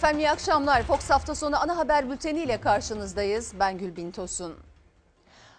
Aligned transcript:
Efendim 0.00 0.18
iyi 0.18 0.30
akşamlar. 0.30 0.82
Fox 0.82 1.10
hafta 1.10 1.34
sonu 1.34 1.62
ana 1.62 1.76
haber 1.76 2.10
bülteni 2.10 2.38
ile 2.38 2.60
karşınızdayız. 2.60 3.52
Ben 3.60 3.78
Gülbin 3.78 4.10
Tosun. 4.10 4.56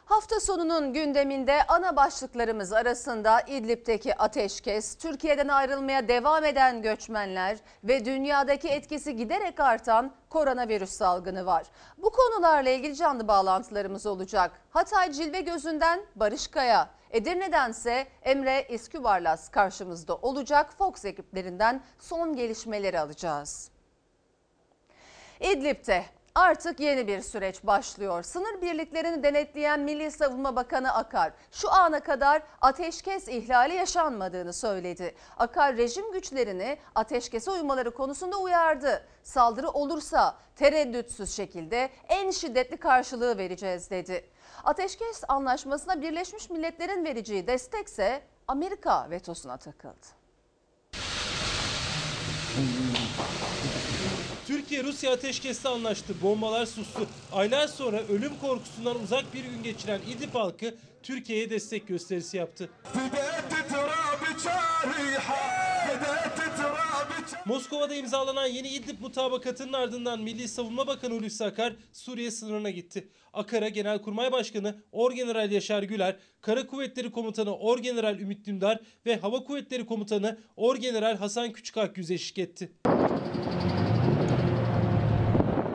Hafta 0.06 0.40
sonunun 0.40 0.94
gündeminde 0.94 1.64
ana 1.67 1.96
başlıklarımız 1.96 2.74
arasında 2.74 3.42
İdlib'deki 3.42 4.16
ateşkes, 4.17 4.96
Türkiye'den 4.96 5.48
ayrılmaya 5.48 6.08
devam 6.08 6.46
eden 6.46 6.82
göçmenler 6.82 7.58
ve 7.83 8.05
dünyadaki 8.05 8.68
etkisi 8.68 9.16
giderek 9.16 9.59
artan 9.59 10.12
koronavirüs 10.30 10.92
salgını 10.92 11.46
var. 11.46 11.66
Bu 11.98 12.10
konularla 12.10 12.70
ilgili 12.70 12.96
canlı 12.96 13.28
bağlantılarımız 13.28 14.05
olacak. 14.05 14.52
Hatay 14.70 15.12
Cilve 15.12 15.42
Gözü'nden 15.42 16.02
Barış 16.16 16.48
Kaya, 16.48 16.89
Edirne'dense 17.12 18.08
Emre 18.23 18.68
İskübarlas 18.70 19.50
karşımızda 19.50 20.16
olacak. 20.16 20.73
Fox 20.78 21.05
ekiplerinden 21.05 21.82
son 22.00 22.36
gelişmeleri 22.36 23.00
alacağız. 23.00 23.71
İdlib'de 25.42 26.05
artık 26.36 26.80
yeni 26.80 27.08
bir 27.08 27.22
süreç 27.22 27.63
başlıyor. 27.63 28.23
Sınır 28.23 28.62
birliklerini 28.62 29.23
denetleyen 29.23 29.80
Milli 29.80 30.12
Savunma 30.12 30.55
Bakanı 30.55 30.94
Akar 30.94 31.31
şu 31.52 31.72
ana 31.72 32.00
kadar 32.00 32.41
ateşkes 32.62 33.27
ihlali 33.27 33.73
yaşanmadığını 33.73 34.54
söyledi. 34.54 35.16
Akar 35.38 35.77
rejim 35.77 36.12
güçlerini 36.12 36.77
ateşkese 36.95 37.52
uymaları 37.52 37.94
konusunda 37.94 38.38
uyardı. 38.38 39.08
Saldırı 39.23 39.70
olursa 39.70 40.36
tereddütsüz 40.55 41.36
şekilde 41.36 41.89
en 42.09 42.31
şiddetli 42.31 42.78
karşılığı 42.78 43.38
vereceğiz 43.38 43.89
dedi. 43.89 44.30
Ateşkes 44.64 45.23
anlaşmasına 45.28 46.02
Birleşmiş 46.02 46.50
Milletler'in 46.50 47.05
vereceği 47.05 47.48
destekse 47.48 48.22
Amerika 48.48 49.09
vetosuna 49.09 49.58
takıldı. 49.58 50.08
Türkiye-Rusya 54.71 55.11
ateşkesti 55.11 55.67
anlaştı. 55.67 56.13
Bombalar 56.21 56.66
sustu. 56.66 57.07
Aylar 57.31 57.67
sonra 57.67 58.02
ölüm 58.09 58.31
korkusundan 58.41 59.03
uzak 59.03 59.33
bir 59.33 59.44
gün 59.44 59.63
geçiren 59.63 60.00
İdlib 60.02 60.36
halkı 60.36 60.75
Türkiye'ye 61.03 61.50
destek 61.50 61.88
gösterisi 61.88 62.38
yaptı. 62.38 62.69
Moskova'da 67.45 67.95
imzalanan 67.95 68.45
yeni 68.45 68.67
İdlib 68.67 69.00
mutabakatının 69.00 69.73
ardından 69.73 70.19
Milli 70.19 70.47
Savunma 70.47 70.88
Bakanı 70.88 71.13
Hulusi 71.13 71.45
Akar 71.45 71.73
Suriye 71.94 72.31
sınırına 72.31 72.69
gitti. 72.69 73.08
Akar'a 73.33 73.69
Genelkurmay 73.69 74.31
Başkanı 74.31 74.75
Orgeneral 74.91 75.52
Yaşar 75.52 75.83
Güler, 75.83 76.16
Kara 76.41 76.67
Kuvvetleri 76.67 77.11
Komutanı 77.11 77.58
Orgeneral 77.58 78.19
Ümit 78.19 78.45
Dündar 78.45 78.80
ve 79.06 79.17
Hava 79.17 79.44
Kuvvetleri 79.44 79.85
Komutanı 79.85 80.38
Orgeneral 80.56 81.17
Hasan 81.17 81.53
Küçükak 81.53 81.97
yüz 81.97 82.11
eşlik 82.11 82.38
etti. 82.38 82.72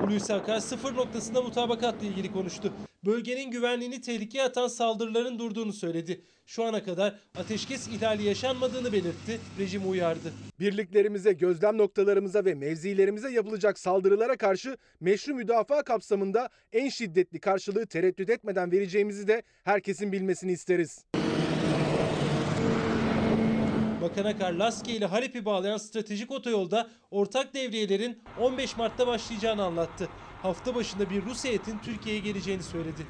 Hulusi 0.07 0.35
Akar 0.35 0.61
sıfır 0.61 0.97
noktasında 0.97 1.43
mutabakatla 1.43 2.07
ilgili 2.07 2.33
konuştu. 2.33 2.73
Bölgenin 3.05 3.51
güvenliğini 3.51 4.01
tehlikeye 4.01 4.45
atan 4.45 4.69
saldırıların 4.69 5.39
durduğunu 5.39 5.73
söyledi. 5.73 6.21
Şu 6.47 6.65
ana 6.65 6.85
kadar 6.85 7.15
ateşkes 7.39 7.89
ihlali 7.89 8.23
yaşanmadığını 8.23 8.93
belirtti, 8.93 9.41
rejimi 9.59 9.87
uyardı. 9.87 10.33
Birliklerimize, 10.61 11.33
gözlem 11.33 11.79
noktalarımıza 11.79 12.45
ve 12.45 12.55
mevzilerimize 12.55 13.31
yapılacak 13.31 13.79
saldırılara 13.79 14.37
karşı 14.37 14.77
meşru 15.01 15.35
müdafaa 15.35 15.83
kapsamında 15.83 16.49
en 16.73 16.89
şiddetli 16.89 17.41
karşılığı 17.41 17.87
tereddüt 17.87 18.31
etmeden 18.31 18.73
vereceğimizi 18.73 19.29
de 19.29 19.43
herkesin 19.65 20.13
bilmesini 20.13 20.53
isteriz. 20.53 21.05
Bakan 24.07 24.25
Akar 24.25 24.53
Laske 24.53 24.93
ile 24.93 25.07
Halep'i 25.07 25.45
bağlayan 25.45 25.77
stratejik 25.77 26.31
otoyolda 26.31 26.89
ortak 27.11 27.55
devriyelerin 27.55 28.19
15 28.41 28.77
Mart'ta 28.77 29.07
başlayacağını 29.07 29.65
anlattı. 29.65 30.09
Hafta 30.43 30.75
başında 30.75 31.11
bir 31.11 31.25
Rus 31.25 31.45
heyetin 31.45 31.79
Türkiye'ye 31.79 32.21
geleceğini 32.21 32.63
söyledi. 32.63 33.07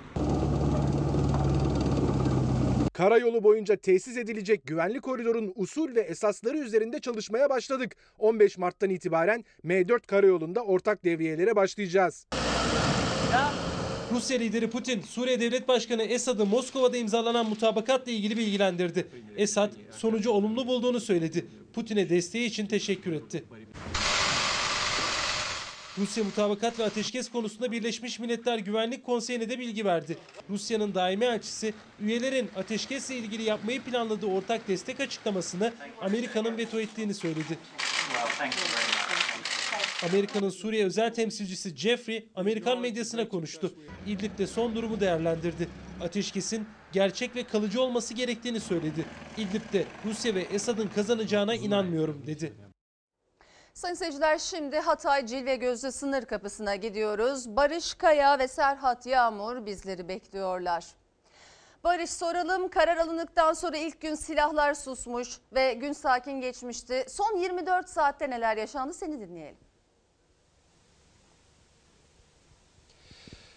Karayolu 2.93 3.45
boyunca 3.45 3.77
tesis 3.77 4.17
edilecek 4.17 4.67
güvenlik 4.67 5.03
koridorun 5.03 5.53
usul 5.57 5.95
ve 5.95 6.01
esasları 6.01 6.59
üzerinde 6.59 7.01
çalışmaya 7.01 7.51
başladık. 7.51 7.97
15 8.19 8.59
Mart'tan 8.59 8.91
itibaren 8.91 9.45
M4 9.65 10.07
karayolunda 10.07 10.65
ortak 10.65 11.05
devriyelere 11.05 11.57
başlayacağız. 11.57 12.27
Rusya 14.13 14.39
lideri 14.39 14.71
Putin, 14.71 15.03
Suriye 15.03 15.41
Devlet 15.41 15.69
Başkanı 15.69 16.03
Esad'ı 16.03 16.47
Moskova'da 16.47 16.97
imzalanan 16.97 17.49
mutabakatla 17.49 18.13
ilgili 18.13 18.37
bilgilendirdi. 18.37 19.07
Esad 19.37 19.73
sonucu 19.97 20.31
olumlu 20.31 20.67
bulduğunu 20.67 21.01
söyledi. 21.01 21.47
Putin'e 21.75 22.09
desteği 22.09 22.47
için 22.47 22.67
teşekkür 22.67 23.13
etti. 23.13 23.45
Rusya 25.99 26.25
mutabakat 26.25 26.79
ve 26.79 26.85
ateşkes 26.85 27.31
konusunda 27.31 27.73
Birleşmiş 27.73 28.19
Milletler 28.19 28.59
Güvenlik 28.59 29.05
Konseyi'ne 29.05 29.49
de 29.51 29.59
bilgi 29.59 29.85
verdi. 29.85 30.17
Rusya'nın 30.51 30.95
daimi 30.95 31.25
elçisi 31.25 31.75
üyelerin 32.01 32.51
ateşkesle 32.57 33.17
ilgili 33.17 33.43
yapmayı 33.43 33.83
planladığı 33.83 34.27
ortak 34.27 34.69
destek 34.69 35.01
açıklamasını 35.01 35.73
Amerika'nın 36.01 36.57
veto 36.57 36.81
ettiğini 36.81 37.15
söyledi. 37.15 37.59
Amerika'nın 40.05 40.51
Suriye 40.51 40.87
özel 40.87 41.15
temsilcisi 41.15 41.77
Jeffrey 41.77 42.29
Amerikan 42.35 42.81
medyasına 42.81 43.29
konuştu. 43.29 43.75
İdlib'de 44.07 44.47
son 44.47 44.75
durumu 44.75 45.01
değerlendirdi. 45.01 45.69
Ateşkesin 46.03 46.69
gerçek 46.93 47.37
ve 47.37 47.45
kalıcı 47.45 47.83
olması 47.83 48.15
gerektiğini 48.15 48.61
söyledi. 48.61 49.05
İdlib'de 49.37 49.85
Rusya 50.05 50.35
ve 50.35 50.41
Esad'ın 50.41 50.89
kazanacağına 50.89 51.55
inanmıyorum 51.55 52.27
dedi. 52.27 52.53
Sayın 53.75 53.95
seyirciler 53.95 54.39
şimdi 54.39 54.79
Hatay 54.79 55.27
Cilve 55.27 55.57
Gözü 55.57 55.93
sınır 55.93 56.25
kapısına 56.25 56.77
gidiyoruz. 56.77 57.57
Barış 57.57 57.95
Kaya 57.95 58.39
ve 58.39 58.49
Serhat 58.49 59.07
Yağmur 59.07 59.67
bizleri 59.67 60.09
bekliyorlar. 60.09 60.85
Barış 61.85 62.11
soralım 62.11 62.69
karar 62.69 62.97
alındıktan 62.97 63.53
sonra 63.53 63.77
ilk 63.77 64.01
gün 64.01 64.15
silahlar 64.15 64.75
susmuş 64.75 65.39
ve 65.53 65.73
gün 65.73 65.93
sakin 65.93 66.41
geçmişti. 66.41 67.05
Son 67.09 67.37
24 67.37 67.89
saatte 67.89 68.31
neler 68.31 68.57
yaşandı 68.57 68.95
seni 68.95 69.21
dinleyelim. 69.21 69.66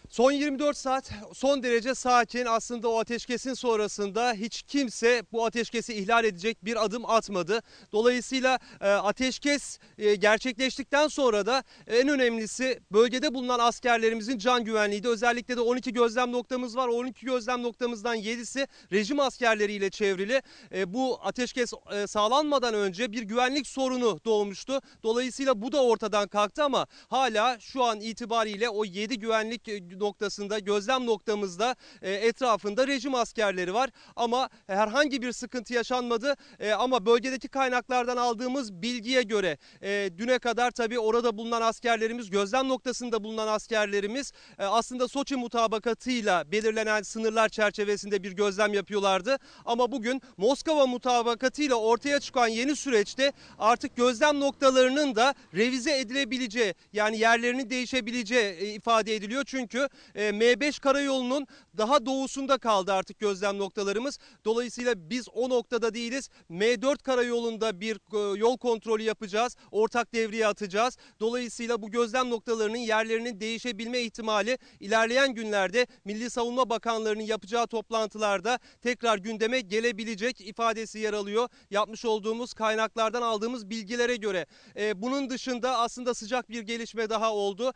Son 0.09 0.31
24 0.31 0.77
saat 0.77 1.11
son 1.33 1.63
derece 1.63 1.95
sakin. 1.95 2.45
Aslında 2.45 2.89
o 2.89 2.99
ateşkesin 2.99 3.53
sonrasında 3.53 4.33
hiç 4.33 4.61
kimse 4.61 5.23
bu 5.31 5.45
ateşkesi 5.45 5.93
ihlal 5.93 6.25
edecek 6.25 6.65
bir 6.65 6.85
adım 6.85 7.05
atmadı. 7.05 7.61
Dolayısıyla 7.91 8.59
e, 8.81 8.87
ateşkes 8.87 9.79
e, 9.97 10.15
gerçekleştikten 10.15 11.07
sonra 11.07 11.45
da 11.45 11.63
en 11.87 12.07
önemlisi 12.07 12.79
bölgede 12.91 13.33
bulunan 13.33 13.59
askerlerimizin 13.59 14.37
can 14.37 14.63
güvenliğiydi. 14.63 15.07
Özellikle 15.07 15.57
de 15.57 15.61
12 15.61 15.93
gözlem 15.93 16.31
noktamız 16.31 16.77
var. 16.77 16.87
12 16.87 17.25
gözlem 17.25 17.63
noktamızdan 17.63 18.17
7'si 18.17 18.67
rejim 18.91 19.19
askerleriyle 19.19 19.89
çevrili. 19.89 20.41
E, 20.73 20.93
bu 20.93 21.19
ateşkes 21.23 21.73
sağlanmadan 22.07 22.73
önce 22.73 23.11
bir 23.11 23.23
güvenlik 23.23 23.67
sorunu 23.67 24.19
doğmuştu. 24.25 24.81
Dolayısıyla 25.03 25.61
bu 25.61 25.71
da 25.71 25.83
ortadan 25.83 26.27
kalktı 26.27 26.63
ama 26.63 26.87
hala 27.07 27.59
şu 27.59 27.83
an 27.83 27.99
itibariyle 27.99 28.69
o 28.69 28.85
7 28.85 29.19
güvenlik 29.19 29.67
noktasında 29.99 30.59
gözlem 30.59 31.05
noktamızda 31.05 31.75
e, 32.01 32.11
etrafında 32.11 32.87
rejim 32.87 33.15
askerleri 33.15 33.73
var. 33.73 33.89
Ama 34.15 34.49
herhangi 34.67 35.21
bir 35.21 35.31
sıkıntı 35.31 35.73
yaşanmadı. 35.73 36.35
E, 36.59 36.71
ama 36.71 37.05
bölgedeki 37.05 37.47
kaynaklardan 37.47 38.17
aldığımız 38.17 38.73
bilgiye 38.73 39.21
göre 39.23 39.57
e, 39.81 40.09
düne 40.17 40.39
kadar 40.39 40.71
tabii 40.71 40.99
orada 40.99 41.37
bulunan 41.37 41.61
askerlerimiz 41.61 42.29
gözlem 42.29 42.67
noktasında 42.67 43.23
bulunan 43.23 43.47
askerlerimiz 43.47 44.31
aslında 44.57 45.07
Soçi 45.07 45.35
mutabakatıyla 45.35 46.51
belirlenen 46.51 47.01
sınırlar 47.01 47.49
çerçevesinde 47.49 48.23
bir 48.23 48.31
gözlem 48.31 48.73
yapıyorlardı. 48.73 49.37
Ama 49.65 49.91
bugün 49.91 50.21
Moskova 50.37 50.87
mutabakatıyla 50.87 51.75
ortaya 51.75 52.19
çıkan 52.19 52.47
yeni 52.47 52.75
süreçte 52.75 53.33
artık 53.59 53.95
gözlem 53.95 54.39
noktalarının 54.39 55.15
da 55.15 55.35
revize 55.53 55.99
edilebileceği 55.99 56.73
yani 56.93 57.19
yerlerinin 57.19 57.69
değişebileceği 57.69 58.75
ifade 58.75 59.15
ediliyor. 59.15 59.43
Çünkü 59.45 59.88
e, 60.15 60.29
M5 60.29 60.79
karayolunun 60.79 61.47
daha 61.77 62.05
doğusunda 62.05 62.57
kaldı 62.57 62.93
artık 62.93 63.19
gözlem 63.19 63.57
noktalarımız. 63.57 64.19
Dolayısıyla 64.45 65.09
biz 65.09 65.29
o 65.29 65.49
noktada 65.49 65.93
değiliz. 65.93 66.29
M4 66.51 67.03
karayolunda 67.03 67.81
bir 67.81 67.95
e, 67.95 68.39
yol 68.39 68.57
kontrolü 68.57 69.03
yapacağız. 69.03 69.55
Ortak 69.71 70.13
devriye 70.13 70.47
atacağız. 70.47 70.97
Dolayısıyla 71.19 71.81
bu 71.81 71.91
gözlem 71.91 72.29
noktalarının 72.29 72.77
yerlerinin 72.77 73.39
değişebilme 73.39 73.99
ihtimali 73.99 74.57
ilerleyen 74.79 75.33
günlerde 75.33 75.87
Milli 76.05 76.29
Savunma 76.29 76.69
Bakanlarının 76.69 77.23
yapacağı 77.23 77.67
toplantılarda 77.67 78.59
tekrar 78.81 79.17
gündeme 79.17 79.61
gelebilecek 79.61 80.41
ifadesi 80.41 80.99
yer 80.99 81.13
alıyor. 81.13 81.49
Yapmış 81.71 82.05
olduğumuz 82.05 82.53
kaynaklardan 82.53 83.21
aldığımız 83.21 83.69
bilgilere 83.69 84.15
göre. 84.15 84.45
E, 84.75 85.01
bunun 85.01 85.29
dışında 85.29 85.77
aslında 85.77 86.13
sıcak 86.13 86.49
bir 86.49 86.61
gelişme 86.61 87.09
daha 87.09 87.33
oldu. 87.33 87.73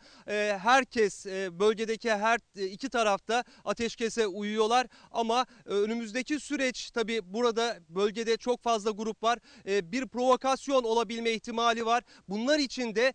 Herkes 0.58 1.26
bölgedeki 1.26 2.03
her 2.10 2.38
e, 2.56 2.66
iki 2.66 2.88
tarafta 2.88 3.44
ateşkese 3.64 4.26
uyuyorlar 4.26 4.86
ama 5.10 5.46
e, 5.66 5.70
önümüzdeki 5.70 6.40
süreç 6.40 6.90
tabi 6.90 7.20
burada 7.24 7.76
bölgede 7.88 8.36
çok 8.36 8.62
fazla 8.62 8.90
grup 8.90 9.22
var. 9.22 9.38
E, 9.68 9.92
bir 9.92 10.06
provokasyon 10.06 10.84
olabilme 10.84 11.30
ihtimali 11.30 11.86
var. 11.86 12.02
Bunlar 12.28 12.58
için 12.58 12.94
de 12.94 13.14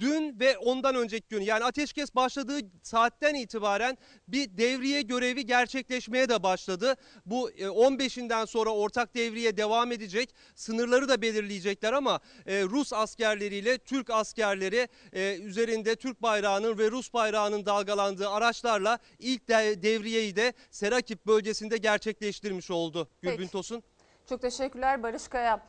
dün 0.00 0.40
ve 0.40 0.58
ondan 0.58 0.94
önceki 0.94 1.28
gün 1.28 1.40
yani 1.40 1.64
ateşkes 1.64 2.14
başladığı 2.14 2.58
saatten 2.82 3.34
itibaren 3.34 3.98
bir 4.28 4.58
devriye 4.58 5.02
görevi 5.02 5.46
gerçekleşmeye 5.46 6.28
de 6.28 6.42
başladı. 6.42 6.94
Bu 7.26 7.50
e, 7.50 7.64
15'inden 7.64 8.46
sonra 8.46 8.70
ortak 8.70 9.14
devriye 9.14 9.56
devam 9.56 9.92
edecek. 9.92 10.34
Sınırları 10.54 11.08
da 11.08 11.22
belirleyecekler 11.22 11.92
ama 11.92 12.20
e, 12.46 12.62
Rus 12.62 12.92
askerleriyle 12.92 13.78
Türk 13.78 14.10
askerleri 14.10 14.88
e, 15.12 15.36
üzerinde 15.36 15.96
Türk 15.96 16.22
bayrağının 16.22 16.78
ve 16.78 16.90
Rus 16.90 17.12
bayrağının 17.12 17.66
dalgalandığı 17.66 18.28
araçlarla 18.28 18.98
ilk 19.18 19.48
de- 19.48 19.82
devriyeyi 19.82 20.36
de 20.36 20.52
Serakip 20.70 21.26
bölgesinde 21.26 21.76
gerçekleştirmiş 21.76 22.70
oldu 22.70 23.08
Gülbin 23.22 23.36
Peki. 23.36 23.52
Tosun. 23.52 23.82
Çok 24.28 24.42
teşekkürler 24.42 25.02
Barış 25.02 25.28
Kaya. 25.28 25.66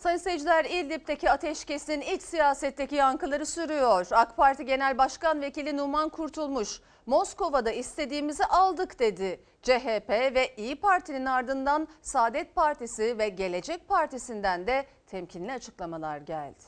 Sayın 0.00 0.18
seyirciler 0.18 0.64
İdlib'deki 0.64 1.30
ateşkesin 1.30 2.00
iç 2.00 2.22
siyasetteki 2.22 2.94
yankıları 2.94 3.46
sürüyor. 3.46 4.06
AK 4.10 4.36
Parti 4.36 4.64
Genel 4.64 4.98
Başkan 4.98 5.40
Vekili 5.42 5.76
Numan 5.76 6.08
Kurtulmuş, 6.08 6.80
Moskova'da 7.06 7.70
istediğimizi 7.70 8.44
aldık 8.44 8.98
dedi. 8.98 9.40
CHP 9.62 10.10
ve 10.10 10.54
İyi 10.56 10.76
Parti'nin 10.76 11.26
ardından 11.26 11.88
Saadet 12.02 12.54
Partisi 12.54 13.18
ve 13.18 13.28
Gelecek 13.28 13.88
Partisi'nden 13.88 14.66
de 14.66 14.86
temkinli 15.06 15.52
açıklamalar 15.52 16.18
geldi. 16.18 16.64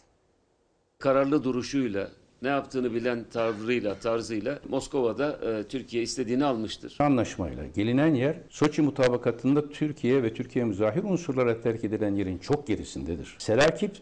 kararlı 0.98 1.44
duruşuyla, 1.44 2.08
ne 2.42 2.48
yaptığını 2.48 2.94
bilen 2.94 3.24
tavrıyla, 3.32 3.94
tarzıyla 3.94 4.58
Moskova'da 4.68 5.38
e, 5.44 5.64
Türkiye 5.68 6.02
istediğini 6.02 6.44
almıştır. 6.44 6.96
Anlaşmayla 6.98 7.66
gelinen 7.66 8.14
yer 8.14 8.36
Soçi 8.50 8.82
mutabakatında 8.82 9.68
Türkiye 9.68 10.22
ve 10.22 10.34
Türkiye 10.34 10.64
müzahir 10.64 11.04
unsurlara 11.04 11.60
terk 11.60 11.84
edilen 11.84 12.14
yerin 12.14 12.38
çok 12.38 12.66
gerisindedir. 12.66 13.34
Serakip 13.38 13.92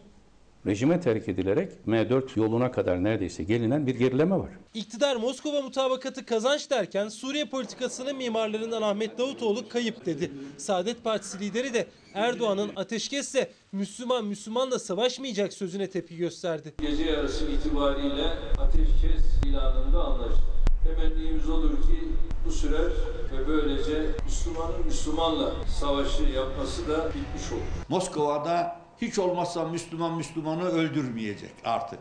rejime 0.65 1.01
terk 1.01 1.29
edilerek 1.29 1.71
M4 1.87 2.39
yoluna 2.39 2.71
kadar 2.71 3.03
neredeyse 3.03 3.43
gelinen 3.43 3.87
bir 3.87 3.95
gerileme 3.95 4.35
var. 4.39 4.49
İktidar 4.73 5.15
Moskova 5.15 5.61
mutabakatı 5.61 6.25
kazanç 6.25 6.69
derken 6.69 7.09
Suriye 7.09 7.45
politikasının 7.45 8.15
mimarlarından 8.15 8.81
Ahmet 8.81 9.17
Davutoğlu 9.17 9.69
kayıp 9.69 10.05
dedi. 10.05 10.31
Saadet 10.57 11.03
Partisi 11.03 11.39
lideri 11.39 11.73
de 11.73 11.87
Erdoğan'ın 12.13 12.71
ateşkesle 12.75 13.51
Müslüman 13.71 14.25
Müslümanla 14.25 14.79
savaşmayacak 14.79 15.53
sözüne 15.53 15.89
tepki 15.89 16.17
gösterdi. 16.17 16.73
Gece 16.81 17.03
yarısı 17.03 17.45
itibariyle 17.45 18.27
ateşkes 18.59 19.25
ilanında 19.45 20.03
anlaştık. 20.03 20.43
Temennimiz 20.83 21.49
olur 21.49 21.71
ki 21.71 21.99
bu 22.45 22.51
sürer 22.51 22.91
ve 23.31 23.47
böylece 23.47 24.05
Müslümanın 24.25 24.85
Müslümanla 24.85 25.51
savaşı 25.79 26.23
yapması 26.23 26.87
da 26.89 27.07
bitmiş 27.07 27.51
olur. 27.51 27.61
Moskova'da 27.89 28.80
hiç 29.01 29.19
olmazsa 29.19 29.65
Müslüman 29.65 30.17
Müslümanı 30.17 30.63
öldürmeyecek 30.63 31.53
artık. 31.63 31.99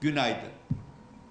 Günaydın. 0.00 0.50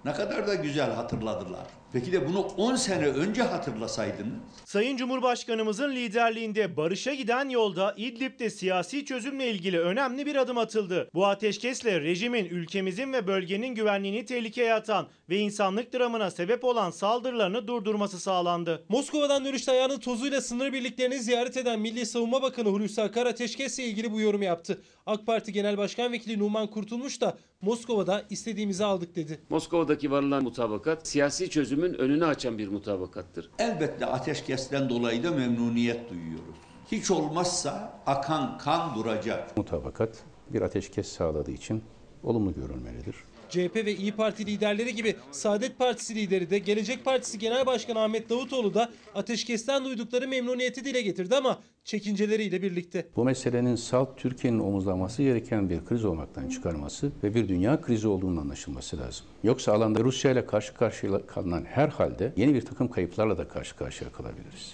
Ne 0.06 0.14
kadar 0.14 0.48
da 0.48 0.56
güzel 0.56 0.94
hatırladılar. 0.94 1.68
Peki 1.94 2.12
de 2.12 2.28
bunu 2.28 2.40
10 2.40 2.76
sene 2.76 3.08
önce 3.08 3.42
hatırlasaydınız 3.42 4.34
Sayın 4.66 4.98
Cumhurbaşkanımızın 4.98 5.96
liderliğinde 5.96 6.78
barışa 6.78 7.14
giden 7.14 7.50
yolda 7.50 7.94
İdlib'de 7.98 8.50
siyasi 8.50 9.06
çözümle 9.06 9.52
ilgili 9.52 9.80
önemli 9.80 10.26
bir 10.26 10.36
adım 10.36 10.58
atıldı. 10.58 11.10
Bu 11.14 11.26
ateşkesle 11.26 12.02
rejimin 12.02 12.46
ülkemizin 12.46 13.14
ve 13.14 13.28
bölgenin 13.28 13.76
güvenliğini 13.76 14.26
tehlikeye 14.26 14.74
atan 14.74 15.08
ve 15.30 15.38
insanlık 15.38 15.94
dramına 15.94 16.32
sebep 16.32 16.64
olan 16.64 16.92
saldırılarını 16.92 17.68
durdurması 17.68 18.20
sağlandı. 18.20 18.84
Moskova'dan 18.90 19.46
dönüşte 19.46 19.72
ayağının 19.72 20.00
tozuyla 20.00 20.42
sınır 20.42 20.74
birliklerini 20.74 21.20
ziyaret 21.20 21.58
eden 21.58 21.80
Milli 21.80 22.06
Savunma 22.06 22.42
Bakanı 22.42 22.70
Hulusi 22.70 23.02
Akar 23.02 23.26
ateşkesle 23.26 23.84
ilgili 23.84 24.12
bu 24.12 24.22
yorum 24.22 24.42
yaptı. 24.42 24.82
AK 25.06 25.26
Parti 25.26 25.54
Genel 25.54 25.78
Başkan 25.78 26.12
Vekili 26.12 26.40
Numan 26.40 26.68
Kurtulmuş 26.68 27.22
da 27.22 27.38
Moskova'da 27.62 28.26
istediğimizi 28.30 28.86
aldık 28.86 29.16
dedi. 29.16 29.40
Moskova'daki 29.50 30.12
varılan 30.12 30.44
mutabakat 30.44 31.08
siyasi 31.08 31.50
çözümün 31.50 31.94
önünü 31.94 32.26
açan 32.26 32.58
bir 32.58 32.68
mutabakattır. 32.68 33.50
elbette 33.60 34.06
ateşkesten 34.06 34.90
dolayı 34.90 35.24
da 35.24 35.32
memnuniyet 35.32 36.10
duyuyoruz. 36.10 36.56
Hiç 36.92 37.12
olmazsa 37.12 38.02
akan 38.06 38.58
kan 38.58 38.96
duracak. 38.96 39.58
Mutabakat 39.58 40.24
bir 40.50 40.62
ateşkes 40.62 41.08
sağladığı 41.08 41.52
için 41.52 41.84
olumlu 42.24 42.54
görülmelidir. 42.54 43.16
CHP 43.50 43.76
ve 43.76 43.96
İyi 43.96 44.12
Parti 44.12 44.46
liderleri 44.46 44.96
gibi 44.96 45.16
Saadet 45.32 45.78
Partisi 45.78 46.16
lideri 46.16 46.50
de 46.50 46.60
Gelecek 46.60 47.06
Partisi 47.06 47.40
Genel 47.40 47.66
Başkanı 47.66 48.00
Ahmet 48.00 48.30
Davutoğlu 48.30 48.74
da 48.74 48.92
ateşkesten 49.16 49.86
duydukları 49.86 50.28
memnuniyeti 50.28 50.86
dile 50.86 51.02
getirdi 51.02 51.36
ama 51.36 51.60
çekinceleriyle 51.84 52.62
birlikte. 52.62 53.08
Bu 53.16 53.26
meselenin 53.26 53.76
salt 53.76 54.18
Türkiye'nin 54.18 54.60
omuzlaması 54.60 55.24
gereken 55.24 55.70
bir 55.70 55.86
kriz 55.86 56.06
olmaktan 56.06 56.50
çıkarması 56.50 57.12
ve 57.24 57.36
bir 57.36 57.48
dünya 57.48 57.82
krizi 57.82 58.08
olduğunun 58.08 58.38
anlaşılması 58.38 58.98
lazım. 58.98 59.26
Yoksa 59.44 59.74
alanda 59.74 60.00
Rusya 60.00 60.32
ile 60.32 60.46
karşı 60.46 60.74
karşıya 60.74 61.26
kalınan 61.28 61.66
her 61.66 61.90
halde 61.90 62.34
yeni 62.36 62.54
bir 62.54 62.62
takım 62.62 62.88
kayıplarla 62.88 63.38
da 63.38 63.48
karşı 63.48 63.76
karşıya 63.76 64.12
kalabiliriz. 64.12 64.72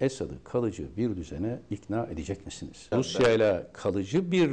Esad'ı 0.00 0.44
kalıcı 0.44 0.96
bir 0.96 1.16
düzene 1.16 1.58
ikna 1.70 2.06
edecek 2.12 2.46
misiniz? 2.46 2.88
Rusya 2.92 3.32
ile 3.32 3.66
kalıcı 3.72 4.32
bir 4.32 4.50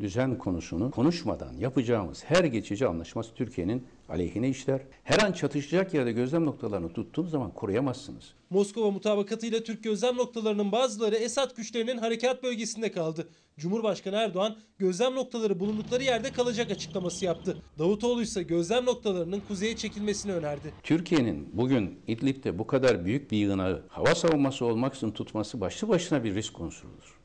düzen 0.00 0.38
konusunu 0.38 0.90
konuşmadan 0.90 1.52
yapacağımız 1.54 2.24
her 2.24 2.44
geçici 2.44 2.86
anlaşması 2.86 3.34
Türkiye'nin 3.34 3.84
aleyhine 4.10 4.48
işler. 4.48 4.80
Her 5.04 5.18
an 5.18 5.32
çatışacak 5.32 5.94
yerde 5.94 6.12
gözlem 6.12 6.46
noktalarını 6.46 6.92
tuttuğunuz 6.92 7.30
zaman 7.30 7.54
koruyamazsınız. 7.54 8.34
Moskova 8.50 8.90
mutabakatıyla 8.90 9.62
Türk 9.62 9.84
gözlem 9.84 10.16
noktalarının 10.16 10.72
bazıları 10.72 11.16
Esad 11.16 11.56
güçlerinin 11.56 11.98
harekat 11.98 12.42
bölgesinde 12.42 12.92
kaldı. 12.92 13.28
Cumhurbaşkanı 13.58 14.16
Erdoğan 14.16 14.56
gözlem 14.78 15.14
noktaları 15.14 15.60
bulundukları 15.60 16.02
yerde 16.02 16.32
kalacak 16.32 16.70
açıklaması 16.70 17.24
yaptı. 17.24 17.62
Davutoğlu 17.78 18.22
ise 18.22 18.42
gözlem 18.42 18.84
noktalarının 18.84 19.42
kuzeye 19.48 19.76
çekilmesini 19.76 20.32
önerdi. 20.32 20.72
Türkiye'nin 20.82 21.48
bugün 21.52 22.00
İdlib'de 22.06 22.58
bu 22.58 22.66
kadar 22.66 23.04
büyük 23.04 23.30
bir 23.30 23.38
yığınağı 23.38 23.82
hava 23.88 24.14
savunması 24.14 24.64
olmaksızın 24.64 25.10
tutması 25.10 25.60
başlı 25.60 25.88
başına 25.88 26.24
bir 26.24 26.34
risk 26.34 26.60
unsurudur. 26.60 27.19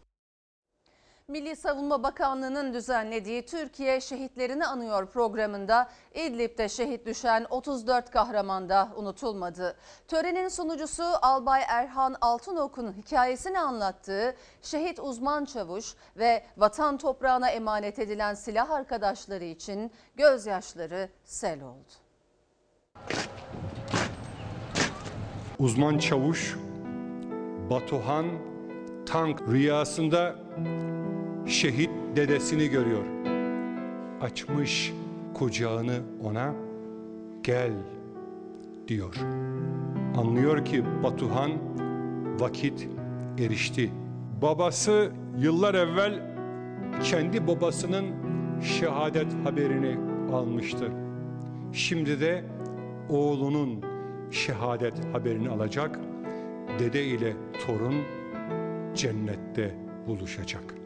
Milli 1.27 1.55
Savunma 1.55 2.03
Bakanlığı'nın 2.03 2.73
düzenlediği 2.73 3.45
Türkiye 3.45 4.01
Şehitlerini 4.01 4.65
Anıyor 4.65 5.05
programında 5.09 5.89
İdlib'de 6.13 6.69
şehit 6.69 7.05
düşen 7.05 7.45
34 7.49 8.11
kahraman 8.11 8.69
da 8.69 8.89
unutulmadı. 8.95 9.75
Törenin 10.07 10.47
sunucusu 10.47 11.03
Albay 11.21 11.61
Erhan 11.67 12.15
Altınok'un 12.21 12.93
hikayesini 12.93 13.59
anlattığı 13.59 14.35
şehit 14.61 14.99
uzman 14.99 15.45
çavuş 15.45 15.93
ve 16.17 16.43
vatan 16.57 16.97
toprağına 16.97 17.49
emanet 17.49 17.99
edilen 17.99 18.33
silah 18.33 18.69
arkadaşları 18.69 19.43
için 19.43 19.91
gözyaşları 20.15 21.09
sel 21.23 21.63
oldu. 21.63 21.91
Uzman 25.59 25.97
çavuş 25.97 26.55
Batuhan 27.69 28.25
Tank 29.05 29.41
rüyasında 29.41 30.35
şehit 31.47 31.89
dedesini 32.15 32.67
görüyor. 32.69 33.03
Açmış 34.21 34.93
kucağını 35.33 35.99
ona 36.23 36.53
gel 37.43 37.71
diyor. 38.87 39.15
Anlıyor 40.17 40.65
ki 40.65 40.83
Batuhan 41.03 41.51
vakit 42.39 42.87
erişti. 43.39 43.91
Babası 44.41 45.11
yıllar 45.37 45.73
evvel 45.75 46.35
kendi 47.03 47.47
babasının 47.47 48.05
şehadet 48.61 49.33
haberini 49.43 49.97
almıştı. 50.33 50.91
Şimdi 51.73 52.21
de 52.21 52.43
oğlunun 53.09 53.83
şehadet 54.31 55.05
haberini 55.13 55.49
alacak. 55.49 55.99
Dede 56.79 57.05
ile 57.05 57.33
torun 57.65 57.95
cennette 58.95 59.75
buluşacak. 60.07 60.84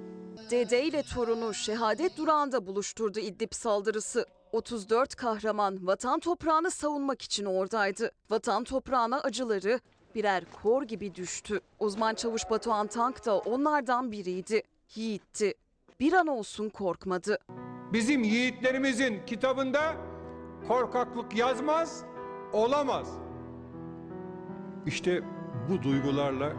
Dede 0.50 0.84
ile 0.84 1.04
torunu 1.04 1.54
şehadet 1.54 2.18
durağında 2.18 2.68
buluşturdu 2.68 3.20
İdlib 3.20 3.52
saldırısı. 3.52 4.26
34 4.52 5.16
kahraman 5.16 5.88
vatan 5.88 6.20
toprağını 6.20 6.72
savunmak 6.72 7.22
için 7.22 7.46
oradaydı. 7.46 8.12
Vatan 8.30 8.64
toprağına 8.64 9.20
acıları 9.22 9.80
birer 10.16 10.44
kor 10.64 10.84
gibi 10.84 11.16
düştü. 11.16 11.60
Uzman 11.80 12.16
çavuş 12.16 12.50
Batuhan 12.50 12.88
Tank 12.88 13.26
da 13.26 13.38
onlardan 13.38 14.12
biriydi. 14.12 14.64
Yiğitti. 14.96 15.54
Bir 16.00 16.14
an 16.14 16.28
olsun 16.28 16.70
korkmadı. 16.70 17.38
Bizim 17.94 18.24
yiğitlerimizin 18.24 19.26
kitabında 19.26 19.96
korkaklık 20.68 21.36
yazmaz, 21.36 22.04
olamaz. 22.54 23.10
İşte 24.86 25.22
bu 25.70 25.84
duygularla 25.84 26.54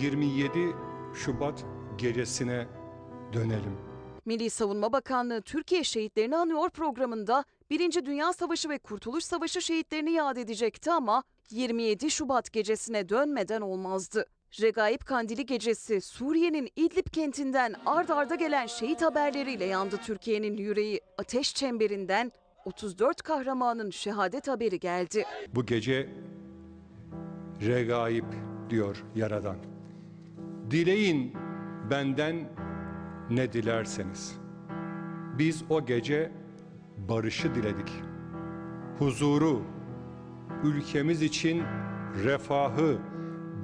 27 0.00 0.76
Şubat 1.14 1.64
gecesine 2.00 2.66
dönelim. 3.32 3.78
Milli 4.24 4.50
Savunma 4.50 4.92
Bakanlığı 4.92 5.42
Türkiye 5.42 5.84
Şehitlerini 5.84 6.36
Anıyor 6.36 6.70
programında 6.70 7.44
1. 7.70 8.04
Dünya 8.06 8.32
Savaşı 8.32 8.68
ve 8.68 8.78
Kurtuluş 8.78 9.24
Savaşı 9.24 9.62
şehitlerini 9.62 10.12
yad 10.12 10.36
edecekti 10.36 10.90
ama 10.90 11.22
27 11.50 12.10
Şubat 12.10 12.52
gecesine 12.52 13.08
dönmeden 13.08 13.60
olmazdı. 13.60 14.26
Regaip 14.62 15.06
Kandili 15.06 15.46
gecesi 15.46 16.00
Suriye'nin 16.00 16.68
İdlib 16.76 17.06
kentinden 17.12 17.74
ard 17.86 18.08
arda 18.08 18.34
gelen 18.34 18.66
şehit 18.66 19.02
haberleriyle 19.02 19.64
yandı 19.64 19.96
Türkiye'nin 19.96 20.56
yüreği. 20.56 21.00
Ateş 21.18 21.54
çemberinden 21.54 22.32
34 22.64 23.22
kahramanın 23.22 23.90
şehadet 23.90 24.48
haberi 24.48 24.80
geldi. 24.80 25.24
Bu 25.54 25.66
gece 25.66 26.08
regaib 27.66 28.24
diyor 28.70 29.04
Yaradan. 29.14 29.56
Dileyin 30.70 31.32
benden 31.90 32.36
ne 33.30 33.52
dilerseniz. 33.52 34.38
Biz 35.38 35.64
o 35.70 35.86
gece 35.86 36.32
barışı 37.08 37.54
diledik. 37.54 37.92
Huzuru, 38.98 39.62
ülkemiz 40.64 41.22
için 41.22 41.62
refahı, 42.24 42.98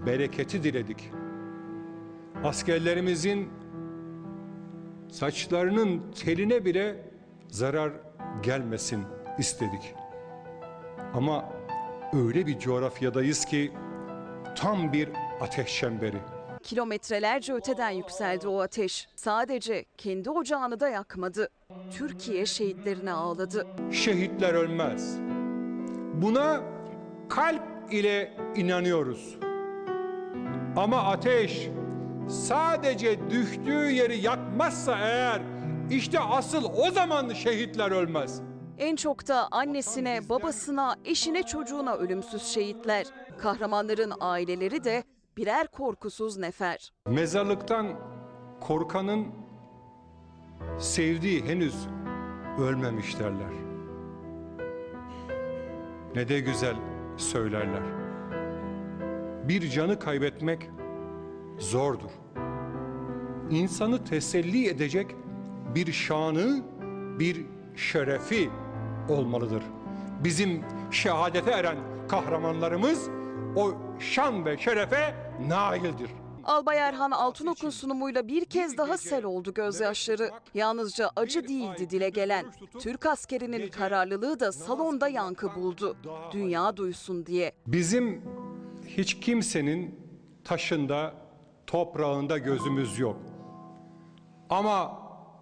bereketi 0.07 0.63
diledik. 0.63 1.11
Askerlerimizin 2.45 3.49
saçlarının 5.09 6.03
teline 6.25 6.65
bile 6.65 7.11
zarar 7.49 7.93
gelmesin 8.43 9.05
istedik. 9.39 9.95
Ama 11.15 11.45
öyle 12.13 12.47
bir 12.47 12.59
coğrafyadayız 12.59 13.45
ki 13.45 13.73
tam 14.57 14.93
bir 14.93 15.09
ateş 15.41 15.79
çemberi. 15.79 16.36
Kilometrelerce 16.67 17.53
öteden 17.53 17.91
yükseldi 17.91 18.49
o 18.49 18.61
ateş. 18.61 19.09
Sadece 19.17 19.85
kendi 19.99 20.31
ocağını 20.31 20.81
da 20.81 20.89
yakmadı. 20.89 21.49
Türkiye 21.91 22.47
şehitlerine 22.47 23.13
ağladı. 23.13 23.67
Şehitler 23.93 24.55
ölmez. 24.55 25.19
Buna 26.15 26.63
kalp 27.29 27.63
ile 27.93 28.37
inanıyoruz. 28.57 29.39
Ama 30.77 31.03
ateş 31.03 31.69
sadece 32.29 33.31
düştüğü 33.31 33.91
yeri 33.91 34.19
yakmazsa 34.19 34.99
eğer 34.99 35.43
işte 35.91 36.21
asıl 36.21 36.65
o 36.77 36.91
zaman 36.91 37.33
şehitler 37.33 37.91
ölmez. 37.91 38.41
En 38.79 38.97
çok 38.97 39.29
da 39.29 39.49
annesine, 39.51 40.29
babasına, 40.29 40.97
eşine, 41.05 41.43
çocuğuna 41.43 41.95
ölümsüz 41.95 42.43
şehitler. 42.43 43.07
Kahramanların 43.39 44.13
aileleri 44.21 44.85
de 44.85 45.05
birer 45.37 45.67
korkusuz 45.67 46.37
nefer. 46.37 46.93
Mezarlıktan 47.09 47.87
korkanın 48.61 49.27
sevdiği 50.79 51.45
henüz 51.45 51.89
ölmemiş 52.59 53.19
derler. 53.19 53.53
Ne 56.15 56.29
de 56.29 56.41
güzel 56.41 56.77
söylerler. 57.17 57.83
Bir 59.49 59.71
canı 59.71 59.99
kaybetmek 59.99 60.71
zordur. 61.59 62.11
İnsanı 63.51 64.05
teselli 64.05 64.69
edecek 64.69 65.17
bir 65.75 65.93
şanı, 65.93 66.63
bir 67.19 67.47
şerefi 67.77 68.51
olmalıdır. 69.09 69.63
Bizim 70.25 70.65
şehadete 70.91 71.51
eren 71.51 71.77
kahramanlarımız 72.09 73.09
o 73.57 73.75
şan 73.99 74.45
ve 74.45 74.59
şerefe 74.59 75.26
naildir. 75.41 76.11
Albay 76.45 76.79
Erhan 76.79 77.11
Altınok'un 77.11 77.71
sunumuyla 77.71 78.29
bir 78.29 78.45
kez 78.45 78.79
daha 78.79 78.99
sel 78.99 79.25
oldu 79.25 79.55
gözyaşları. 79.55 80.31
Yalnızca 80.55 81.11
acı 81.17 81.49
değildi 81.49 81.91
dile 81.91 82.09
gelen. 82.09 82.47
Türk 82.81 83.07
askerinin 83.07 83.69
kararlılığı 83.71 84.41
da 84.41 84.53
salonda 84.53 85.09
yankı 85.09 85.55
buldu. 85.55 85.97
Dünya 86.33 86.77
duysun 86.77 87.27
diye. 87.27 87.53
Bizim 87.67 88.23
hiç 88.87 89.21
kimsenin 89.21 90.01
taşında, 90.45 91.15
toprağında 91.67 92.39
gözümüz 92.39 92.99
yok. 92.99 93.17
Ama 94.51 94.99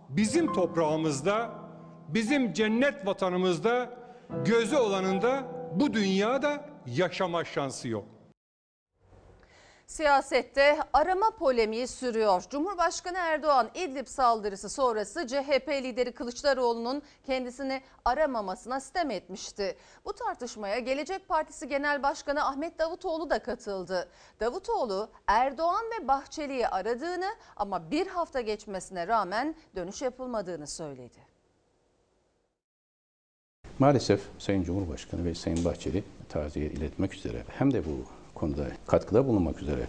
bizim 0.09 0.53
toprağımızda, 0.53 1.51
bizim 2.09 2.53
cennet 2.53 3.07
vatanımızda 3.07 3.91
gözü 4.45 4.77
olanında 4.77 5.45
bu 5.75 5.95
dünyada 5.95 6.65
yaşama 6.87 7.45
şansı 7.45 7.89
yok. 7.89 8.05
Siyasette 9.87 10.79
arama 10.93 11.31
polemiği 11.31 11.87
sürüyor. 11.88 12.45
Cumhurbaşkanı 12.50 13.19
Erdoğan 13.19 13.71
İdlib 13.75 14.07
saldırısı 14.07 14.69
sonrası 14.69 15.26
CHP 15.26 15.69
lideri 15.69 16.12
Kılıçdaroğlu'nun 16.12 17.03
kendisini 17.26 17.83
aramamasına 18.05 18.81
sitem 18.81 19.11
etmişti. 19.11 19.76
Bu 20.05 20.12
tartışmaya 20.12 20.79
Gelecek 20.79 21.29
Partisi 21.29 21.69
Genel 21.69 22.03
Başkanı 22.03 22.47
Ahmet 22.47 22.79
Davutoğlu 22.79 23.31
da 23.31 23.38
katıldı. 23.38 24.09
Davutoğlu 24.41 25.09
Erdoğan 25.26 25.85
ve 25.85 26.09
Bahçeli'yi 26.09 26.69
aradığını 26.69 27.35
ama 27.57 27.91
bir 27.91 28.07
hafta 28.07 28.41
geçmesine 28.41 29.07
rağmen 29.07 29.55
dönüş 29.76 30.03
yapılmadığını 30.03 30.67
söyledi. 30.67 31.19
Maalesef 33.79 34.21
Sayın 34.38 34.62
Cumhurbaşkanı 34.62 35.25
ve 35.25 35.35
Sayın 35.35 35.64
Bahçeli 35.64 36.05
taziye 36.29 36.67
iletmek 36.67 37.14
üzere 37.14 37.45
hem 37.59 37.73
de 37.73 37.85
bu 37.85 38.24
konuda 38.35 38.67
katkıda 38.87 39.26
bulunmak 39.29 39.62
üzere 39.62 39.88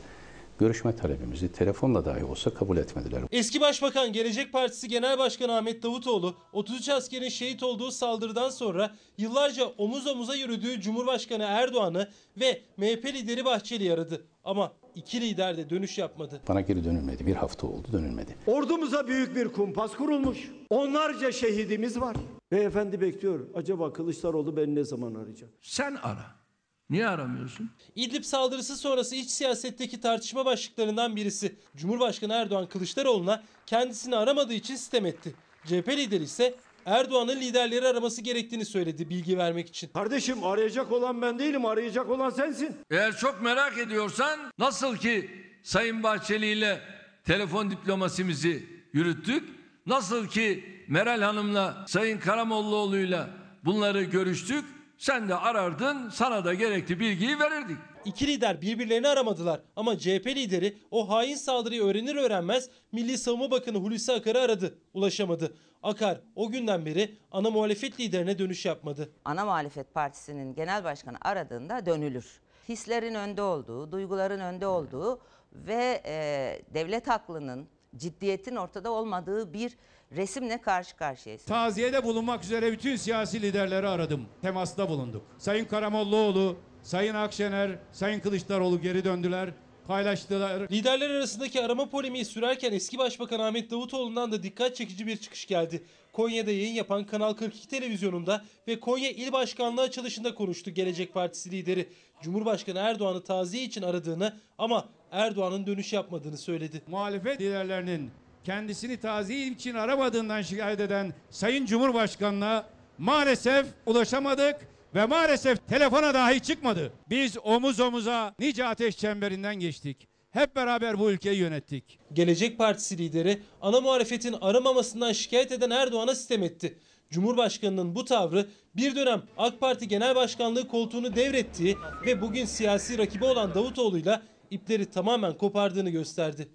görüşme 0.59 0.95
talebimizi 0.95 1.51
telefonla 1.51 2.05
dahi 2.05 2.23
olsa 2.23 2.53
kabul 2.53 2.77
etmediler. 2.77 3.21
Eski 3.31 3.61
Başbakan 3.61 4.13
Gelecek 4.13 4.53
Partisi 4.53 4.87
Genel 4.87 5.17
Başkanı 5.17 5.57
Ahmet 5.57 5.83
Davutoğlu 5.83 6.35
33 6.53 6.89
askerin 6.89 7.29
şehit 7.29 7.63
olduğu 7.63 7.91
saldırıdan 7.91 8.49
sonra 8.49 8.95
yıllarca 9.17 9.65
omuz 9.77 10.07
omuza 10.07 10.35
yürüdüğü 10.35 10.81
Cumhurbaşkanı 10.81 11.43
Erdoğan'ı 11.43 12.09
ve 12.37 12.61
MHP 12.77 13.05
lideri 13.05 13.45
Bahçeli'yi 13.45 13.93
aradı. 13.93 14.25
Ama 14.43 14.71
iki 14.95 15.21
lider 15.21 15.57
de 15.57 15.69
dönüş 15.69 15.97
yapmadı. 15.97 16.41
Bana 16.47 16.61
geri 16.61 16.83
dönülmedi. 16.83 17.25
Bir 17.25 17.35
hafta 17.35 17.67
oldu 17.67 17.87
dönülmedi. 17.91 18.35
Ordumuza 18.47 19.07
büyük 19.07 19.35
bir 19.35 19.47
kumpas 19.47 19.91
kurulmuş. 19.91 20.51
Onlarca 20.69 21.31
şehidimiz 21.31 22.01
var. 22.01 22.15
Beyefendi 22.51 23.01
bekliyor. 23.01 23.39
Acaba 23.55 23.93
Kılıçdaroğlu 23.93 24.57
beni 24.57 24.75
ne 24.75 24.83
zaman 24.83 25.15
arayacak? 25.15 25.49
Sen 25.61 25.95
ara. 26.03 26.44
Niye 26.89 27.07
aramıyorsun? 27.07 27.71
İdlib 27.95 28.23
saldırısı 28.23 28.77
sonrası 28.77 29.15
iç 29.15 29.29
siyasetteki 29.29 30.01
tartışma 30.01 30.45
başlıklarından 30.45 31.15
birisi. 31.15 31.55
Cumhurbaşkanı 31.75 32.33
Erdoğan 32.33 32.67
Kılıçdaroğlu'na 32.67 33.43
kendisini 33.65 34.15
aramadığı 34.15 34.53
için 34.53 34.75
sitem 34.75 35.05
etti. 35.05 35.35
CHP 35.65 35.87
lideri 35.89 36.23
ise 36.23 36.55
Erdoğan'ın 36.85 37.41
liderleri 37.41 37.87
araması 37.87 38.21
gerektiğini 38.21 38.65
söyledi 38.65 39.09
bilgi 39.09 39.37
vermek 39.37 39.67
için. 39.67 39.87
Kardeşim 39.87 40.43
arayacak 40.43 40.91
olan 40.91 41.21
ben 41.21 41.39
değilim. 41.39 41.65
Arayacak 41.65 42.09
olan 42.09 42.29
sensin. 42.29 42.75
Eğer 42.91 43.17
çok 43.17 43.41
merak 43.41 43.77
ediyorsan 43.77 44.39
nasıl 44.57 44.97
ki 44.97 45.29
Sayın 45.63 46.03
Bahçeli 46.03 46.45
ile 46.45 46.81
telefon 47.23 47.71
diplomasimizi 47.71 48.65
yürüttük, 48.93 49.49
nasıl 49.85 50.27
ki 50.27 50.63
Meral 50.87 51.21
Hanım'la 51.21 51.85
Sayın 51.87 52.19
Karamollaoğlu'yla 52.19 53.29
bunları 53.65 54.03
görüştük, 54.03 54.65
sen 54.97 55.29
de 55.29 55.35
arardın, 55.35 56.09
sana 56.09 56.45
da 56.45 56.53
gerekli 56.53 56.99
bilgiyi 56.99 57.39
verirdik. 57.39 57.77
İki 58.05 58.27
lider 58.27 58.61
birbirlerini 58.61 59.07
aramadılar 59.07 59.61
ama 59.75 59.97
CHP 59.97 60.27
lideri 60.27 60.77
o 60.91 61.09
hain 61.09 61.35
saldırıyı 61.35 61.83
öğrenir 61.83 62.15
öğrenmez 62.15 62.69
Milli 62.91 63.17
Savunma 63.17 63.51
Bakanı 63.51 63.77
Hulusi 63.77 64.13
Akar'ı 64.13 64.39
aradı. 64.39 64.79
Ulaşamadı. 64.93 65.55
Akar 65.83 66.21
o 66.35 66.49
günden 66.49 66.85
beri 66.85 67.17
ana 67.31 67.49
muhalefet 67.49 67.99
liderine 67.99 68.39
dönüş 68.39 68.65
yapmadı. 68.65 69.09
Ana 69.25 69.45
muhalefet 69.45 69.93
partisinin 69.93 70.55
genel 70.55 70.83
başkanı 70.83 71.17
aradığında 71.21 71.85
dönülür. 71.85 72.41
Hislerin 72.69 73.15
önde 73.15 73.41
olduğu, 73.41 73.91
duyguların 73.91 74.39
önde 74.39 74.67
olduğu 74.67 75.19
ve 75.53 76.01
e, 76.05 76.61
devlet 76.73 77.09
aklının, 77.09 77.67
ciddiyetin 77.97 78.55
ortada 78.55 78.91
olmadığı 78.91 79.53
bir 79.53 79.77
resimle 80.11 80.61
karşı 80.61 80.95
karşıyayız. 80.95 81.45
Taziyede 81.45 82.03
bulunmak 82.03 82.43
üzere 82.43 82.71
bütün 82.71 82.95
siyasi 82.95 83.41
liderleri 83.41 83.87
aradım. 83.87 84.25
Temasta 84.41 84.89
bulunduk. 84.89 85.21
Sayın 85.37 85.65
Karamollaoğlu, 85.65 86.57
Sayın 86.83 87.15
Akşener, 87.15 87.71
Sayın 87.91 88.19
Kılıçdaroğlu 88.19 88.81
geri 88.81 89.03
döndüler. 89.05 89.49
Paylaştılar. 89.87 90.71
Liderler 90.71 91.09
arasındaki 91.09 91.61
arama 91.61 91.89
polemiği 91.89 92.25
sürerken 92.25 92.71
eski 92.71 92.97
başbakan 92.97 93.39
Ahmet 93.39 93.71
Davutoğlu'ndan 93.71 94.31
da 94.31 94.43
dikkat 94.43 94.75
çekici 94.75 95.07
bir 95.07 95.17
çıkış 95.17 95.47
geldi. 95.47 95.83
Konya'da 96.13 96.51
yayın 96.51 96.73
yapan 96.73 97.03
Kanal 97.05 97.33
42 97.33 97.67
televizyonunda 97.67 98.45
ve 98.67 98.79
Konya 98.79 99.09
İl 99.09 99.31
Başkanlığı 99.31 99.81
açılışında 99.81 100.35
konuştu 100.35 100.71
Gelecek 100.71 101.13
Partisi 101.13 101.51
lideri. 101.51 101.89
Cumhurbaşkanı 102.21 102.79
Erdoğan'ı 102.79 103.23
taziye 103.23 103.63
için 103.63 103.81
aradığını 103.81 104.33
ama 104.57 104.89
Erdoğan'ın 105.11 105.67
dönüş 105.67 105.93
yapmadığını 105.93 106.37
söyledi. 106.37 106.81
Muhalefet 106.87 107.41
liderlerinin 107.41 108.11
kendisini 108.45 108.97
taziye 108.97 109.47
için 109.47 109.73
aramadığından 109.73 110.41
şikayet 110.41 110.79
eden 110.79 111.13
Sayın 111.29 111.65
Cumhurbaşkanı'na 111.65 112.65
maalesef 112.97 113.65
ulaşamadık 113.85 114.55
ve 114.95 115.05
maalesef 115.05 115.67
telefona 115.67 116.13
dahi 116.13 116.39
çıkmadı. 116.39 116.93
Biz 117.09 117.37
omuz 117.43 117.79
omuza 117.79 118.35
nice 118.39 118.65
ateş 118.65 118.97
çemberinden 118.97 119.55
geçtik. 119.55 120.07
Hep 120.31 120.55
beraber 120.55 120.99
bu 120.99 121.11
ülkeyi 121.11 121.37
yönettik. 121.37 121.99
Gelecek 122.13 122.57
Partisi 122.57 122.97
lideri 122.97 123.41
ana 123.61 123.81
muhalefetin 123.81 124.35
aramamasından 124.41 125.13
şikayet 125.13 125.51
eden 125.51 125.69
Erdoğan'a 125.69 126.15
sitem 126.15 126.43
etti. 126.43 126.79
Cumhurbaşkanının 127.09 127.95
bu 127.95 128.05
tavrı 128.05 128.47
bir 128.75 128.95
dönem 128.95 129.21
AK 129.37 129.59
Parti 129.59 129.87
Genel 129.87 130.15
Başkanlığı 130.15 130.67
koltuğunu 130.67 131.15
devrettiği 131.15 131.77
ve 132.05 132.21
bugün 132.21 132.45
siyasi 132.45 132.97
rakibi 132.97 133.25
olan 133.25 133.55
Davutoğlu'yla 133.55 134.21
ipleri 134.51 134.85
tamamen 134.85 135.37
kopardığını 135.37 135.89
gösterdi. 135.89 136.49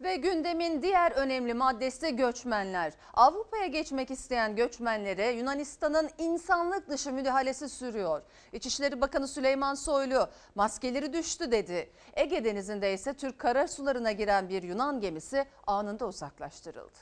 Ve 0.00 0.16
gündemin 0.16 0.82
diğer 0.82 1.12
önemli 1.12 1.54
maddesi 1.54 2.16
göçmenler. 2.16 2.92
Avrupa'ya 3.14 3.66
geçmek 3.66 4.10
isteyen 4.10 4.56
göçmenlere 4.56 5.30
Yunanistan'ın 5.30 6.10
insanlık 6.18 6.88
dışı 6.88 7.12
müdahalesi 7.12 7.68
sürüyor. 7.68 8.22
İçişleri 8.52 9.00
Bakanı 9.00 9.28
Süleyman 9.28 9.74
Soylu 9.74 10.28
maskeleri 10.54 11.12
düştü 11.12 11.50
dedi. 11.52 11.90
Ege 12.14 12.44
Denizi'nde 12.44 12.92
ise 12.94 13.14
Türk 13.14 13.38
karasularına 13.38 14.12
giren 14.12 14.48
bir 14.48 14.62
Yunan 14.62 15.00
gemisi 15.00 15.46
anında 15.66 16.06
uzaklaştırıldı. 16.06 16.98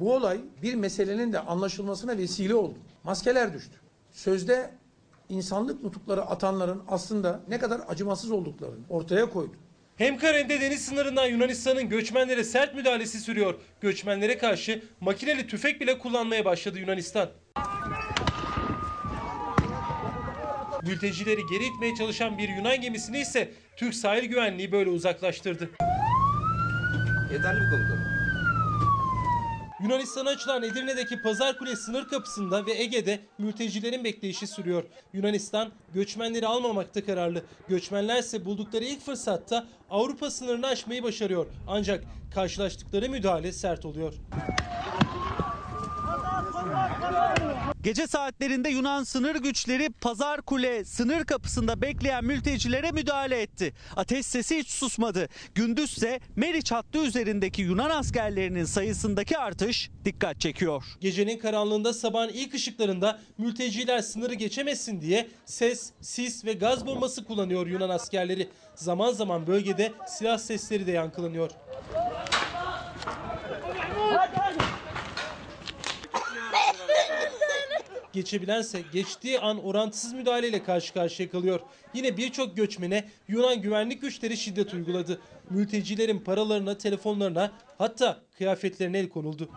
Bu 0.00 0.14
olay 0.14 0.40
bir 0.62 0.74
meselenin 0.74 1.32
de 1.32 1.40
anlaşılmasına 1.40 2.18
vesile 2.18 2.54
oldu. 2.54 2.78
Maskeler 3.04 3.54
düştü. 3.54 3.74
Sözde 4.10 4.70
insanlık 5.28 5.84
nutukları 5.84 6.22
atanların 6.22 6.82
aslında 6.88 7.40
ne 7.48 7.58
kadar 7.58 7.80
acımasız 7.88 8.30
olduklarını 8.30 8.84
ortaya 8.88 9.30
koydu. 9.30 9.52
Hem 9.96 10.18
kara 10.18 10.38
hem 10.38 10.48
de 10.48 10.60
deniz 10.60 10.84
sınırından 10.84 11.26
Yunanistan'ın 11.26 11.88
göçmenlere 11.88 12.44
sert 12.44 12.74
müdahalesi 12.74 13.20
sürüyor. 13.20 13.54
Göçmenlere 13.80 14.38
karşı 14.38 14.82
makineli 15.00 15.46
tüfek 15.46 15.80
bile 15.80 15.98
kullanmaya 15.98 16.44
başladı 16.44 16.78
Yunanistan. 16.78 17.28
Mültecileri 20.82 21.40
geri 21.50 21.64
itmeye 21.66 21.94
çalışan 21.94 22.38
bir 22.38 22.48
Yunan 22.48 22.80
gemisini 22.80 23.20
ise 23.20 23.52
Türk 23.76 23.94
sahil 23.94 24.24
güvenliği 24.24 24.72
böyle 24.72 24.90
uzaklaştırdı. 24.90 25.70
Yeterli 27.32 27.60
mi 27.60 27.70
komutanım? 27.70 27.97
Yunanistan'a 29.80 30.30
açılan 30.30 30.62
Edirne'deki 30.62 31.22
Pazar 31.22 31.58
Kule 31.58 31.76
sınır 31.76 32.08
kapısında 32.08 32.66
ve 32.66 32.72
Ege'de 32.72 33.20
mültecilerin 33.38 34.04
bekleyişi 34.04 34.46
sürüyor. 34.46 34.84
Yunanistan 35.12 35.72
göçmenleri 35.94 36.46
almamakta 36.46 37.04
kararlı. 37.04 37.42
Göçmenler 37.68 38.18
ise 38.18 38.44
buldukları 38.44 38.84
ilk 38.84 39.00
fırsatta 39.00 39.66
Avrupa 39.90 40.30
sınırını 40.30 40.66
aşmayı 40.66 41.02
başarıyor. 41.02 41.46
Ancak 41.68 42.04
karşılaştıkları 42.34 43.10
müdahale 43.10 43.52
sert 43.52 43.84
oluyor. 43.84 44.14
Gece 47.82 48.06
saatlerinde 48.06 48.68
Yunan 48.68 49.04
sınır 49.04 49.34
güçleri 49.36 49.90
Pazar 50.00 50.42
Kule 50.42 50.84
sınır 50.84 51.24
kapısında 51.24 51.82
bekleyen 51.82 52.24
mültecilere 52.24 52.90
müdahale 52.92 53.42
etti. 53.42 53.72
Ateş 53.96 54.26
sesi 54.26 54.58
hiç 54.58 54.70
susmadı. 54.70 55.28
Gündüzse 55.54 56.20
Meriç 56.36 56.72
hattı 56.72 56.98
üzerindeki 56.98 57.62
Yunan 57.62 57.90
askerlerinin 57.90 58.64
sayısındaki 58.64 59.38
artış 59.38 59.90
dikkat 60.04 60.40
çekiyor. 60.40 60.84
Gecenin 61.00 61.38
karanlığında 61.38 61.92
sabahın 61.92 62.28
ilk 62.28 62.54
ışıklarında 62.54 63.18
mülteciler 63.38 64.00
sınırı 64.00 64.34
geçemesin 64.34 65.00
diye 65.00 65.28
ses, 65.44 65.92
sis 66.00 66.44
ve 66.44 66.52
gaz 66.52 66.86
bombası 66.86 67.24
kullanıyor 67.24 67.66
Yunan 67.66 67.88
askerleri. 67.88 68.48
Zaman 68.74 69.12
zaman 69.12 69.46
bölgede 69.46 69.92
silah 70.08 70.38
sesleri 70.38 70.86
de 70.86 70.92
yankılanıyor. 70.92 71.50
Geçebilense 78.12 78.82
geçtiği 78.92 79.40
an 79.40 79.64
orantısız 79.64 80.12
müdahaleyle 80.12 80.62
karşı 80.62 80.94
karşıya 80.94 81.30
kalıyor. 81.30 81.60
Yine 81.94 82.16
birçok 82.16 82.56
göçmene 82.56 83.08
Yunan 83.28 83.62
güvenlik 83.62 84.00
güçleri 84.02 84.36
şiddet 84.36 84.74
uyguladı. 84.74 85.20
Mültecilerin 85.50 86.18
paralarına, 86.18 86.78
telefonlarına 86.78 87.52
hatta 87.78 88.20
kıyafetlerine 88.38 88.98
el 88.98 89.08
konuldu. 89.08 89.48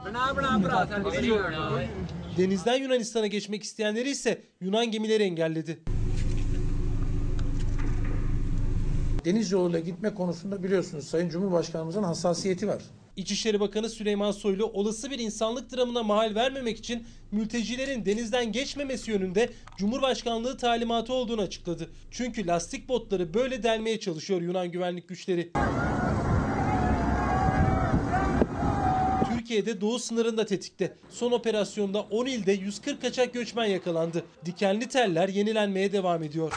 Denizden 2.38 2.76
Yunanistan'a 2.76 3.28
geçmek 3.28 3.64
isteyenleri 3.64 4.10
ise 4.10 4.42
Yunan 4.62 4.92
gemileri 4.92 5.24
engelledi. 5.24 5.80
Deniz 9.26 9.52
yoluyla 9.52 9.80
gitme 9.80 10.14
konusunda 10.14 10.64
biliyorsunuz 10.64 11.08
Sayın 11.08 11.30
Cumhurbaşkanımızın 11.30 12.04
hassasiyeti 12.04 12.68
var. 12.68 12.82
İçişleri 13.16 13.60
Bakanı 13.60 13.90
Süleyman 13.90 14.32
Soylu 14.32 14.66
olası 14.66 15.12
bir 15.12 15.20
insanlık 15.20 15.76
dramına 15.76 16.04
mahal 16.04 16.36
vermemek 16.36 16.78
için 16.78 17.08
mültecilerin 17.32 18.06
denizden 18.06 18.52
geçmemesi 18.52 19.12
yönünde 19.12 19.50
Cumhurbaşkanlığı 19.78 20.58
talimatı 20.58 21.14
olduğunu 21.14 21.42
açıkladı. 21.42 21.90
Çünkü 22.12 22.48
lastik 22.48 22.90
botları 22.90 23.34
böyle 23.34 23.64
delmeye 23.64 24.00
çalışıyor 24.00 24.42
Yunan 24.42 24.72
güvenlik 24.72 25.08
güçleri. 25.08 25.52
Türkiye'de 29.30 29.82
doğu 29.82 30.00
sınırında 30.00 30.46
tetikte. 30.46 30.94
Son 31.10 31.32
operasyonda 31.32 32.02
10 32.02 32.26
ilde 32.26 32.52
140 32.52 33.02
kaçak 33.02 33.34
göçmen 33.34 33.66
yakalandı. 33.66 34.26
Dikenli 34.46 34.88
teller 34.88 35.30
yenilenmeye 35.30 35.92
devam 35.92 36.24
ediyor. 36.24 36.54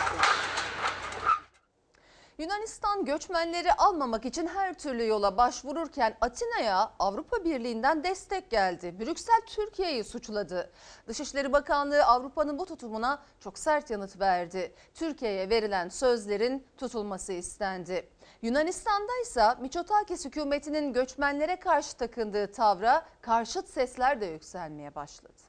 Yunanistan 2.39 3.05
göçmenleri 3.05 3.73
almamak 3.73 4.25
için 4.25 4.47
her 4.47 4.75
türlü 4.75 5.07
yola 5.07 5.37
başvururken 5.37 6.17
Atina'ya 6.21 6.93
Avrupa 6.99 7.45
Birliği'nden 7.45 8.05
destek 8.05 8.51
geldi. 8.51 9.01
Brüksel 9.01 9.41
Türkiye'yi 9.47 10.05
suçladı. 10.05 10.71
Dışişleri 11.07 11.53
Bakanlığı 11.53 12.05
Avrupa'nın 12.05 12.59
bu 12.59 12.67
tutumuna 12.67 13.23
çok 13.41 13.59
sert 13.59 13.91
yanıt 13.91 14.21
verdi. 14.21 14.75
Türkiye'ye 14.95 15.51
verilen 15.51 15.89
sözlerin 15.89 16.67
tutulması 16.77 17.33
istendi. 17.33 18.09
Yunanistan'da 18.43 19.13
ise 19.23 19.55
Miçotakis 19.61 20.25
hükümetinin 20.25 20.93
göçmenlere 20.93 21.57
karşı 21.57 21.97
takındığı 21.97 22.53
tavra 22.53 23.07
karşıt 23.21 23.69
sesler 23.69 24.21
de 24.21 24.27
yükselmeye 24.27 24.95
başladı. 24.95 25.43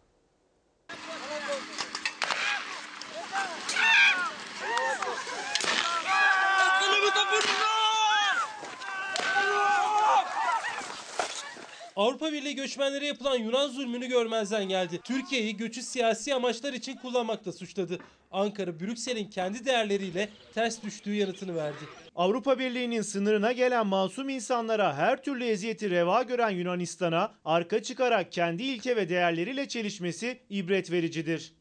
Avrupa 11.95 12.31
Birliği 12.31 12.55
göçmenlere 12.55 13.05
yapılan 13.05 13.35
Yunan 13.35 13.67
zulmünü 13.67 14.07
görmezden 14.07 14.69
geldi. 14.69 14.99
Türkiye'yi 15.03 15.57
göçü 15.57 15.81
siyasi 15.81 16.33
amaçlar 16.35 16.73
için 16.73 16.95
kullanmakla 16.95 17.51
suçladı. 17.51 17.99
Ankara, 18.31 18.79
Brüksel'in 18.79 19.29
kendi 19.29 19.65
değerleriyle 19.65 20.29
ters 20.53 20.83
düştüğü 20.83 21.13
yanıtını 21.13 21.55
verdi. 21.55 21.85
Avrupa 22.15 22.59
Birliği'nin 22.59 23.01
sınırına 23.01 23.51
gelen 23.51 23.87
masum 23.87 24.29
insanlara 24.29 24.95
her 24.95 25.23
türlü 25.23 25.43
eziyeti 25.45 25.89
reva 25.89 26.23
gören 26.23 26.49
Yunanistan'a 26.49 27.31
arka 27.45 27.83
çıkarak 27.83 28.31
kendi 28.31 28.63
ilke 28.63 28.95
ve 28.95 29.09
değerleriyle 29.09 29.67
çelişmesi 29.67 30.39
ibret 30.49 30.91
vericidir. 30.91 31.53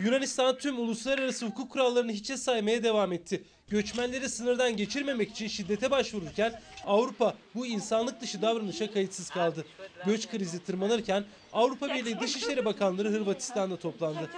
Yunanistan 0.00 0.58
tüm 0.58 0.78
uluslararası 0.78 1.46
hukuk 1.46 1.70
kurallarını 1.70 2.12
hiçe 2.12 2.36
saymaya 2.36 2.82
devam 2.82 3.12
etti. 3.12 3.44
Göçmenleri 3.68 4.28
sınırdan 4.28 4.76
geçirmemek 4.76 5.30
için 5.30 5.48
şiddete 5.48 5.90
başvururken 5.90 6.60
Avrupa 6.86 7.34
bu 7.54 7.66
insanlık 7.66 8.20
dışı 8.20 8.42
davranışa 8.42 8.92
kayıtsız 8.92 9.30
kaldı. 9.30 9.64
Göç 10.06 10.28
krizi 10.28 10.64
tırmanırken 10.64 11.24
Avrupa 11.52 11.88
Birliği 11.88 12.20
Dışişleri 12.20 12.64
Bakanları 12.64 13.08
Hırvatistan'da 13.10 13.76
toplandı. 13.76 14.30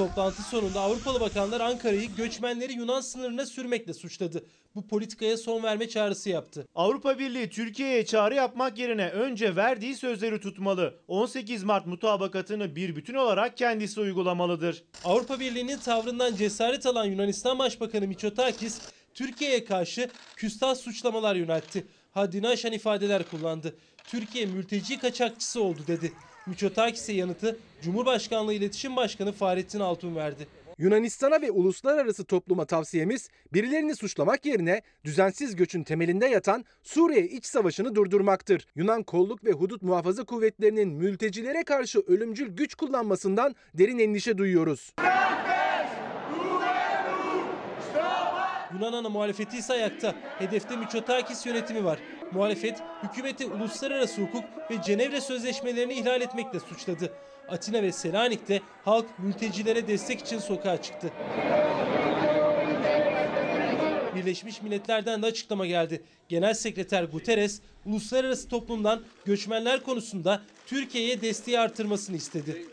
Toplantı 0.00 0.42
sonunda 0.42 0.80
Avrupalı 0.80 1.20
bakanlar 1.20 1.60
Ankara'yı 1.60 2.14
göçmenleri 2.16 2.72
Yunan 2.72 3.00
sınırına 3.00 3.46
sürmekle 3.46 3.94
suçladı. 3.94 4.44
Bu 4.74 4.88
politikaya 4.88 5.36
son 5.36 5.62
verme 5.62 5.88
çağrısı 5.88 6.30
yaptı. 6.30 6.66
Avrupa 6.74 7.18
Birliği 7.18 7.50
Türkiye'ye 7.50 8.06
çağrı 8.06 8.34
yapmak 8.34 8.78
yerine 8.78 9.08
önce 9.10 9.56
verdiği 9.56 9.94
sözleri 9.94 10.40
tutmalı. 10.40 10.94
18 11.08 11.64
Mart 11.64 11.86
mutabakatını 11.86 12.76
bir 12.76 12.96
bütün 12.96 13.14
olarak 13.14 13.56
kendisi 13.56 14.00
uygulamalıdır. 14.00 14.84
Avrupa 15.04 15.40
Birliği'nin 15.40 15.78
tavrından 15.78 16.36
cesaret 16.36 16.86
alan 16.86 17.04
Yunanistan 17.04 17.58
Başbakanı 17.58 18.08
Mitsotakis, 18.08 18.80
Türkiye'ye 19.14 19.64
karşı 19.64 20.10
küstah 20.36 20.74
suçlamalar 20.74 21.34
yöneltti. 21.34 21.86
Haddini 22.10 22.48
aşan 22.48 22.72
ifadeler 22.72 23.22
kullandı. 23.30 23.76
Türkiye 24.04 24.46
mülteci 24.46 24.98
kaçakçısı 24.98 25.62
oldu 25.62 25.80
dedi. 25.86 26.12
Mitsotakis'e 26.50 27.12
yanıtı 27.12 27.58
Cumhurbaşkanlığı 27.82 28.54
İletişim 28.54 28.96
Başkanı 28.96 29.32
Fahrettin 29.32 29.80
Altun 29.80 30.16
verdi. 30.16 30.46
Yunanistan'a 30.78 31.42
ve 31.42 31.50
uluslararası 31.50 32.24
topluma 32.24 32.64
tavsiyemiz 32.64 33.28
birilerini 33.52 33.96
suçlamak 33.96 34.46
yerine 34.46 34.82
düzensiz 35.04 35.56
göçün 35.56 35.84
temelinde 35.84 36.26
yatan 36.26 36.64
Suriye 36.82 37.24
iç 37.24 37.46
savaşını 37.46 37.94
durdurmaktır. 37.94 38.66
Yunan 38.76 39.02
kolluk 39.02 39.44
ve 39.44 39.52
hudut 39.52 39.82
muhafaza 39.82 40.24
kuvvetlerinin 40.24 40.88
mültecilere 40.88 41.62
karşı 41.62 42.00
ölümcül 42.00 42.48
güç 42.48 42.74
kullanmasından 42.74 43.54
derin 43.74 43.98
endişe 43.98 44.38
duyuyoruz. 44.38 44.92
Yunan 48.74 48.92
ana 48.92 49.08
muhalefeti 49.08 49.58
ise 49.58 49.72
ayakta. 49.72 50.14
Hedefte 50.38 50.76
Mitsotakis 50.76 51.46
yönetimi 51.46 51.84
var. 51.84 51.98
Muhalefet 52.32 52.78
hükümeti 53.02 53.46
uluslararası 53.46 54.22
hukuk 54.22 54.44
ve 54.70 54.82
Cenevre 54.82 55.20
sözleşmelerini 55.20 55.92
ihlal 55.92 56.20
etmekle 56.20 56.60
suçladı. 56.60 57.12
Atina 57.48 57.82
ve 57.82 57.92
Selanik'te 57.92 58.60
halk 58.84 59.06
mültecilere 59.18 59.88
destek 59.88 60.20
için 60.20 60.38
sokağa 60.38 60.82
çıktı. 60.82 61.10
Birleşmiş 64.14 64.62
Milletler'den 64.62 65.22
de 65.22 65.26
açıklama 65.26 65.66
geldi. 65.66 66.02
Genel 66.28 66.54
Sekreter 66.54 67.04
Guterres, 67.04 67.60
uluslararası 67.86 68.48
toplumdan 68.48 69.02
göçmenler 69.24 69.82
konusunda 69.82 70.42
Türkiye'ye 70.66 71.20
desteği 71.20 71.60
artırmasını 71.60 72.16
istedi. 72.16 72.66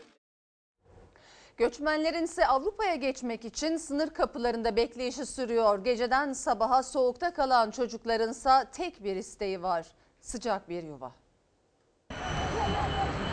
Göçmenlerin 1.58 2.24
ise 2.24 2.46
Avrupa'ya 2.46 2.94
geçmek 2.94 3.44
için 3.44 3.76
sınır 3.76 4.10
kapılarında 4.10 4.76
bekleyişi 4.76 5.26
sürüyor. 5.26 5.84
Geceden 5.84 6.32
sabaha 6.32 6.82
soğukta 6.82 7.30
kalan 7.30 7.70
çocuklarınsa 7.70 8.64
tek 8.64 9.04
bir 9.04 9.16
isteği 9.16 9.62
var. 9.62 9.86
Sıcak 10.20 10.68
bir 10.68 10.82
yuva. 10.82 11.12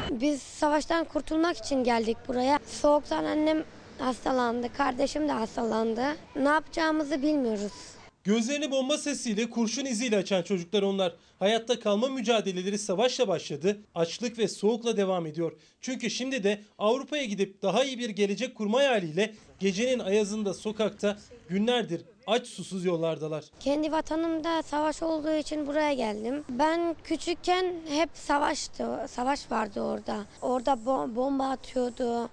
Biz 0.10 0.42
savaştan 0.42 1.06
kurtulmak 1.06 1.58
için 1.58 1.84
geldik 1.84 2.18
buraya. 2.28 2.60
Soğuktan 2.68 3.26
annem 3.26 3.64
hastalandı, 4.00 4.74
kardeşim 4.74 5.28
de 5.28 5.32
hastalandı. 5.32 6.06
Ne 6.36 6.50
yapacağımızı 6.50 7.22
bilmiyoruz. 7.22 7.95
Gözlerini 8.30 8.72
bomba 8.72 8.98
sesiyle, 8.98 9.50
kurşun 9.50 9.86
iziyle 9.86 10.18
açan 10.18 10.42
çocuklar 10.44 10.82
onlar. 10.84 11.14
Hayatta 11.40 11.80
kalma 11.80 12.08
mücadeleleri 12.08 12.78
savaşla 12.78 13.28
başladı, 13.28 13.78
açlık 13.96 14.38
ve 14.38 14.48
soğukla 14.48 14.98
devam 14.98 15.26
ediyor. 15.26 15.52
Çünkü 15.82 16.10
şimdi 16.10 16.44
de 16.44 16.62
Avrupa'ya 16.78 17.24
gidip 17.26 17.62
daha 17.62 17.84
iyi 17.84 18.00
bir 18.00 18.10
gelecek 18.10 18.56
kurma 18.56 18.78
hayaliyle 18.78 19.34
gecenin 19.60 20.00
ayazında 20.00 20.54
sokakta 20.54 21.18
günlerdir 21.50 22.02
aç 22.28 22.48
susuz 22.48 22.86
yollardalar. 22.86 23.44
Kendi 23.60 23.92
vatanımda 23.92 24.64
savaş 24.64 25.04
olduğu 25.04 25.36
için 25.36 25.68
buraya 25.68 25.94
geldim. 25.94 26.44
Ben 26.50 26.96
küçükken 27.04 27.66
hep 27.90 28.10
savaştı, 28.14 29.06
savaş 29.10 29.52
vardı 29.52 29.82
orada. 29.82 30.26
Orada 30.42 30.72
bo- 30.72 31.16
bomba 31.16 31.50
atıyordu. 31.50 32.30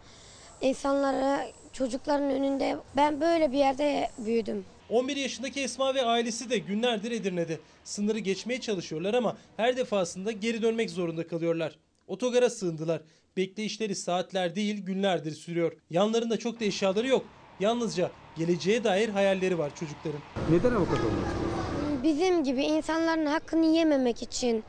İnsanları 0.61 1.53
çocukların 1.73 2.31
önünde. 2.31 2.77
Ben 2.97 3.21
böyle 3.21 3.53
bir 3.53 3.59
yerde 3.59 4.11
büyüdüm. 4.19 4.65
11 4.93 5.17
yaşındaki 5.17 5.61
Esma 5.61 5.95
ve 5.95 6.03
ailesi 6.05 6.51
de 6.51 6.59
günlerdir 6.59 7.11
Edirne'de. 7.11 7.59
Sınırı 7.85 8.19
geçmeye 8.19 8.61
çalışıyorlar 8.61 9.15
ama 9.15 9.37
her 9.57 9.77
defasında 9.77 10.33
geri 10.33 10.63
dönmek 10.63 10.91
zorunda 10.91 11.27
kalıyorlar. 11.27 11.79
Otogara 12.07 12.51
sığındılar. 12.51 13.03
Bekleyişleri 13.37 13.95
saatler 13.95 14.55
değil 14.55 14.83
günlerdir 14.83 15.33
sürüyor. 15.33 15.73
Yanlarında 15.91 16.37
çok 16.39 16.61
da 16.61 16.65
eşyaları 16.65 17.07
yok. 17.07 17.25
Yalnızca 17.61 18.11
geleceğe 18.37 18.85
dair 18.85 19.09
hayalleri 19.09 19.59
var 19.59 19.73
çocukların. 19.75 20.21
Neden 20.51 20.75
avukat 20.75 21.01
olmak 21.01 22.03
Bizim 22.03 22.45
gibi 22.45 22.63
insanların 22.63 23.27
hakkını 23.27 23.67
yememek 23.67 24.23
için 24.23 24.65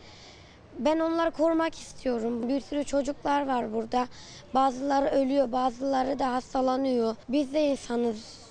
ben 0.79 0.99
onları 0.99 1.31
korumak 1.31 1.75
istiyorum. 1.75 2.49
Bir 2.49 2.61
sürü 2.61 2.83
çocuklar 2.83 3.47
var 3.47 3.73
burada. 3.73 4.07
Bazıları 4.53 5.05
ölüyor, 5.05 5.51
bazıları 5.51 6.19
da 6.19 6.33
hastalanıyor. 6.33 7.15
Biz 7.29 7.53
de 7.53 7.61
insanız. 7.61 8.42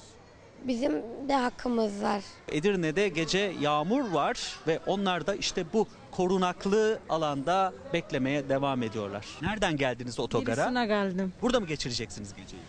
Bizim 0.67 0.93
de 1.29 1.35
hakkımız 1.35 2.03
var. 2.03 2.23
Edirne'de 2.49 3.09
gece 3.09 3.53
yağmur 3.61 4.11
var 4.11 4.57
ve 4.67 4.79
onlar 4.87 5.27
da 5.27 5.35
işte 5.35 5.65
bu 5.73 5.87
korunaklı 6.11 6.99
alanda 7.09 7.73
beklemeye 7.93 8.49
devam 8.49 8.83
ediyorlar. 8.83 9.27
Nereden 9.43 9.77
geldiniz 9.77 10.21
otogara? 10.21 10.57
Birisine 10.57 10.87
geldim. 10.87 11.33
Burada 11.43 11.61
mı 11.61 11.67
geçireceksiniz 11.67 12.35
geceyi? 12.35 12.63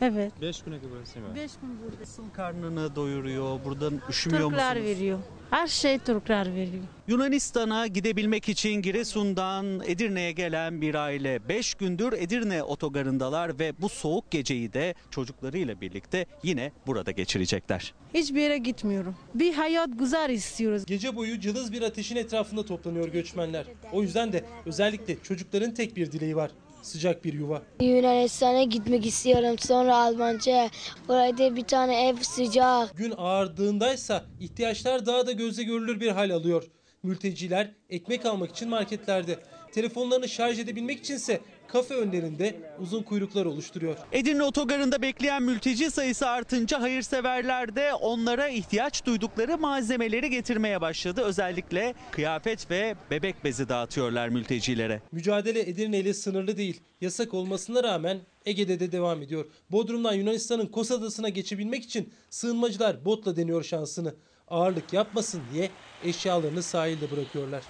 Evet. 0.00 0.32
5 0.40 0.62
güne 0.62 0.76
burası 0.92 1.18
mı? 1.18 1.26
5 1.34 1.50
gün 1.62 1.70
burada. 1.82 2.00
Nasıl 2.00 2.30
karnını 2.30 2.96
doyuruyor? 2.96 3.64
Buradan 3.64 4.00
üşümüyor 4.10 4.50
Türkler 4.50 4.76
musunuz? 4.76 4.96
veriyor. 4.96 5.18
Her 5.50 5.66
şey 5.66 5.98
Türkler 5.98 6.54
veriyor. 6.54 6.84
Yunanistan'a 7.08 7.86
gidebilmek 7.86 8.48
için 8.48 8.82
Giresun'dan 8.82 9.80
Edirne'ye 9.86 10.32
gelen 10.32 10.80
bir 10.80 10.94
aile 10.94 11.48
5 11.48 11.74
gündür 11.74 12.12
Edirne 12.12 12.62
otogarındalar 12.62 13.58
ve 13.58 13.72
bu 13.80 13.88
soğuk 13.88 14.30
geceyi 14.30 14.72
de 14.72 14.94
çocuklarıyla 15.10 15.80
birlikte 15.80 16.26
yine 16.42 16.72
burada 16.86 17.10
geçirecekler. 17.10 17.94
Hiçbir 18.14 18.40
yere 18.40 18.58
gitmiyorum. 18.58 19.16
Bir 19.34 19.54
hayat 19.54 19.88
güzel 19.98 20.30
istiyoruz. 20.30 20.86
Gece 20.86 21.16
boyu 21.16 21.40
cılız 21.40 21.72
bir 21.72 21.82
ateşin 21.82 22.16
etrafında 22.16 22.66
toplanıyor 22.66 23.08
göçmenler. 23.08 23.66
O 23.92 24.02
yüzden 24.02 24.32
de 24.32 24.44
özellikle 24.66 25.16
çocukların 25.22 25.74
tek 25.74 25.96
bir 25.96 26.12
dileği 26.12 26.36
var. 26.36 26.50
Sıcak 26.86 27.24
bir 27.24 27.32
yuva. 27.32 27.62
Yunanistan'a 27.80 28.62
gitmek 28.62 29.06
istiyorum. 29.06 29.56
Sonra 29.58 29.96
Almanca. 29.96 30.70
Orada 31.08 31.56
bir 31.56 31.64
tane 31.64 32.08
ev 32.08 32.16
sıcak. 32.16 32.96
Gün 32.96 33.14
ağardığındaysa 33.16 34.24
ihtiyaçlar 34.40 35.06
daha 35.06 35.26
da 35.26 35.32
gözle 35.32 35.62
görülür 35.62 36.00
bir 36.00 36.08
hal 36.08 36.30
alıyor. 36.30 36.64
Mülteciler 37.02 37.74
ekmek 37.90 38.26
almak 38.26 38.50
için 38.50 38.68
marketlerde, 38.68 39.38
telefonlarını 39.72 40.28
şarj 40.28 40.58
edebilmek 40.58 40.98
içinse 40.98 41.40
kafe 41.76 41.94
önlerinde 41.94 42.54
uzun 42.80 43.02
kuyruklar 43.02 43.46
oluşturuyor. 43.46 43.96
Edirne 44.12 44.42
otogarında 44.42 45.02
bekleyen 45.02 45.42
mülteci 45.42 45.90
sayısı 45.90 46.28
artınca 46.28 46.80
hayırseverler 46.80 47.76
de 47.76 47.94
onlara 47.94 48.48
ihtiyaç 48.48 49.06
duydukları 49.06 49.58
malzemeleri 49.58 50.30
getirmeye 50.30 50.80
başladı. 50.80 51.22
Özellikle 51.22 51.94
kıyafet 52.10 52.70
ve 52.70 52.94
bebek 53.10 53.44
bezi 53.44 53.68
dağıtıyorlar 53.68 54.28
mültecilere. 54.28 55.02
Mücadele 55.12 55.60
Edirne 55.60 55.98
ile 55.98 56.14
sınırlı 56.14 56.56
değil. 56.56 56.80
Yasak 57.00 57.34
olmasına 57.34 57.82
rağmen 57.82 58.18
Ege'de 58.46 58.80
de 58.80 58.92
devam 58.92 59.22
ediyor. 59.22 59.44
Bodrum'dan 59.70 60.14
Yunanistan'ın 60.14 60.66
Kos 60.66 60.90
Adası'na 60.90 61.28
geçebilmek 61.28 61.84
için 61.84 62.12
sığınmacılar 62.30 63.04
botla 63.04 63.36
deniyor 63.36 63.64
şansını. 63.64 64.14
Ağırlık 64.48 64.92
yapmasın 64.92 65.42
diye 65.54 65.70
eşyalarını 66.04 66.62
sahilde 66.62 67.10
bırakıyorlar. 67.10 67.62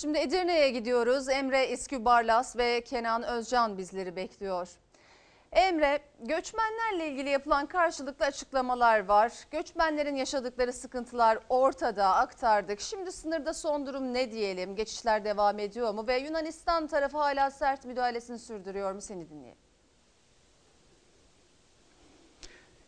Şimdi 0.00 0.18
Edirne'ye 0.18 0.70
gidiyoruz. 0.70 1.28
Emre 1.28 1.68
İskübarlas 1.68 2.56
ve 2.56 2.84
Kenan 2.84 3.22
Özcan 3.22 3.78
bizleri 3.78 4.16
bekliyor. 4.16 4.68
Emre, 5.52 5.98
göçmenlerle 6.20 7.08
ilgili 7.08 7.30
yapılan 7.30 7.66
karşılıklı 7.66 8.24
açıklamalar 8.24 9.04
var. 9.04 9.32
Göçmenlerin 9.50 10.16
yaşadıkları 10.16 10.72
sıkıntılar 10.72 11.38
ortada 11.48 12.16
aktardık. 12.16 12.80
Şimdi 12.80 13.12
sınırda 13.12 13.54
son 13.54 13.86
durum 13.86 14.14
ne 14.14 14.32
diyelim? 14.32 14.76
Geçişler 14.76 15.24
devam 15.24 15.58
ediyor 15.58 15.94
mu? 15.94 16.06
Ve 16.06 16.18
Yunanistan 16.18 16.86
tarafı 16.86 17.18
hala 17.18 17.50
sert 17.50 17.84
müdahalesini 17.84 18.38
sürdürüyor 18.38 18.92
mu? 18.92 19.00
Seni 19.00 19.30
dinleyelim. 19.30 19.67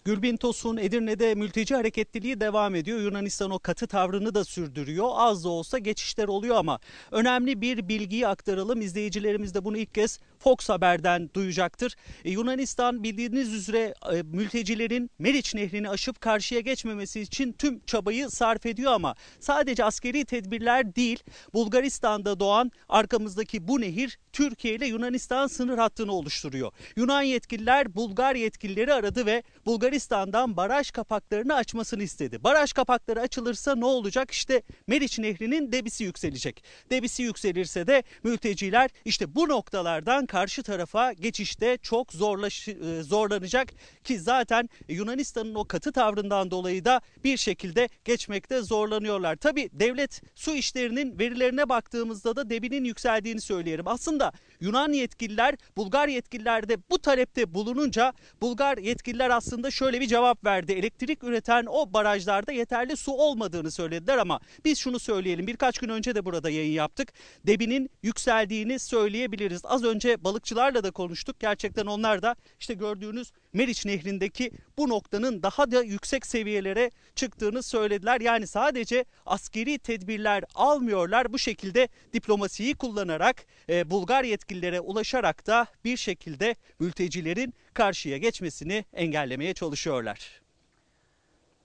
Gülbin 0.04 0.36
Tosun 0.36 0.76
Edirne'de 0.76 1.34
mülteci 1.34 1.74
hareketliliği 1.74 2.40
devam 2.40 2.74
ediyor. 2.74 3.00
Yunanistan 3.00 3.50
o 3.50 3.58
katı 3.58 3.86
tavrını 3.86 4.34
da 4.34 4.44
sürdürüyor. 4.44 5.08
Az 5.12 5.44
da 5.44 5.48
olsa 5.48 5.78
geçişler 5.78 6.28
oluyor 6.28 6.56
ama 6.56 6.78
önemli 7.10 7.60
bir 7.60 7.88
bilgiyi 7.88 8.28
aktaralım. 8.28 8.80
İzleyicilerimiz 8.80 9.54
de 9.54 9.64
bunu 9.64 9.76
ilk 9.76 9.94
kez 9.94 10.18
Fox 10.40 10.68
Haber'den 10.68 11.30
duyacaktır. 11.34 11.96
E, 12.24 12.30
Yunanistan 12.30 13.02
bildiğiniz 13.02 13.54
üzere 13.54 13.94
e, 14.12 14.22
mültecilerin 14.22 15.10
Meriç 15.18 15.54
Nehri'ni 15.54 15.88
aşıp 15.88 16.20
karşıya 16.20 16.60
geçmemesi 16.60 17.20
için 17.20 17.52
tüm 17.52 17.80
çabayı 17.80 18.30
sarf 18.30 18.66
ediyor 18.66 18.92
ama 18.92 19.14
sadece 19.40 19.84
askeri 19.84 20.24
tedbirler 20.24 20.96
değil 20.96 21.22
Bulgaristan'da 21.54 22.40
doğan 22.40 22.72
arkamızdaki 22.88 23.68
bu 23.68 23.80
nehir 23.80 24.18
Türkiye 24.32 24.74
ile 24.74 24.86
Yunanistan 24.86 25.46
sınır 25.46 25.78
hattını 25.78 26.12
oluşturuyor. 26.12 26.72
Yunan 26.96 27.22
yetkililer 27.22 27.94
Bulgar 27.94 28.34
yetkilileri 28.34 28.94
aradı 28.94 29.26
ve 29.26 29.42
Bulgaristan'dan 29.66 30.56
baraj 30.56 30.90
kapaklarını 30.90 31.54
açmasını 31.54 32.02
istedi. 32.02 32.44
Baraj 32.44 32.72
kapakları 32.72 33.20
açılırsa 33.20 33.74
ne 33.74 33.84
olacak? 33.84 34.30
İşte 34.30 34.62
Meriç 34.86 35.18
Nehri'nin 35.18 35.72
debisi 35.72 36.04
yükselecek. 36.04 36.64
Debisi 36.90 37.22
yükselirse 37.22 37.86
de 37.86 38.02
mülteciler 38.24 38.90
işte 39.04 39.34
bu 39.34 39.48
noktalardan 39.48 40.26
karşı 40.30 40.62
tarafa 40.62 41.12
geçişte 41.12 41.78
çok 41.82 42.12
zorlaş, 42.12 42.68
e, 42.68 43.02
zorlanacak 43.02 43.68
ki 44.04 44.18
zaten 44.18 44.68
Yunanistan'ın 44.88 45.54
o 45.54 45.64
katı 45.64 45.92
tavrından 45.92 46.50
dolayı 46.50 46.84
da 46.84 47.00
bir 47.24 47.36
şekilde 47.36 47.88
geçmekte 48.04 48.62
zorlanıyorlar. 48.62 49.36
Tabi 49.36 49.70
devlet 49.72 50.22
su 50.34 50.54
işlerinin 50.54 51.18
verilerine 51.18 51.68
baktığımızda 51.68 52.36
da 52.36 52.50
debinin 52.50 52.84
yükseldiğini 52.84 53.40
söyleyelim. 53.40 53.88
Aslında 53.88 54.32
Yunan 54.60 54.92
yetkililer 54.92 55.54
Bulgar 55.76 56.08
yetkililer 56.08 56.68
de 56.68 56.76
bu 56.90 56.98
talepte 56.98 57.54
bulununca 57.54 58.12
Bulgar 58.40 58.78
yetkililer 58.78 59.30
aslında 59.30 59.70
şöyle 59.70 60.00
bir 60.00 60.06
cevap 60.06 60.44
verdi. 60.44 60.72
Elektrik 60.72 61.24
üreten 61.24 61.66
o 61.68 61.92
barajlarda 61.92 62.52
yeterli 62.52 62.96
su 62.96 63.12
olmadığını 63.12 63.70
söylediler 63.70 64.18
ama 64.18 64.40
biz 64.64 64.78
şunu 64.78 64.98
söyleyelim. 64.98 65.46
Birkaç 65.46 65.78
gün 65.78 65.88
önce 65.88 66.14
de 66.14 66.24
burada 66.24 66.50
yayın 66.50 66.72
yaptık. 66.72 67.12
Debinin 67.46 67.90
yükseldiğini 68.02 68.78
söyleyebiliriz. 68.78 69.60
Az 69.64 69.84
önce 69.84 70.19
balıkçılarla 70.24 70.84
da 70.84 70.90
konuştuk. 70.90 71.40
Gerçekten 71.40 71.86
onlar 71.86 72.22
da 72.22 72.36
işte 72.60 72.74
gördüğünüz 72.74 73.32
Meriç 73.52 73.86
Nehri'ndeki 73.86 74.50
bu 74.78 74.88
noktanın 74.88 75.42
daha 75.42 75.70
da 75.70 75.82
yüksek 75.82 76.26
seviyelere 76.26 76.90
çıktığını 77.14 77.62
söylediler. 77.62 78.20
Yani 78.20 78.46
sadece 78.46 79.04
askeri 79.26 79.78
tedbirler 79.78 80.44
almıyorlar. 80.54 81.32
Bu 81.32 81.38
şekilde 81.38 81.88
diplomasiyi 82.12 82.74
kullanarak 82.74 83.46
e, 83.68 83.90
Bulgar 83.90 84.24
yetkililere 84.24 84.80
ulaşarak 84.80 85.46
da 85.46 85.66
bir 85.84 85.96
şekilde 85.96 86.56
mültecilerin 86.78 87.54
karşıya 87.74 88.16
geçmesini 88.18 88.84
engellemeye 88.92 89.54
çalışıyorlar. 89.54 90.40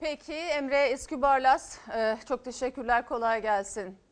Peki 0.00 0.32
Emre 0.32 0.92
İskübarlas, 0.92 1.78
e, 1.88 2.16
çok 2.28 2.44
teşekkürler, 2.44 3.06
kolay 3.06 3.42
gelsin. 3.42 4.05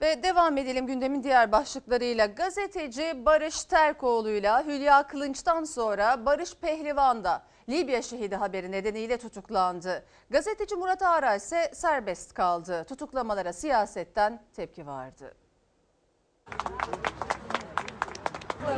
Ve 0.00 0.22
devam 0.22 0.58
edelim 0.58 0.86
gündemin 0.86 1.22
diğer 1.22 1.52
başlıklarıyla. 1.52 2.26
Gazeteci 2.26 3.22
Barış 3.26 3.64
Terkoğlu'yla 3.64 4.64
Hülya 4.66 5.06
Kılınç'tan 5.06 5.64
sonra 5.64 6.26
Barış 6.26 6.54
Pehlivan 6.54 7.24
da 7.24 7.42
Libya 7.68 8.02
şehidi 8.02 8.36
haberi 8.36 8.72
nedeniyle 8.72 9.18
tutuklandı. 9.18 10.04
Gazeteci 10.30 10.76
Murat 10.76 11.02
Ağray 11.02 11.36
ise 11.36 11.70
serbest 11.74 12.34
kaldı. 12.34 12.84
Tutuklamalara 12.88 13.52
siyasetten 13.52 14.42
tepki 14.56 14.86
vardı. 14.86 15.34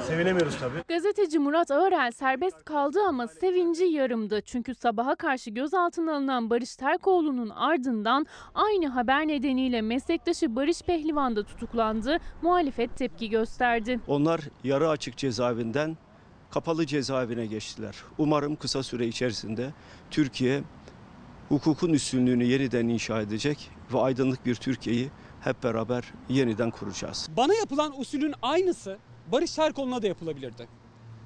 Sevinemiyoruz 0.07 0.59
tabii. 0.59 0.83
Gazeteci 0.89 1.39
Murat 1.39 1.71
Ağırel 1.71 2.11
serbest 2.13 2.65
kaldı 2.65 2.99
ama 3.09 3.27
sevinci 3.27 3.85
yarımdı. 3.85 4.41
Çünkü 4.45 4.75
sabaha 4.75 5.15
karşı 5.15 5.51
gözaltına 5.51 6.17
alınan 6.17 6.51
Barış 6.51 6.77
Terkoğlu'nun 6.77 7.51
ardından 7.51 8.27
aynı 8.55 8.89
haber 8.89 9.29
nedeniyle 9.29 9.83
meslektaşı 9.83 10.57
Barış 10.57 10.83
Pehlivan 10.83 11.37
da 11.37 11.43
tutuklandı. 11.43 12.19
Muhalefet 12.43 12.97
tepki 12.97 13.31
gösterdi. 13.31 14.01
Onlar 14.09 14.41
yarı 14.65 14.89
açık 14.89 15.17
cezaevinden 15.17 15.97
kapalı 16.51 16.87
cezaevine 16.87 17.47
geçtiler. 17.47 17.97
Umarım 18.19 18.57
kısa 18.57 18.83
süre 18.83 19.07
içerisinde 19.07 19.71
Türkiye 20.11 20.63
hukukun 21.49 21.93
üstünlüğünü 21.93 22.45
yeniden 22.45 22.89
inşa 22.89 23.21
edecek 23.21 23.71
ve 23.93 23.99
aydınlık 24.01 24.47
bir 24.47 24.55
Türkiye'yi 24.55 25.11
hep 25.41 25.63
beraber 25.65 26.05
yeniden 26.29 26.71
kuracağız. 26.71 27.29
Bana 27.37 27.55
yapılan 27.55 28.01
usulün 28.01 28.35
aynısı 28.43 28.99
Barış 29.33 29.55
Terkoğlu'na 29.55 30.03
da 30.03 30.07
yapılabilirdi. 30.07 30.69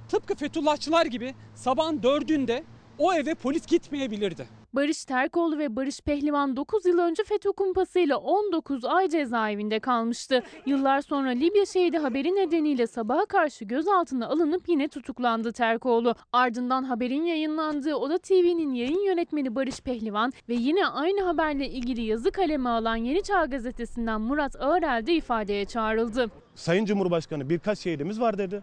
Tıpkı 0.08 0.34
Fethullahçılar 0.34 1.06
gibi 1.06 1.34
sabahın 1.54 2.02
dördünde 2.02 2.64
o 2.98 3.14
eve 3.14 3.34
polis 3.34 3.66
gitmeyebilirdi. 3.66 4.48
Barış 4.74 5.04
Terkoğlu 5.04 5.58
ve 5.58 5.76
Barış 5.76 6.00
Pehlivan 6.00 6.56
9 6.56 6.86
yıl 6.86 6.98
önce 6.98 7.24
FETÖ 7.24 7.52
kumpasıyla 7.52 8.16
19 8.16 8.84
ay 8.84 9.08
cezaevinde 9.08 9.80
kalmıştı. 9.80 10.42
Yıllar 10.66 11.00
sonra 11.00 11.30
Libya 11.30 11.66
şehidi 11.66 11.98
haberi 11.98 12.34
nedeniyle 12.34 12.86
sabaha 12.86 13.26
karşı 13.26 13.64
gözaltına 13.64 14.28
alınıp 14.28 14.68
yine 14.68 14.88
tutuklandı 14.88 15.52
Terkoğlu. 15.52 16.14
Ardından 16.32 16.82
haberin 16.82 17.22
yayınlandığı 17.22 17.94
Oda 17.94 18.18
TV'nin 18.18 18.74
yayın 18.74 19.06
yönetmeni 19.06 19.54
Barış 19.54 19.80
Pehlivan 19.80 20.32
ve 20.48 20.54
yine 20.54 20.86
aynı 20.86 21.22
haberle 21.22 21.68
ilgili 21.68 22.02
yazı 22.02 22.30
kaleme 22.30 22.70
alan 22.70 22.96
Yeni 22.96 23.22
Çağ 23.22 23.44
gazetesinden 23.44 24.20
Murat 24.20 24.56
Ağırel 24.60 25.06
de 25.06 25.14
ifadeye 25.14 25.64
çağrıldı. 25.64 26.30
Sayın 26.54 26.84
Cumhurbaşkanı 26.84 27.50
birkaç 27.50 27.78
şehidimiz 27.78 28.20
var 28.20 28.38
dedi. 28.38 28.62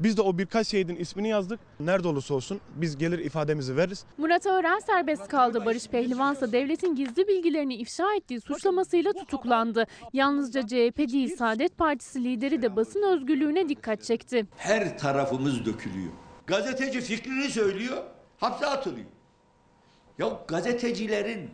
Biz 0.00 0.16
de 0.16 0.22
o 0.22 0.38
birkaç 0.38 0.66
şehidin 0.68 0.96
ismini 0.96 1.28
yazdık. 1.28 1.60
Nerede 1.80 2.08
olursa 2.08 2.34
olsun 2.34 2.60
biz 2.74 2.98
gelir 2.98 3.18
ifademizi 3.18 3.76
veririz. 3.76 4.04
Murat 4.18 4.46
Ağırel 4.46 4.80
serbest 4.80 5.28
kaldı. 5.28 5.64
Barış 5.64 5.88
Pehlivan 5.88 6.34
ise 6.34 6.52
devletin 6.52 6.94
gizli 6.94 7.28
bilgilerini 7.28 7.74
ifşa 7.74 8.14
ettiği 8.14 8.40
suçlamasıyla 8.40 9.12
tutuklandı. 9.12 9.86
Yalnızca 10.12 10.62
CHP 10.62 10.98
değil 10.98 11.36
Saadet 11.36 11.78
Partisi 11.78 12.24
lideri 12.24 12.62
de 12.62 12.76
basın 12.76 13.02
özgürlüğüne 13.02 13.68
dikkat 13.68 14.02
çekti. 14.02 14.46
Her 14.56 14.98
tarafımız 14.98 15.64
dökülüyor. 15.64 16.12
Gazeteci 16.46 17.00
fikrini 17.00 17.48
söylüyor, 17.48 17.96
hapse 18.38 18.66
atılıyor. 18.66 19.06
Ya 20.18 20.40
gazetecilerin 20.48 21.50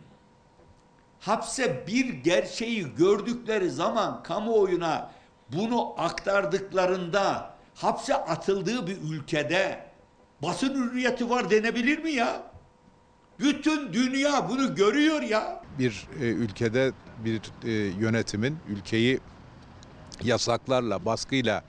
hapse 1.19 1.83
bir 1.87 2.05
gerçeği 2.13 2.95
gördükleri 2.95 3.69
zaman 3.69 4.23
kamuoyuna 4.23 5.11
bunu 5.49 5.93
aktardıklarında 5.97 7.50
hapse 7.75 8.15
atıldığı 8.15 8.87
bir 8.87 8.97
ülkede 9.11 9.85
basın 10.41 10.75
hürriyeti 10.75 11.29
var 11.29 11.49
denebilir 11.49 11.97
mi 12.03 12.11
ya? 12.11 12.43
Bütün 13.39 13.93
dünya 13.93 14.49
bunu 14.49 14.75
görüyor 14.75 15.21
ya. 15.21 15.63
bir 15.79 16.07
e, 16.19 16.25
ülkede 16.25 16.91
bir 17.25 17.41
e, 17.63 17.71
yönetimin 17.99 18.57
ülkeyi 18.69 19.19
yasaklarla, 20.23 21.05
baskıyla 21.05 21.63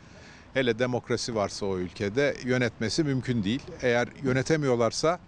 hele 0.54 0.78
demokrasi 0.78 1.34
varsa 1.34 1.66
o 1.66 1.78
ülkede 1.78 2.36
yönetmesi 2.44 3.04
mümkün 3.04 3.44
değil. 3.44 3.62
Eğer 3.82 4.08
yönetemiyorlarsa 4.22 5.18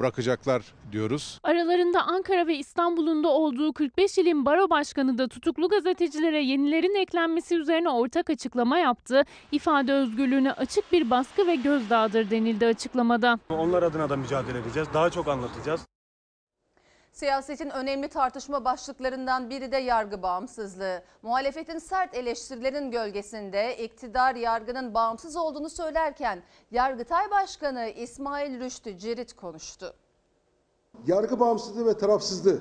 bırakacaklar 0.00 0.62
diyoruz. 0.92 1.40
Aralarında 1.42 2.02
Ankara 2.02 2.46
ve 2.46 2.56
İstanbul'un 2.56 3.24
da 3.24 3.28
olduğu 3.28 3.72
45 3.72 4.18
ilin 4.18 4.46
baro 4.46 4.70
başkanı 4.70 5.18
da 5.18 5.28
tutuklu 5.28 5.68
gazetecilere 5.68 6.42
yenilerin 6.42 6.94
eklenmesi 7.02 7.56
üzerine 7.56 7.90
ortak 7.90 8.30
açıklama 8.30 8.78
yaptı. 8.78 9.22
İfade 9.52 9.92
özgürlüğüne 9.92 10.52
açık 10.52 10.92
bir 10.92 11.10
baskı 11.10 11.46
ve 11.46 11.54
gözdağıdır 11.54 12.30
denildi 12.30 12.66
açıklamada. 12.66 13.38
Onlar 13.50 13.82
adına 13.82 14.08
da 14.08 14.16
mücadele 14.16 14.58
edeceğiz. 14.58 14.88
Daha 14.94 15.10
çok 15.10 15.28
anlatacağız. 15.28 15.80
Siyasetin 17.16 17.70
önemli 17.70 18.08
tartışma 18.08 18.64
başlıklarından 18.64 19.50
biri 19.50 19.72
de 19.72 19.76
yargı 19.76 20.22
bağımsızlığı. 20.22 21.02
Muhalefetin 21.22 21.78
sert 21.78 22.14
eleştirilerin 22.14 22.90
gölgesinde 22.90 23.76
iktidar 23.76 24.34
yargının 24.34 24.94
bağımsız 24.94 25.36
olduğunu 25.36 25.70
söylerken 25.70 26.42
Yargıtay 26.70 27.30
Başkanı 27.30 27.88
İsmail 27.88 28.60
Rüştü 28.60 28.98
Cirit 28.98 29.32
konuştu. 29.32 29.94
Yargı 31.06 31.40
bağımsızlığı 31.40 31.86
ve 31.86 31.98
tarafsızlığı 31.98 32.60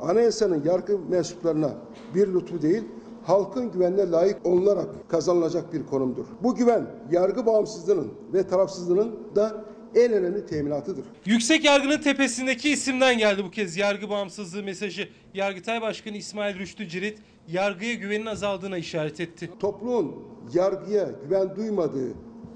anayasanın 0.00 0.64
yargı 0.64 0.98
mensuplarına 0.98 1.70
bir 2.14 2.34
lütfu 2.34 2.62
değil, 2.62 2.84
halkın 3.26 3.72
güvenine 3.72 4.10
layık 4.10 4.46
olunarak 4.46 4.88
kazanılacak 5.08 5.72
bir 5.72 5.86
konumdur. 5.86 6.26
Bu 6.42 6.54
güven 6.54 6.86
yargı 7.10 7.46
bağımsızlığının 7.46 8.14
ve 8.32 8.48
tarafsızlığının 8.48 9.36
da 9.36 9.69
en 9.94 10.12
önemli 10.12 10.46
teminatıdır. 10.46 11.04
Yüksek 11.26 11.64
yargının 11.64 11.98
tepesindeki 11.98 12.70
isimden 12.70 13.18
geldi 13.18 13.44
bu 13.44 13.50
kez 13.50 13.76
yargı 13.76 14.10
bağımsızlığı 14.10 14.62
mesajı. 14.62 15.08
Yargıtay 15.34 15.82
Başkanı 15.82 16.16
İsmail 16.16 16.58
Rüştü 16.58 16.88
Cirit 16.88 17.18
yargıya 17.48 17.94
güvenin 17.94 18.26
azaldığına 18.26 18.78
işaret 18.78 19.20
etti. 19.20 19.50
Toplumun 19.60 20.24
yargıya 20.54 21.10
güven 21.24 21.56
duymadığı 21.56 22.12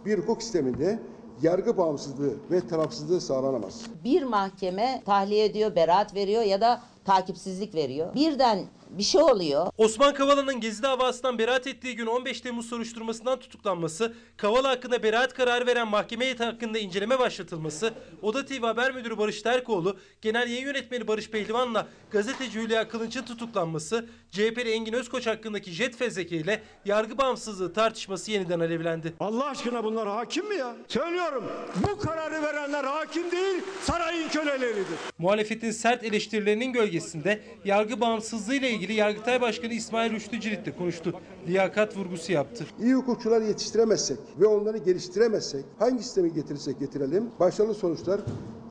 bir 0.06 0.18
hukuk 0.18 0.42
sisteminde 0.42 0.98
yargı 1.42 1.76
bağımsızlığı 1.76 2.34
ve 2.50 2.60
tarafsızlığı 2.68 3.20
sağlanamaz. 3.20 3.82
Bir 4.04 4.22
mahkeme 4.22 5.02
tahliye 5.06 5.44
ediyor, 5.44 5.76
beraat 5.76 6.14
veriyor 6.14 6.42
ya 6.42 6.60
da 6.60 6.82
takipsizlik 7.04 7.74
veriyor. 7.74 8.14
Birden 8.14 8.58
bir 8.98 9.02
şey 9.02 9.22
oluyor. 9.22 9.66
Osman 9.78 10.14
Kavala'nın 10.14 10.60
Gezi 10.60 10.82
davasından 10.82 11.38
beraat 11.38 11.66
ettiği 11.66 11.96
gün 11.96 12.06
15 12.06 12.40
Temmuz 12.40 12.66
soruşturmasından 12.66 13.38
tutuklanması, 13.40 14.14
Kavala 14.36 14.68
hakkında 14.68 15.02
beraat 15.02 15.34
kararı 15.34 15.66
veren 15.66 15.88
mahkeme 15.88 16.24
heyeti 16.24 16.44
hakkında 16.44 16.78
inceleme 16.78 17.18
başlatılması, 17.18 17.92
Oda 18.22 18.44
TV 18.44 18.60
Haber 18.60 18.94
Müdürü 18.94 19.18
Barış 19.18 19.42
Terkoğlu, 19.42 19.96
Genel 20.22 20.48
Yayın 20.50 20.66
Yönetmeni 20.66 21.08
Barış 21.08 21.30
Pehlivan'la 21.30 21.86
gazeteci 22.10 22.60
Hülya 22.60 22.88
Kılınç'ın 22.88 23.22
tutuklanması, 23.22 24.06
CHP'li 24.30 24.70
Engin 24.70 24.92
Özkoç 24.92 25.26
hakkındaki 25.26 25.70
jet 25.70 25.96
fezleke 25.96 26.36
ile 26.36 26.62
yargı 26.84 27.18
bağımsızlığı 27.18 27.72
tartışması 27.72 28.30
yeniden 28.30 28.60
alevlendi. 28.60 29.14
Allah 29.20 29.44
aşkına 29.44 29.84
bunlar 29.84 30.08
hakim 30.08 30.48
mi 30.48 30.54
ya? 30.54 30.76
Söylüyorum 30.88 31.44
bu 31.76 31.98
kararı 31.98 32.42
verenler 32.42 32.84
hakim 32.84 33.30
değil 33.30 33.62
sarayın 33.82 34.28
köleleridir. 34.28 34.98
Muhalefetin 35.18 35.70
sert 35.70 36.04
eleştirilerinin 36.04 36.72
gölgesinde 36.72 37.40
yargı 37.64 38.00
bağımsızlığı 38.00 38.54
ile 38.54 38.70
ilgili 38.70 38.83
Yargıtay 38.92 39.40
Başkanı 39.40 39.72
İsmail 39.72 40.12
Rüştü 40.12 40.40
Cirit 40.40 40.66
de 40.66 40.76
konuştu. 40.76 41.14
Liyakat 41.48 41.96
vurgusu 41.96 42.32
yaptı. 42.32 42.66
İyi 42.82 42.94
hukukçular 42.94 43.42
yetiştiremezsek 43.42 44.18
ve 44.40 44.46
onları 44.46 44.78
geliştiremezsek 44.78 45.64
hangi 45.78 46.02
sistemi 46.02 46.32
getirirsek 46.34 46.80
getirelim 46.80 47.24
başarılı 47.40 47.74
sonuçlar 47.74 48.20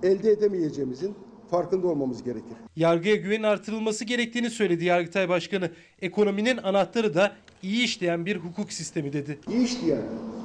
elde 0.04 0.32
edemeyeceğimizin 0.32 1.16
farkında 1.52 1.88
olmamız 1.88 2.24
gerekir. 2.24 2.58
Yargıya 2.76 3.16
güvenin 3.16 3.44
artırılması 3.44 4.06
gerektiğini 4.06 4.50
söyledi 4.50 4.86
Yargıtay 4.86 5.30
Başkanı. 5.30 5.70
Ekonominin 6.02 6.58
anahtarı 6.58 7.14
da 7.16 7.32
iyi 7.62 7.84
işleyen 7.84 8.26
bir 8.26 8.36
hukuk 8.38 8.74
sistemi 8.74 9.14
dedi. 9.14 9.40
İyi 9.50 9.64
işleyen 9.66 10.02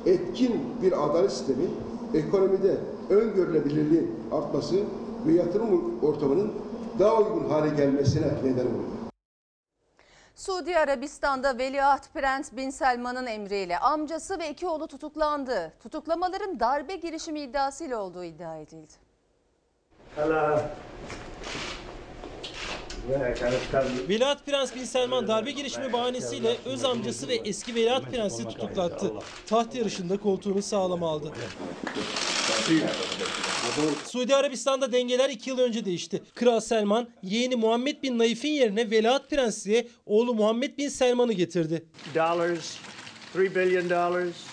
etkin 0.07 0.53
bir 0.83 1.05
adalet 1.05 1.33
sistemi 1.33 1.65
ekonomide 2.15 2.77
öngörülebilirliğin 3.11 4.11
artması 4.33 4.77
ve 5.27 5.33
yatırım 5.33 6.01
ortamının 6.03 6.53
daha 6.99 7.17
uygun 7.17 7.49
hale 7.49 7.77
gelmesine 7.77 8.27
neden 8.45 8.67
oluyor. 8.67 8.98
Suudi 10.39 10.79
Arabistan'da 10.79 11.59
Veliaht 11.59 12.13
Prens 12.15 12.53
Bin 12.53 12.71
Selman'ın 12.71 13.27
emriyle 13.27 13.79
amcası 13.79 14.39
ve 14.39 14.51
iki 14.51 14.67
oğlu 14.67 14.87
tutuklandı. 14.87 15.73
Tutuklamaların 15.83 16.61
darbe 16.61 16.97
girişimi 16.97 17.41
iddiasıyla 17.41 17.99
olduğu 17.99 18.25
iddia 18.25 18.57
edildi. 18.57 18.93
Veliaht 24.09 24.47
Prens 24.47 24.75
Bin 24.75 24.85
Selman 24.85 25.29
darbe 25.29 25.51
girişimi 25.51 25.93
bahanesiyle 25.93 26.57
öz 26.65 26.85
amcası 26.85 27.29
ve 27.29 27.35
eski 27.35 27.75
Veliaht 27.75 28.11
Prens'i 28.11 28.49
tutuklattı. 28.49 29.13
Taht 29.47 29.75
yarışında 29.75 30.17
koltuğunu 30.17 30.63
sağlam 30.63 31.03
aldı. 31.03 31.33
Suudi 34.07 34.37
Arabistan'da 34.37 34.93
dengeler 34.93 35.31
2 35.31 35.51
yıl 35.51 35.59
önce 35.59 35.85
değişti. 35.85 36.23
Kral 36.35 36.61
Selman 36.61 37.09
yeğeni 37.23 37.57
Muhammed 37.57 38.03
Bin 38.03 38.19
Naif'in 38.19 38.53
yerine 38.53 38.91
Veliaht 38.91 39.31
Prensliğe 39.31 39.89
oğlu 40.07 40.35
Muhammed 40.35 40.79
Bin 40.79 40.89
Selman'ı 40.89 41.33
getirdi. 41.33 41.85
dollars, 42.15 42.77
three 43.33 43.55
billion 43.55 43.91
dollars, 43.91 44.35
533. 44.35 44.48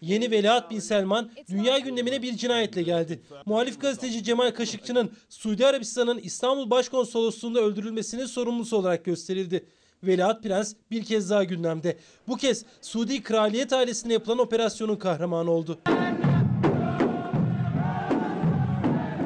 Yeni 0.00 0.30
Veliaht 0.30 0.70
Bin 0.70 0.80
Selman 0.80 1.30
dünya 1.50 1.78
gündemine 1.78 2.22
bir 2.22 2.36
cinayetle 2.36 2.82
geldi. 2.82 3.20
Muhalif 3.46 3.80
gazeteci 3.80 4.24
Cemal 4.24 4.50
Kaşıkçı'nın 4.50 5.10
Suudi 5.28 5.66
Arabistan'ın 5.66 6.18
İstanbul 6.18 6.70
Başkonsolosluğu'nda 6.70 7.60
öldürülmesinin 7.60 8.26
sorumlusu 8.26 8.76
olarak 8.76 9.04
gösterildi. 9.04 9.64
Veliaht 10.02 10.42
Prens 10.42 10.74
bir 10.90 11.04
kez 11.04 11.30
daha 11.30 11.44
gündemde. 11.44 11.96
Bu 12.28 12.36
kez 12.36 12.64
Suudi 12.80 13.22
kraliyet 13.22 13.72
ailesine 13.72 14.12
yapılan 14.12 14.38
operasyonun 14.38 14.96
kahramanı 14.96 15.50
oldu. 15.50 15.78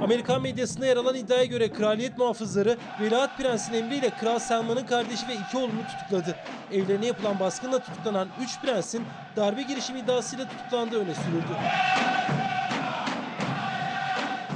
Amerikan 0.03 0.43
medyasında 0.43 0.87
yer 0.87 0.97
alan 0.97 1.15
iddiaya 1.15 1.45
göre 1.45 1.73
kraliyet 1.73 2.19
muhafızları 2.19 2.77
Veliaht 3.01 3.39
Prens'in 3.39 3.73
emriyle 3.73 4.11
Kral 4.11 4.39
Selman'ın 4.39 4.87
kardeşi 4.87 5.29
ve 5.29 5.35
iki 5.35 5.57
oğlunu 5.57 5.87
tutukladı. 5.91 6.37
Evlerine 6.73 7.07
yapılan 7.07 7.41
baskınla 7.41 7.79
tutuklanan 7.79 8.29
3 8.41 8.61
prensin 8.61 9.05
darbe 9.37 9.63
girişimi 9.63 9.99
iddiasıyla 9.99 10.49
tutuklandığı 10.49 11.01
öne 11.01 11.15
sürüldü. 11.15 11.57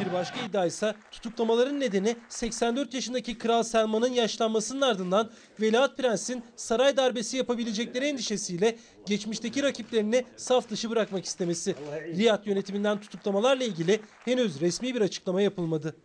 Bir 0.06 0.12
başka 0.12 0.40
iddia 0.40 0.66
ise 0.66 0.94
tutuklamaların 1.10 1.80
nedeni 1.80 2.16
84 2.28 2.94
yaşındaki 2.94 3.38
Kral 3.38 3.62
Selman'ın 3.62 4.12
yaşlanmasının 4.12 4.80
ardından 4.80 5.30
Veliaht 5.60 5.96
Prens'in 5.96 6.44
saray 6.56 6.96
darbesi 6.96 7.36
yapabilecekleri 7.36 8.04
endişesiyle 8.06 8.78
geçmişteki 9.06 9.62
rakiplerini 9.62 10.24
saf 10.36 10.70
dışı 10.70 10.90
bırakmak 10.90 11.24
istemesi. 11.24 11.74
Riyad 12.16 12.46
yönetiminden 12.46 13.00
tutuklamalarla 13.00 13.64
ilgili 13.64 14.00
henüz 14.24 14.60
resmi 14.60 14.94
bir 14.94 15.00
açıklama 15.00 15.42
yapılmadı. 15.42 15.96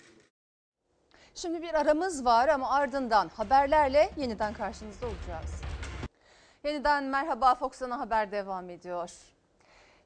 Şimdi 1.36 1.62
bir 1.62 1.74
aramız 1.74 2.26
var 2.26 2.48
ama 2.48 2.70
ardından 2.70 3.30
haberlerle 3.30 4.12
yeniden 4.18 4.54
karşınızda 4.54 5.06
olacağız. 5.06 5.62
Yeniden 6.64 7.04
merhaba 7.04 7.56
Fox 7.56 7.82
Ana 7.82 8.00
Haber 8.00 8.32
devam 8.32 8.70
ediyor. 8.70 9.10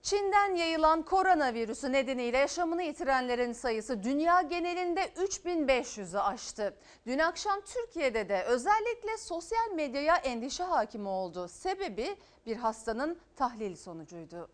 Çin'den 0.05 0.55
yayılan 0.55 1.03
koronavirüsü 1.03 1.91
nedeniyle 1.91 2.37
yaşamını 2.37 2.83
yitirenlerin 2.83 3.53
sayısı 3.53 4.03
dünya 4.03 4.41
genelinde 4.41 5.05
3500'ü 5.05 6.19
aştı. 6.19 6.77
Dün 7.05 7.19
akşam 7.19 7.61
Türkiye'de 7.61 8.29
de 8.29 8.43
özellikle 8.43 9.17
sosyal 9.17 9.71
medyaya 9.75 10.15
endişe 10.15 10.63
hakim 10.63 11.07
oldu. 11.07 11.47
Sebebi 11.47 12.15
bir 12.45 12.55
hastanın 12.55 13.19
tahlil 13.35 13.75
sonucuydu. 13.75 14.49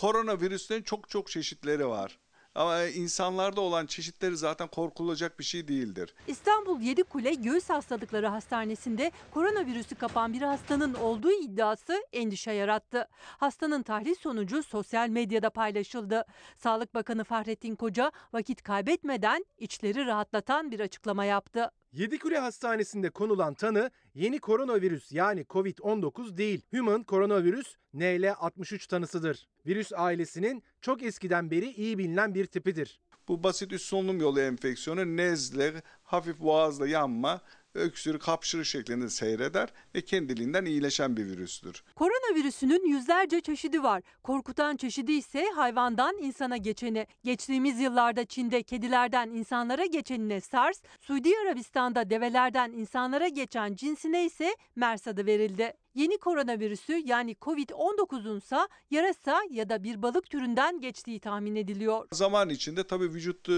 Koronavirüslerin 0.00 0.82
çok 0.82 1.10
çok 1.10 1.30
çeşitleri 1.30 1.88
var. 1.88 2.18
Ama 2.56 2.82
insanlarda 2.82 3.60
olan 3.60 3.86
çeşitleri 3.86 4.36
zaten 4.36 4.68
korkulacak 4.68 5.38
bir 5.38 5.44
şey 5.44 5.68
değildir. 5.68 6.14
İstanbul 6.26 6.80
Yedikule 6.80 7.34
Göğüs 7.34 7.70
Hastalıkları 7.70 8.26
Hastanesi'nde 8.26 9.12
koronavirüsü 9.30 9.94
kapan 9.94 10.32
bir 10.32 10.42
hastanın 10.42 10.94
olduğu 10.94 11.32
iddiası 11.32 12.04
endişe 12.12 12.52
yarattı. 12.52 13.08
Hastanın 13.22 13.82
tahlil 13.82 14.14
sonucu 14.14 14.62
sosyal 14.62 15.08
medyada 15.08 15.50
paylaşıldı. 15.50 16.24
Sağlık 16.56 16.94
Bakanı 16.94 17.24
Fahrettin 17.24 17.74
Koca 17.74 18.12
vakit 18.32 18.62
kaybetmeden 18.62 19.44
içleri 19.58 20.06
rahatlatan 20.06 20.70
bir 20.70 20.80
açıklama 20.80 21.24
yaptı. 21.24 21.70
Yedikule 21.96 22.38
Hastanesi'nde 22.38 23.10
konulan 23.10 23.54
tanı 23.54 23.90
yeni 24.14 24.38
koronavirüs 24.38 25.12
yani 25.12 25.40
COVID-19 25.40 26.36
değil. 26.36 26.60
Human 26.70 27.02
koronavirüs 27.04 27.74
NL63 27.94 28.88
tanısıdır. 28.88 29.48
Virüs 29.66 29.92
ailesinin 29.92 30.62
çok 30.80 31.02
eskiden 31.02 31.50
beri 31.50 31.70
iyi 31.70 31.98
bilinen 31.98 32.34
bir 32.34 32.46
tipidir. 32.46 33.00
Bu 33.28 33.42
basit 33.42 33.72
üst 33.72 33.84
solunum 33.84 34.20
yolu 34.20 34.40
enfeksiyonu 34.40 35.16
nezle, 35.16 35.82
hafif 36.02 36.40
boğazla 36.40 36.88
yanma, 36.88 37.40
öksürük, 37.76 38.22
hapşırık 38.22 38.66
şeklinde 38.66 39.08
seyreder 39.08 39.68
ve 39.94 40.00
kendiliğinden 40.00 40.64
iyileşen 40.64 41.16
bir 41.16 41.26
virüstür. 41.26 41.84
Koronavirüsünün 41.94 42.86
yüzlerce 42.88 43.40
çeşidi 43.40 43.82
var. 43.82 44.02
Korkutan 44.22 44.76
çeşidi 44.76 45.12
ise 45.12 45.44
hayvandan 45.54 46.16
insana 46.18 46.56
geçeni. 46.56 47.06
Geçtiğimiz 47.24 47.80
yıllarda 47.80 48.24
Çin'de 48.24 48.62
kedilerden 48.62 49.28
insanlara 49.28 49.86
geçenine 49.86 50.40
SARS, 50.40 50.82
Suudi 51.00 51.30
Arabistan'da 51.46 52.10
develerden 52.10 52.72
insanlara 52.72 53.28
geçen 53.28 53.74
cinsine 53.74 54.24
ise 54.24 54.56
MERS 54.76 55.08
adı 55.08 55.26
verildi. 55.26 55.72
Yeni 55.94 56.18
koronavirüsü 56.18 57.02
yani 57.04 57.32
Covid-19'un 57.32 58.38
ise 58.38 58.56
yarasa 58.90 59.40
ya 59.50 59.68
da 59.68 59.82
bir 59.82 60.02
balık 60.02 60.30
türünden 60.30 60.80
geçtiği 60.80 61.20
tahmin 61.20 61.56
ediliyor. 61.56 62.08
Zaman 62.12 62.48
içinde 62.48 62.86
tabii 62.86 63.14
vücut, 63.14 63.48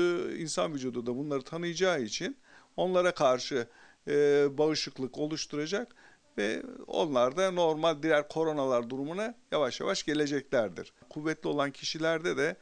insan 0.41 0.75
vücudu 0.75 1.07
da 1.07 1.17
bunları 1.17 1.43
tanıyacağı 1.43 2.03
için 2.03 2.37
onlara 2.77 3.15
karşı 3.15 3.69
e, 4.09 4.47
bağışıklık 4.59 5.19
oluşturacak 5.19 5.95
ve 6.39 6.63
onlar 6.87 7.37
da 7.37 7.51
normal 7.51 8.03
diğer 8.03 8.29
koronalar 8.29 8.91
durumuna 8.91 9.35
yavaş 9.53 9.81
yavaş 9.81 10.03
geleceklerdir. 10.03 10.93
Kuvvetli 11.11 11.49
olan 11.49 11.71
kişilerde 11.71 12.37
de 12.37 12.57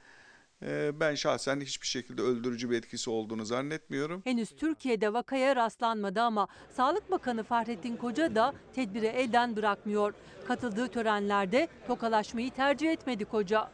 e, 0.63 1.01
ben 1.01 1.15
şahsen 1.15 1.61
hiçbir 1.61 1.87
şekilde 1.87 2.23
öldürücü 2.23 2.71
bir 2.71 2.79
etkisi 2.79 3.11
olduğunu 3.11 3.45
zannetmiyorum. 3.45 4.23
Henüz 4.25 4.51
Türkiye'de 4.57 5.13
vakaya 5.13 5.57
rastlanmadı 5.57 6.21
ama 6.21 6.49
Sağlık 6.77 7.11
Bakanı 7.11 7.43
Fahrettin 7.43 7.97
Koca 7.97 8.35
da 8.35 8.55
tedbiri 8.75 9.07
elden 9.07 9.57
bırakmıyor. 9.57 10.15
Katıldığı 10.47 10.89
törenlerde 10.89 11.69
tokalaşmayı 11.87 12.51
tercih 12.51 12.91
etmedi 12.91 13.25
Koca. 13.25 13.71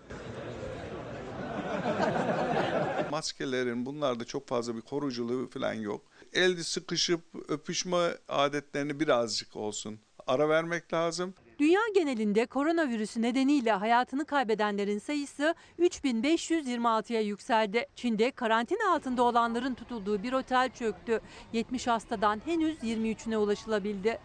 Maskelerin 3.10 3.86
bunlarda 3.86 4.24
çok 4.24 4.48
fazla 4.48 4.76
bir 4.76 4.80
koruyuculuğu 4.80 5.50
falan 5.50 5.72
yok. 5.72 6.11
Elde 6.32 6.64
sıkışıp 6.64 7.20
öpüşme 7.48 8.18
adetlerini 8.28 9.00
birazcık 9.00 9.56
olsun 9.56 10.00
ara 10.26 10.48
vermek 10.48 10.92
lazım. 10.92 11.34
Dünya 11.62 11.80
genelinde 11.94 12.46
koronavirüsü 12.46 13.22
nedeniyle 13.22 13.72
hayatını 13.72 14.24
kaybedenlerin 14.24 14.98
sayısı 14.98 15.54
3526'ya 15.78 17.20
yükseldi. 17.20 17.86
Çin'de 17.96 18.30
karantina 18.30 18.94
altında 18.94 19.22
olanların 19.22 19.74
tutulduğu 19.74 20.22
bir 20.22 20.32
otel 20.32 20.70
çöktü. 20.70 21.20
70 21.52 21.86
hastadan 21.86 22.42
henüz 22.44 22.78
23'üne 22.78 23.36
ulaşılabildi. 23.36 24.18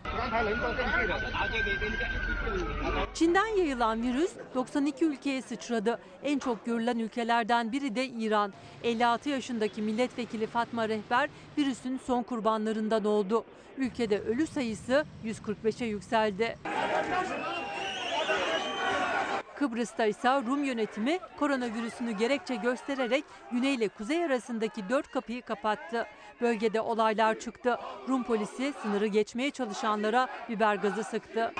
Çin'den 3.13 3.57
yayılan 3.57 4.01
virüs 4.03 4.31
92 4.55 5.05
ülkeye 5.05 5.41
sıçradı. 5.41 5.99
En 6.23 6.39
çok 6.39 6.65
görülen 6.65 6.99
ülkelerden 6.99 7.71
biri 7.71 7.95
de 7.95 8.05
İran. 8.05 8.53
56 8.83 9.29
yaşındaki 9.29 9.81
milletvekili 9.81 10.47
Fatma 10.47 10.89
Rehber 10.89 11.29
virüsün 11.57 11.99
son 12.05 12.23
kurbanlarından 12.23 13.05
oldu. 13.05 13.45
Ülkede 13.77 14.19
ölü 14.19 14.47
sayısı 14.47 15.05
145'e 15.25 15.87
yükseldi. 15.87 16.57
Kıbrıs'ta 19.59 20.05
ise 20.05 20.29
Rum 20.29 20.63
yönetimi 20.63 21.19
koronavirüsünü 21.39 22.11
gerekçe 22.11 22.55
göstererek 22.55 23.25
güney 23.51 23.75
ile 23.75 23.87
kuzey 23.87 24.25
arasındaki 24.25 24.89
dört 24.89 25.11
kapıyı 25.11 25.41
kapattı. 25.41 26.05
Bölgede 26.41 26.81
olaylar 26.81 27.39
çıktı. 27.39 27.77
Rum 28.09 28.23
polisi 28.23 28.73
sınırı 28.81 29.07
geçmeye 29.07 29.51
çalışanlara 29.51 30.27
biber 30.49 30.75
gazı 30.75 31.03
sıktı. 31.03 31.53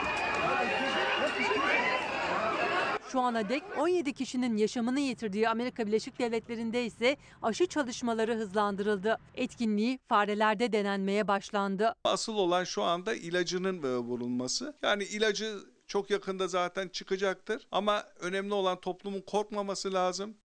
Şu 3.11 3.21
ana 3.21 3.49
dek 3.49 3.63
17 3.77 4.13
kişinin 4.13 4.57
yaşamını 4.57 4.99
yitirdiği 4.99 5.49
Amerika 5.49 5.87
Birleşik 5.87 6.19
Devletleri'nde 6.19 6.85
ise 6.85 7.17
aşı 7.41 7.65
çalışmaları 7.67 8.35
hızlandırıldı. 8.35 9.17
Etkinliği 9.35 9.99
farelerde 10.07 10.71
denenmeye 10.71 11.27
başlandı. 11.27 11.95
Asıl 12.03 12.35
olan 12.35 12.63
şu 12.63 12.83
anda 12.83 13.13
ilacının 13.13 13.83
vurulması. 14.03 14.75
Yani 14.81 15.03
ilacı 15.03 15.59
çok 15.87 16.09
yakında 16.09 16.47
zaten 16.47 16.87
çıkacaktır 16.87 17.67
ama 17.71 18.03
önemli 18.19 18.53
olan 18.53 18.79
toplumun 18.79 19.21
korkmaması 19.21 19.93
lazım. 19.93 20.37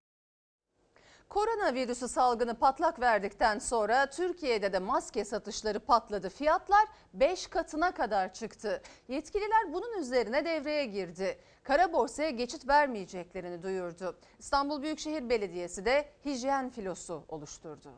Koronavirüsü 1.29 2.09
salgını 2.09 2.55
patlak 2.55 3.01
verdikten 3.01 3.59
sonra 3.59 4.11
Türkiye'de 4.11 4.73
de 4.73 4.79
maske 4.79 5.25
satışları 5.25 5.81
patladı. 5.81 6.29
Fiyatlar 6.29 6.85
5 7.15 7.47
katına 7.47 7.95
kadar 7.95 8.33
çıktı. 8.33 8.83
Yetkililer 9.09 9.73
bunun 9.73 9.99
üzerine 10.01 10.45
devreye 10.45 10.87
girdi. 10.87 11.39
Kara 11.65 11.93
borsaya 11.93 12.31
geçit 12.31 12.69
vermeyeceklerini 12.69 13.63
duyurdu. 13.63 14.17
İstanbul 14.39 14.83
Büyükşehir 14.83 15.29
Belediyesi 15.29 15.85
de 15.85 16.09
hijyen 16.25 16.71
filosu 16.71 17.25
oluşturdu. 17.29 17.89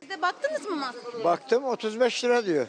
Siz 0.00 0.10
de 0.10 0.22
baktınız 0.22 0.66
mı 0.70 0.76
maske? 0.76 1.24
Baktım 1.24 1.64
35 1.64 2.24
lira 2.24 2.46
diyor. 2.46 2.66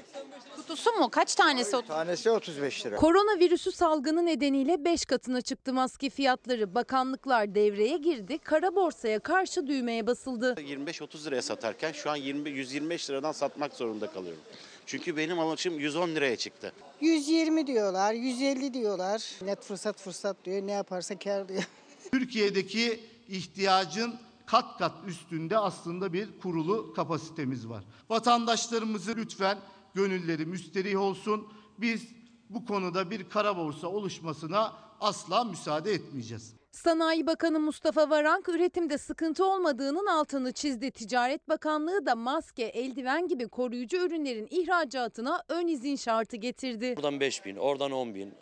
Kutusu 0.56 0.92
mu? 0.94 1.10
Kaç 1.10 1.36
tanesi? 1.36 1.82
Tanesi 1.88 2.32
35 2.32 2.86
lira. 2.86 2.96
Koronavirüsü 2.96 3.72
salgını 3.72 4.26
nedeniyle 4.26 4.86
5 4.86 5.06
katına 5.06 5.42
çıktı 5.42 5.74
maske 5.74 6.10
fiyatları. 6.10 6.76
Bakanlıklar 6.76 7.56
devreye 7.56 7.98
girdi. 7.98 8.38
Kara 8.38 8.76
borsaya 8.76 9.20
karşı 9.20 9.68
düğmeye 9.68 10.08
basıldı. 10.08 10.54
25-30 10.54 11.26
liraya 11.26 11.42
satarken 11.42 11.92
şu 11.92 12.10
an 12.12 12.16
20 12.16 12.50
125 12.50 13.10
liradan 13.10 13.32
satmak 13.32 13.74
zorunda 13.74 14.12
kalıyorum. 14.12 14.42
Çünkü 14.86 15.18
benim 15.18 15.40
alışım 15.40 15.80
110 15.80 16.10
liraya 16.10 16.36
çıktı. 16.36 16.74
120 17.02 17.68
diyorlar, 17.68 18.14
150 18.14 18.74
diyorlar. 18.74 19.32
Net 19.42 19.64
fırsat 19.64 20.02
fırsat 20.02 20.38
diyor. 20.46 20.62
Ne 20.68 20.72
yaparsa 20.72 21.20
kar 21.20 21.50
diyor. 21.50 21.64
Türkiye'deki 22.12 23.00
ihtiyacın 23.30 24.16
kat 24.46 24.78
kat 24.78 24.94
üstünde 25.08 25.58
aslında 25.58 26.14
bir 26.14 26.40
kurulu 26.40 26.94
kapasitemiz 26.94 27.70
var. 27.70 27.84
Vatandaşlarımızı 28.10 29.16
lütfen 29.16 29.58
gönülleri 29.94 30.46
müsterih 30.46 31.00
olsun. 31.00 31.48
Biz 31.78 32.08
bu 32.50 32.66
konuda 32.66 33.12
bir 33.12 33.30
kara 33.30 33.58
borsa 33.58 33.88
oluşmasına 33.88 34.74
asla 35.02 35.44
müsaade 35.44 35.92
etmeyeceğiz. 35.94 36.54
Sanayi 36.76 37.28
Bakanı 37.28 37.60
Mustafa 37.60 38.10
Varank 38.10 38.50
üretimde 38.50 38.98
sıkıntı 38.98 39.46
olmadığının 39.46 40.06
altını 40.06 40.52
çizdi. 40.52 40.92
Ticaret 40.92 41.50
Bakanlığı 41.50 42.06
da 42.06 42.16
maske, 42.16 42.64
eldiven 42.64 43.28
gibi 43.28 43.48
koruyucu 43.48 43.98
ürünlerin 43.98 44.48
ihracatına 44.52 45.44
ön 45.50 45.68
izin 45.68 45.96
şartı 45.96 46.38
getirdi. 46.38 46.94
Buradan 46.98 47.20
5 47.20 47.46
bin, 47.46 47.56
oradan 47.56 47.92
10 47.92 48.16
bin, 48.16 48.34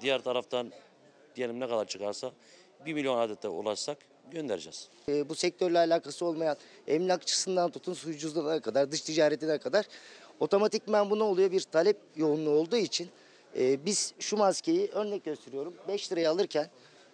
diğer 0.00 0.20
taraftan 0.22 0.70
diyelim 1.36 1.60
ne 1.60 1.68
kadar 1.68 1.86
çıkarsa 1.86 2.32
1 2.86 2.94
milyon 2.94 3.18
adete 3.18 3.48
ulaşsak 3.48 3.98
göndereceğiz. 4.30 4.88
E, 5.08 5.28
bu 5.28 5.34
sektörle 5.34 5.78
alakası 5.78 6.24
olmayan 6.24 6.56
emlakçısından 6.86 7.70
tutun 7.70 7.94
suyuculuğuna 7.94 8.60
kadar, 8.60 8.92
dış 8.92 9.00
ticaretine 9.00 9.58
kadar 9.58 9.86
otomatikman 10.40 11.10
bu 11.10 11.18
ne 11.18 11.22
oluyor? 11.22 11.52
Bir 11.52 11.60
talep 11.60 11.96
yoğunluğu 12.16 12.50
olduğu 12.50 12.76
için 12.76 13.08
e, 13.58 13.84
biz 13.86 14.14
şu 14.18 14.36
maskeyi 14.36 14.88
örnek 14.88 15.24
gösteriyorum 15.24 15.74
5 15.88 16.12
liraya 16.12 16.30
alırken 16.30 16.70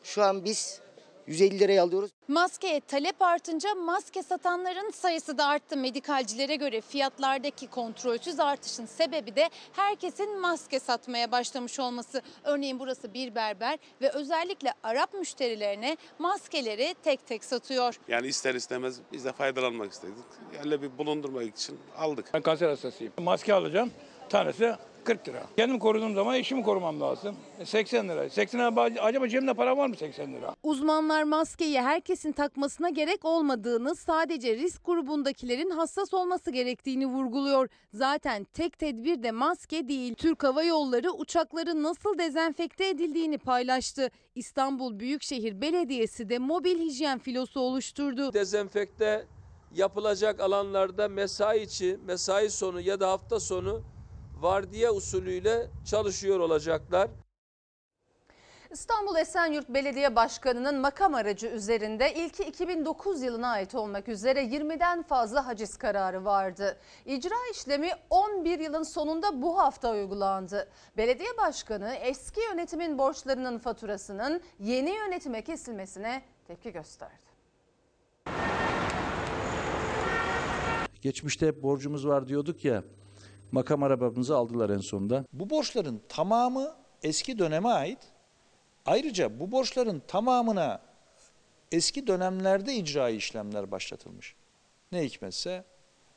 şu 0.07 0.23
an 0.23 0.45
biz 0.45 0.81
150 1.27 1.59
liraya 1.59 1.83
alıyoruz. 1.83 2.11
Maskeye 2.29 2.81
talep 2.81 3.23
artınca 3.23 3.75
maske 3.75 4.23
satanların 4.23 4.91
sayısı 4.91 5.39
da 5.39 5.47
arttı. 5.47 5.77
Medikalcilere 5.77 6.57
göre 6.57 6.81
fiyatlardaki 6.81 7.67
kontrolsüz 7.67 8.41
artışın 8.41 8.87
sebebi 8.87 9.37
de 9.37 9.51
herkesin 9.73 10.41
maske 10.41 10.81
satmaya 10.81 11.33
başlamış 11.33 11.81
olması. 11.81 12.23
Örneğin 12.45 12.79
burası 12.79 13.15
bir 13.15 13.35
berber 13.35 13.79
ve 14.01 14.11
özellikle 14.11 14.73
Arap 14.83 15.15
müşterilerine 15.15 15.97
maskeleri 16.19 16.95
tek 17.03 17.27
tek 17.27 17.45
satıyor. 17.45 18.01
Yani 18.09 18.27
ister 18.27 18.55
istemez 18.55 19.01
biz 19.13 19.25
de 19.25 19.33
faydalanmak 19.33 19.93
istedik. 19.93 20.25
Yani 20.57 20.83
bir 20.83 20.99
bulundurmak 20.99 21.57
için 21.57 21.79
aldık. 21.99 22.27
Ben 22.35 22.43
kanser 22.43 22.69
hastasıyım. 22.69 23.13
Maske 23.19 23.55
alacağım. 23.55 23.91
Tanesi 24.29 24.77
40 25.07 25.29
lira. 25.29 25.47
Kendim 25.57 25.79
koruduğum 25.79 26.15
zaman 26.15 26.35
eşimi 26.35 26.63
korumam 26.63 27.01
lazım. 27.01 27.37
E, 27.61 27.65
80 27.65 28.09
lira. 28.09 28.31
80 28.31 28.61
lira 28.61 29.03
acaba 29.03 29.29
cebimde 29.29 29.55
para 29.55 29.77
var 29.77 29.87
mı 29.87 29.97
80 29.97 30.33
lira? 30.33 30.55
Uzmanlar 30.63 31.23
maskeyi 31.23 31.81
herkesin 31.81 32.33
takmasına 32.33 32.89
gerek 32.89 33.25
olmadığını, 33.25 33.95
sadece 33.97 34.57
risk 34.57 34.85
grubundakilerin 34.85 35.71
hassas 35.71 36.15
olması 36.15 36.51
gerektiğini 36.51 37.07
vurguluyor. 37.07 37.69
Zaten 37.95 38.45
tek 38.45 38.79
tedbir 38.79 39.23
de 39.23 39.31
maske 39.31 39.89
değil. 39.89 40.15
Türk 40.15 40.45
Hava 40.45 40.63
Yolları 40.63 41.13
uçakların 41.13 41.83
nasıl 41.83 42.19
dezenfekte 42.19 42.89
edildiğini 42.89 43.39
paylaştı. 43.39 44.11
İstanbul 44.35 45.01
Büyükşehir 45.01 45.61
Belediyesi 45.61 46.29
de 46.29 46.39
mobil 46.39 46.79
hijyen 46.79 47.19
filosu 47.19 47.61
oluşturdu. 47.61 48.33
Dezenfekte 48.33 49.27
yapılacak 49.75 50.41
alanlarda 50.41 51.09
mesai 51.09 51.63
içi, 51.63 51.99
mesai 52.07 52.51
sonu 52.51 52.81
ya 52.81 53.01
da 53.01 53.11
hafta 53.11 53.41
sonu 53.41 53.83
vardiya 54.41 54.93
usulüyle 54.93 55.67
çalışıyor 55.85 56.41
olacaklar. 56.41 57.09
İstanbul 58.71 59.17
Esenyurt 59.17 59.69
Belediye 59.69 60.17
Başkanı'nın 60.17 60.81
makam 60.81 61.15
aracı 61.15 61.47
üzerinde 61.47 62.15
ilki 62.15 62.45
2009 62.45 63.23
yılına 63.23 63.49
ait 63.49 63.75
olmak 63.75 64.09
üzere 64.09 64.45
20'den 64.45 65.03
fazla 65.03 65.47
haciz 65.47 65.77
kararı 65.77 66.25
vardı. 66.25 66.79
İcra 67.07 67.35
işlemi 67.53 67.91
11 68.11 68.59
yılın 68.61 68.83
sonunda 68.83 69.43
bu 69.43 69.59
hafta 69.59 69.93
uygulandı. 69.93 70.69
Belediye 70.97 71.37
Başkanı 71.37 71.95
eski 71.95 72.41
yönetimin 72.41 72.99
borçlarının 72.99 73.59
faturasının 73.59 74.41
yeni 74.61 74.91
yönetime 74.91 75.43
kesilmesine 75.43 76.23
tepki 76.47 76.73
gösterdi. 76.73 77.27
Geçmişte 81.03 81.47
hep 81.47 81.63
borcumuz 81.63 82.07
var 82.07 82.29
diyorduk 82.29 82.65
ya. 82.65 82.83
Makam 83.53 83.83
arabamızı 83.83 84.37
aldılar 84.37 84.71
en 84.71 84.79
sonunda. 84.79 85.25
Bu 85.33 85.51
borçların 85.51 86.03
tamamı 86.09 86.75
eski 87.03 87.39
döneme 87.39 87.69
ait. 87.69 87.99
Ayrıca 88.87 89.41
bu 89.41 89.53
borçların 89.53 90.03
tamamına 90.09 90.81
eski 91.73 92.07
dönemlerde 92.07 92.75
icra 92.75 93.09
işlemler 93.09 93.71
başlatılmış. 93.71 94.35
Ne 94.93 95.05
hikmetse 95.05 95.65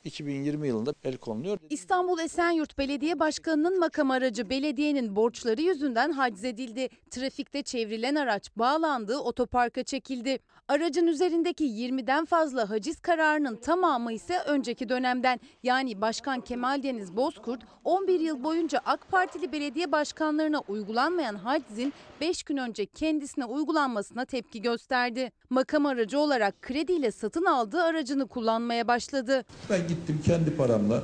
2020 0.04 0.68
yılında 0.68 0.94
el 1.04 1.18
konuluyor. 1.18 1.58
İstanbul 1.70 2.20
Esenyurt 2.20 2.78
Belediye 2.78 3.20
Başkanı'nın 3.20 3.80
makam 3.80 4.12
aracı 4.12 4.50
belediyenin 4.50 5.16
borçları 5.16 5.62
yüzünden 5.62 6.12
haczedildi. 6.12 6.90
Trafikte 7.12 7.62
çevrilen 7.64 8.16
araç 8.16 8.52
bağlandı, 8.56 9.18
otoparka 9.18 9.84
çekildi. 9.84 10.40
Aracın 10.68 11.08
üzerindeki 11.08 11.66
20'den 11.66 12.26
fazla 12.26 12.70
haciz 12.70 13.00
kararının 13.00 13.56
tamamı 13.56 14.14
ise 14.14 14.40
önceki 14.40 14.90
dönemden. 14.90 15.40
Yani 15.64 16.02
Başkan 16.02 16.42
Kemal 16.42 16.84
Deniz 16.84 17.16
Bozkurt 17.16 17.62
11 17.84 18.20
yıl 18.20 18.44
boyunca 18.44 18.80
AK 18.86 19.12
Partili 19.12 19.52
belediye 19.52 19.92
başkanlarına 19.92 20.60
uygulanmayan 20.68 21.36
hacizin 21.36 21.94
5 22.22 22.44
gün 22.44 22.58
önce 22.58 22.86
kendisine 22.86 23.46
uygulanmasına 23.46 24.26
tepki 24.26 24.62
gösterdi. 24.62 25.32
Makam 25.50 25.86
aracı 25.86 26.20
olarak 26.20 26.62
krediyle 26.62 27.12
satın 27.12 27.46
aldığı 27.46 27.84
aracını 27.84 28.28
kullanmaya 28.28 28.88
başladı. 28.88 29.46
Ben 29.70 29.88
gittim 29.88 30.22
kendi 30.26 30.56
paramla 30.56 31.04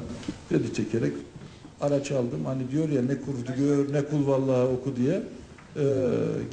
kredi 0.50 0.74
çekerek 0.74 1.14
araç 1.82 2.12
aldım. 2.12 2.46
Hani 2.46 2.72
diyor 2.72 2.90
ya 2.90 3.02
ne 3.02 3.22
kurdu 3.22 3.52
gör 3.58 3.94
ne 3.94 4.06
kul 4.06 4.28
vallahi 4.28 4.68
oku 4.68 4.96
diye 4.96 5.24
e, 5.76 5.84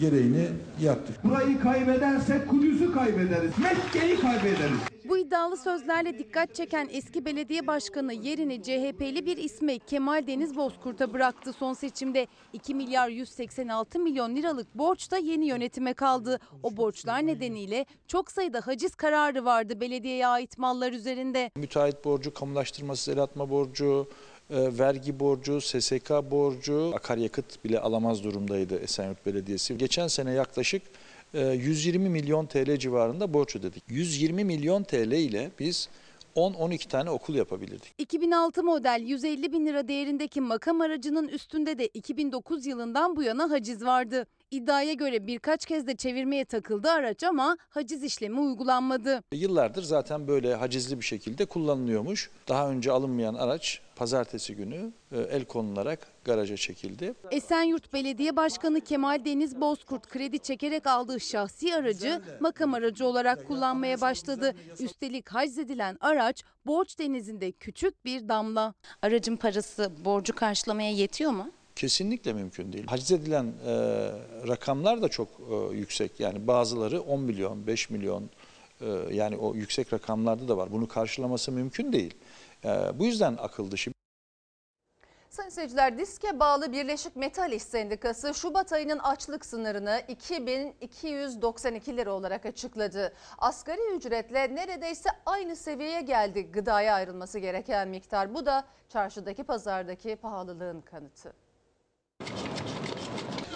gereğini 0.01 0.49
yaptık. 0.81 1.25
Burayı 1.25 1.61
kaybedersek 1.61 2.49
Kudüs'ü 2.49 2.93
kaybederiz. 2.93 3.53
Mekke'yi 3.59 4.21
kaybederiz. 4.21 4.79
Bu 5.09 5.19
iddialı 5.19 5.57
sözlerle 5.57 6.19
dikkat 6.19 6.55
çeken 6.55 6.89
eski 6.93 7.25
belediye 7.25 7.67
başkanı 7.67 8.13
yerini 8.13 8.63
CHP'li 8.63 9.27
bir 9.27 9.37
ismi 9.37 9.79
Kemal 9.79 10.27
Deniz 10.27 10.57
Bozkurt'a 10.57 11.13
bıraktı 11.13 11.53
son 11.53 11.73
seçimde. 11.73 12.27
2 12.53 12.75
milyar 12.75 13.09
186 13.09 13.99
milyon 13.99 14.37
liralık 14.37 14.75
borç 14.75 15.11
da 15.11 15.19
yeni 15.19 15.47
yönetime 15.47 15.95
kaldı. 15.95 16.39
O 16.63 16.77
borçlar 16.77 17.27
nedeniyle 17.27 17.87
çok 18.07 18.31
sayıda 18.31 18.61
haciz 18.67 18.95
kararı 18.95 19.45
vardı 19.45 19.81
belediyeye 19.81 20.27
ait 20.27 20.59
mallar 20.59 20.93
üzerinde. 20.93 21.51
Müteahhit 21.57 22.05
borcu, 22.05 22.35
kamulaştırması, 22.35 23.13
el 23.13 23.19
atma 23.19 23.51
borcu, 23.51 24.09
vergi 24.53 25.21
borcu, 25.21 25.61
SSK 25.61 26.11
borcu, 26.31 26.93
akaryakıt 26.95 27.65
bile 27.65 27.81
alamaz 27.81 28.25
durumdaydı 28.25 28.79
Esenyurt 28.79 29.27
Belediyesi. 29.27 29.79
Geçen 29.79 30.09
sene 30.09 30.33
yaklaşık 30.33 30.83
e, 31.35 31.47
120 31.47 32.09
milyon 32.09 32.47
TL 32.47 32.77
civarında 32.77 33.35
borç 33.35 33.57
ödedik. 33.57 33.85
120 33.89 34.45
milyon 34.45 34.83
TL 34.83 35.13
ile 35.13 35.51
biz 35.61 35.89
10-12 36.37 36.89
tane 36.89 37.11
okul 37.11 37.35
yapabilirdik. 37.35 37.95
2006 37.99 38.65
model 38.65 39.03
150 39.07 39.53
bin 39.53 39.67
lira 39.67 39.89
değerindeki 39.89 40.41
makam 40.41 40.81
aracının 40.81 41.29
üstünde 41.29 41.79
de 41.79 41.87
2009 41.87 42.67
yılından 42.67 43.17
bu 43.17 43.23
yana 43.23 43.51
haciz 43.51 43.85
vardı. 43.85 44.27
İddiaya 44.53 44.93
göre 44.93 45.27
birkaç 45.27 45.67
kez 45.67 45.87
de 45.87 45.97
çevirmeye 45.97 46.45
takıldı 46.45 46.91
araç 46.91 47.25
ama 47.25 47.57
haciz 47.71 48.03
işlemi 48.05 48.41
uygulanmadı. 48.41 49.23
Yıllardır 49.33 49.83
zaten 49.83 50.29
böyle 50.29 50.55
hacizli 50.55 51.01
bir 51.01 51.05
şekilde 51.05 51.45
kullanılıyormuş. 51.45 52.31
Daha 52.49 52.71
önce 52.71 52.93
alınmayan 52.93 53.35
araç 53.35 53.81
pazartesi 53.97 54.57
günü 54.57 54.93
e, 55.13 55.19
el 55.21 55.45
konularak 55.45 55.99
garaja 56.25 56.57
çekildi. 56.57 57.15
Esenyurt 57.31 57.93
Belediye 57.93 58.37
Başkanı 58.37 58.81
Kemal 58.81 59.25
Deniz 59.25 59.61
Bozkurt 59.61 60.09
kredi 60.09 60.39
çekerek 60.39 60.87
aldığı 60.87 61.21
şahsi 61.21 61.75
aracı 61.75 62.23
makam 62.41 62.75
aracı 62.75 63.07
olarak 63.07 63.47
kullanmaya 63.49 64.01
başladı. 64.01 64.55
Üstelik 64.81 65.29
haczedilen 65.29 65.97
araç 66.01 66.45
borç 66.67 66.99
denizinde 66.99 67.53
küçük 67.53 68.05
bir 68.05 68.29
damla. 68.29 68.75
Aracın 69.03 69.37
parası 69.37 69.93
borcu 70.05 70.35
karşılamaya 70.35 70.91
yetiyor 70.91 71.31
mu? 71.31 71.51
Kesinlikle 71.77 72.33
mümkün 72.33 72.73
değil. 72.73 72.87
Haciz 72.87 73.13
edilen 73.13 73.45
e, 73.45 73.73
rakamlar 74.49 75.03
da 75.03 75.09
çok 75.09 75.29
e, 75.29 75.77
yüksek. 75.77 76.21
Yani 76.21 76.47
bazıları 76.47 77.01
10 77.01 77.21
milyon, 77.21 77.67
5 77.67 77.91
milyon 77.91 78.31
e, 78.81 78.87
yani 79.11 79.37
o 79.37 79.55
yüksek 79.55 79.93
rakamlarda 79.93 80.49
da 80.49 80.57
var. 80.57 80.73
Bunu 80.73 80.89
karşılaması 80.89 81.53
mümkün 81.53 81.93
değil. 81.93 82.15
E, 82.65 82.69
bu 82.99 83.07
yüzden 83.07 83.37
akıl 83.41 83.71
dışı. 83.71 83.93
Sayın 85.31 85.51
seyirciler 85.51 85.99
diske 85.99 86.41
bağlı 86.41 86.73
Birleşik 86.73 87.17
Metal 87.17 87.53
İş 87.53 87.63
Sendikası 87.63 88.35
Şubat 88.35 88.73
ayının 88.73 88.99
açlık 88.99 89.47
sınırını 89.47 90.03
2292 90.09 91.97
lira 91.97 92.13
olarak 92.13 92.47
açıkladı. 92.47 93.13
Asgari 93.39 93.97
ücretle 93.97 94.55
neredeyse 94.55 95.09
aynı 95.27 95.57
seviyeye 95.57 96.01
geldi 96.01 96.53
gıdaya 96.53 96.95
ayrılması 96.95 97.39
gereken 97.39 97.89
miktar. 97.89 98.35
Bu 98.35 98.47
da 98.47 98.65
çarşıdaki 98.89 99.45
pazardaki 99.45 100.17
pahalılığın 100.17 100.81
kanıtı. 100.81 101.33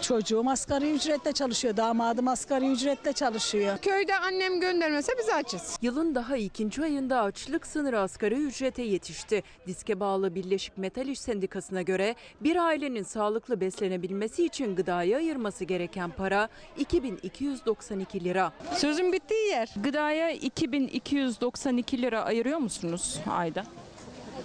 Çocuğum 0.06 0.44
asgari 0.50 0.90
ücretle 0.90 1.32
çalışıyor, 1.32 1.76
damadım 1.76 2.28
asgari 2.28 2.70
ücretle 2.70 3.12
çalışıyor. 3.12 3.78
Köyde 3.78 4.16
annem 4.16 4.60
göndermese 4.60 5.12
biz 5.18 5.28
açız. 5.28 5.78
Yılın 5.82 6.14
daha 6.14 6.36
ikinci 6.36 6.82
ayında 6.82 7.22
açlık 7.22 7.66
sınırı 7.66 8.00
asgari 8.00 8.34
ücrete 8.34 8.82
yetişti. 8.82 9.42
Diske 9.66 10.00
bağlı 10.00 10.34
Birleşik 10.34 10.78
Metal 10.78 11.08
İş 11.08 11.20
Sendikası'na 11.20 11.82
göre 11.82 12.14
bir 12.40 12.56
ailenin 12.56 13.02
sağlıklı 13.02 13.60
beslenebilmesi 13.60 14.44
için 14.46 14.76
gıdaya 14.76 15.16
ayırması 15.16 15.64
gereken 15.64 16.10
para 16.10 16.48
2292 16.78 18.24
lira. 18.24 18.52
Sözün 18.74 19.12
bittiği 19.12 19.48
yer. 19.48 19.74
Gıdaya 19.76 20.30
2292 20.30 22.02
lira 22.02 22.22
ayırıyor 22.22 22.58
musunuz 22.58 23.20
ayda? 23.30 23.64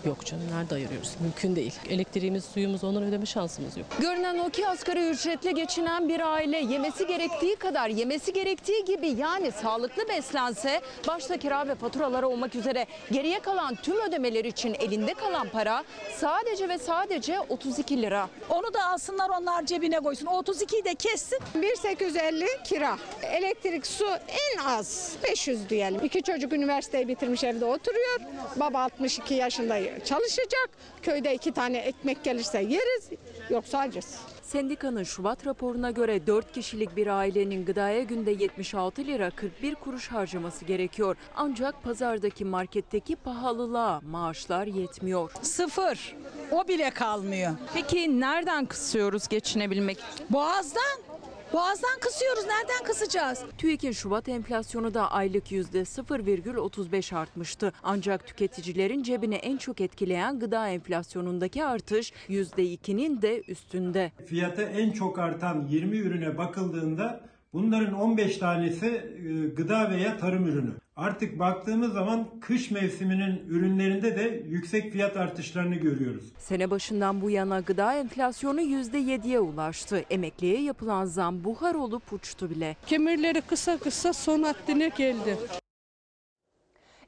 Yok 0.05 0.25
canım 0.25 0.43
nerede 0.51 0.75
ayırıyoruz? 0.75 1.15
Mümkün 1.21 1.55
değil. 1.55 1.73
Elektriğimiz, 1.89 2.45
suyumuz 2.45 2.83
onları 2.83 3.05
ödeme 3.05 3.25
şansımız 3.25 3.77
yok. 3.77 3.87
Görünen 3.99 4.37
o 4.37 4.49
ki 4.49 4.67
asgari 4.67 5.09
ücretle 5.09 5.51
geçinen 5.51 6.09
bir 6.09 6.19
aile 6.33 6.57
yemesi 6.57 7.07
gerektiği 7.07 7.55
kadar 7.55 7.89
yemesi 7.89 8.33
gerektiği 8.33 8.85
gibi 8.85 9.07
yani 9.07 9.51
sağlıklı 9.51 10.09
beslense 10.09 10.81
başta 11.07 11.37
kira 11.37 11.67
ve 11.67 11.75
faturalara 11.75 12.27
olmak 12.27 12.55
üzere 12.55 12.85
geriye 13.11 13.39
kalan 13.39 13.75
tüm 13.75 14.01
ödemeler 14.01 14.45
için 14.45 14.75
elinde 14.79 15.13
kalan 15.13 15.47
para 15.49 15.83
sadece 16.17 16.69
ve 16.69 16.77
sadece 16.77 17.39
32 17.39 18.01
lira. 18.01 18.29
Onu 18.49 18.73
da 18.73 18.85
alsınlar 18.85 19.29
onlar 19.29 19.65
cebine 19.65 19.99
koysun. 19.99 20.25
O 20.25 20.39
32'yi 20.41 20.85
de 20.85 20.95
kessin. 20.95 21.39
1850 21.55 22.45
kira. 22.63 22.97
Elektrik, 23.23 23.87
su 23.87 24.05
en 24.27 24.65
az 24.65 25.15
500 25.23 25.69
diyelim. 25.69 26.05
İki 26.05 26.23
çocuk 26.23 26.53
üniversiteyi 26.53 27.07
bitirmiş 27.07 27.43
evde 27.43 27.65
oturuyor. 27.65 28.19
Baba 28.55 28.81
62 28.83 29.33
yaşında 29.33 29.80
çalışacak. 30.05 30.69
Köyde 31.01 31.35
iki 31.35 31.51
tane 31.51 31.77
ekmek 31.77 32.23
gelirse 32.23 32.61
yeriz. 32.61 33.09
Yoksa 33.49 33.77
acız. 33.77 34.17
Sendikanın 34.41 35.03
Şubat 35.03 35.47
raporuna 35.47 35.91
göre 35.91 36.27
4 36.27 36.51
kişilik 36.51 36.95
bir 36.95 37.07
ailenin 37.07 37.65
gıdaya 37.65 38.03
günde 38.03 38.31
76 38.31 39.01
lira 39.05 39.29
41 39.29 39.75
kuruş 39.75 40.07
harcaması 40.07 40.65
gerekiyor. 40.65 41.15
Ancak 41.35 41.83
pazardaki 41.83 42.45
marketteki 42.45 43.15
pahalılığa 43.15 44.01
maaşlar 44.01 44.67
yetmiyor. 44.67 45.31
Sıfır. 45.41 46.15
O 46.51 46.67
bile 46.67 46.89
kalmıyor. 46.89 47.51
Peki 47.73 48.19
nereden 48.19 48.65
kısıyoruz 48.65 49.27
geçinebilmek 49.27 49.97
için? 49.97 50.25
Boğazdan. 50.29 51.10
Boğazdan 51.53 51.99
kısıyoruz. 52.01 52.43
Nereden 52.45 52.83
kısacağız? 52.83 53.43
TÜİK'in 53.57 53.91
Şubat 53.91 54.29
enflasyonu 54.29 54.93
da 54.93 55.11
aylık 55.11 55.51
%0,35 55.51 57.15
artmıştı. 57.15 57.73
Ancak 57.83 58.27
tüketicilerin 58.27 59.03
cebini 59.03 59.35
en 59.35 59.57
çok 59.57 59.81
etkileyen 59.81 60.39
gıda 60.39 60.69
enflasyonundaki 60.69 61.65
artış 61.65 62.13
%2'nin 62.29 63.21
de 63.21 63.41
üstünde. 63.47 64.11
Fiyatı 64.25 64.61
en 64.61 64.91
çok 64.91 65.19
artan 65.19 65.67
20 65.69 65.97
ürüne 65.97 66.37
bakıldığında 66.37 67.30
bunların 67.53 67.93
15 67.93 68.37
tanesi 68.37 68.85
e, 68.85 69.47
gıda 69.55 69.91
veya 69.91 70.17
tarım 70.17 70.47
ürünü. 70.47 70.71
Artık 70.95 71.39
baktığımız 71.39 71.93
zaman 71.93 72.27
kış 72.41 72.71
mevsiminin 72.71 73.43
ürünlerinde 73.49 74.15
de 74.15 74.43
yüksek 74.47 74.91
fiyat 74.91 75.17
artışlarını 75.17 75.75
görüyoruz. 75.75 76.23
Sene 76.37 76.69
başından 76.71 77.21
bu 77.21 77.29
yana 77.29 77.59
gıda 77.59 77.95
enflasyonu 77.95 78.61
%7'ye 78.61 79.39
ulaştı. 79.39 80.05
Emekliye 80.09 80.61
yapılan 80.61 81.05
zam 81.05 81.43
buhar 81.43 81.75
olup 81.75 82.13
uçtu 82.13 82.49
bile. 82.49 82.75
Kemirleri 82.85 83.41
kısa 83.41 83.77
kısa 83.77 84.13
son 84.13 84.43
haddine 84.43 84.91
geldi. 84.97 85.37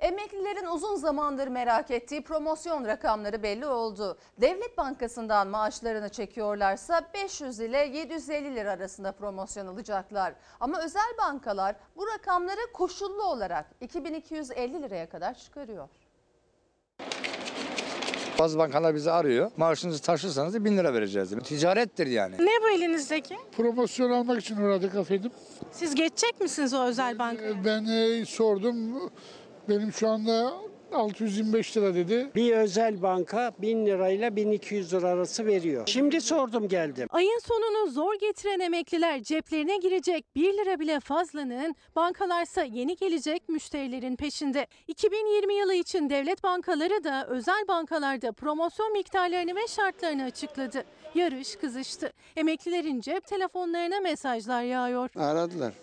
Emeklilerin 0.03 0.65
uzun 0.65 0.95
zamandır 0.95 1.47
merak 1.47 1.91
ettiği 1.91 2.23
promosyon 2.23 2.85
rakamları 2.85 3.43
belli 3.43 3.65
oldu. 3.65 4.17
Devlet 4.41 4.77
Bankası'ndan 4.77 5.47
maaşlarını 5.47 6.09
çekiyorlarsa 6.09 7.01
500 7.13 7.59
ile 7.59 7.77
750 7.77 8.55
lira 8.55 8.71
arasında 8.71 9.11
promosyon 9.11 9.67
alacaklar. 9.67 10.33
Ama 10.59 10.83
özel 10.83 11.17
bankalar 11.17 11.75
bu 11.97 12.07
rakamları 12.07 12.71
koşullu 12.73 13.23
olarak 13.23 13.65
2250 13.81 14.83
liraya 14.83 15.09
kadar 15.09 15.33
çıkarıyor. 15.33 15.89
Bazı 18.39 18.57
bankalar 18.57 18.95
bizi 18.95 19.11
arıyor. 19.11 19.51
Maaşınızı 19.57 20.01
taşırsanız 20.01 20.65
1000 20.65 20.77
lira 20.77 20.93
vereceğiz. 20.93 21.33
Ticarettir 21.43 22.07
yani. 22.07 22.35
Ne 22.39 22.61
bu 22.63 22.69
elinizdeki? 22.69 23.37
Promosyon 23.57 24.11
almak 24.11 24.41
için 24.41 24.57
uğradık 24.57 24.95
efendim. 24.95 25.31
Siz 25.71 25.95
geçecek 25.95 26.41
misiniz 26.41 26.73
o 26.73 26.83
özel 26.83 27.19
banka? 27.19 27.43
Ben 27.65 27.85
e, 27.85 28.25
sordum. 28.25 29.11
Benim 29.69 29.91
şu 29.93 30.09
anda 30.09 30.53
625 30.93 31.77
lira 31.77 31.95
dedi. 31.95 32.31
Bir 32.35 32.51
özel 32.51 33.01
banka 33.01 33.51
1000 33.61 33.85
lirayla 33.85 34.35
1200 34.35 34.93
lira 34.93 35.07
arası 35.07 35.45
veriyor. 35.45 35.83
Şimdi 35.87 36.21
sordum 36.21 36.67
geldim. 36.67 37.07
Ayın 37.11 37.39
sonunu 37.39 37.91
zor 37.91 38.13
getiren 38.19 38.59
emekliler 38.59 39.23
ceplerine 39.23 39.77
girecek 39.77 40.25
1 40.35 40.53
lira 40.53 40.79
bile 40.79 40.99
fazlanın, 40.99 41.75
bankalarsa 41.95 42.63
yeni 42.63 42.95
gelecek 42.95 43.49
müşterilerin 43.49 44.15
peşinde. 44.15 44.67
2020 44.87 45.53
yılı 45.53 45.73
için 45.73 46.09
devlet 46.09 46.43
bankaları 46.43 47.03
da 47.03 47.27
özel 47.27 47.67
bankalarda 47.67 48.31
promosyon 48.31 48.91
miktarlarını 48.93 49.55
ve 49.55 49.67
şartlarını 49.67 50.23
açıkladı. 50.23 50.83
Yarış 51.15 51.55
kızıştı. 51.55 52.13
Emeklilerin 52.35 53.01
cep 53.01 53.27
telefonlarına 53.27 53.99
mesajlar 53.99 54.63
yağıyor. 54.63 55.09
Aradılar. 55.15 55.73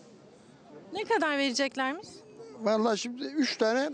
Ne 0.92 1.04
kadar 1.04 1.38
vereceklermiş? 1.38 2.08
Vallahi 2.60 2.98
şimdi 2.98 3.24
3 3.24 3.56
tane 3.56 3.90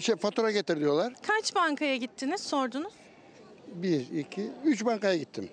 şey 0.00 0.16
fatura 0.16 0.50
getir 0.50 0.80
diyorlar. 0.80 1.12
Kaç 1.26 1.54
bankaya 1.54 1.96
gittiniz 1.96 2.40
sordunuz? 2.40 2.92
1, 3.74 4.10
2, 4.10 4.50
3 4.64 4.84
bankaya 4.84 5.16
gittim. 5.16 5.48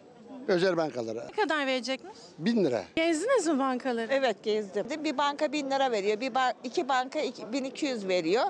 Özel 0.49 0.77
bankalara. 0.77 1.25
Ne 1.25 1.31
kadar 1.43 1.67
verecekmiş? 1.67 2.17
1000 2.37 2.65
lira. 2.65 2.83
Gezdiniz 2.95 3.47
mi 3.47 3.59
bankaları? 3.59 4.07
Evet 4.13 4.43
gezdim. 4.43 4.85
Bir 5.03 5.17
banka 5.17 5.51
1000 5.51 5.71
lira 5.71 5.91
veriyor. 5.91 6.19
Bir 6.19 6.31
ba- 6.31 6.53
iki 6.63 6.89
banka 6.89 7.19
iki- 7.19 7.53
1200 7.53 8.07
veriyor. 8.07 8.43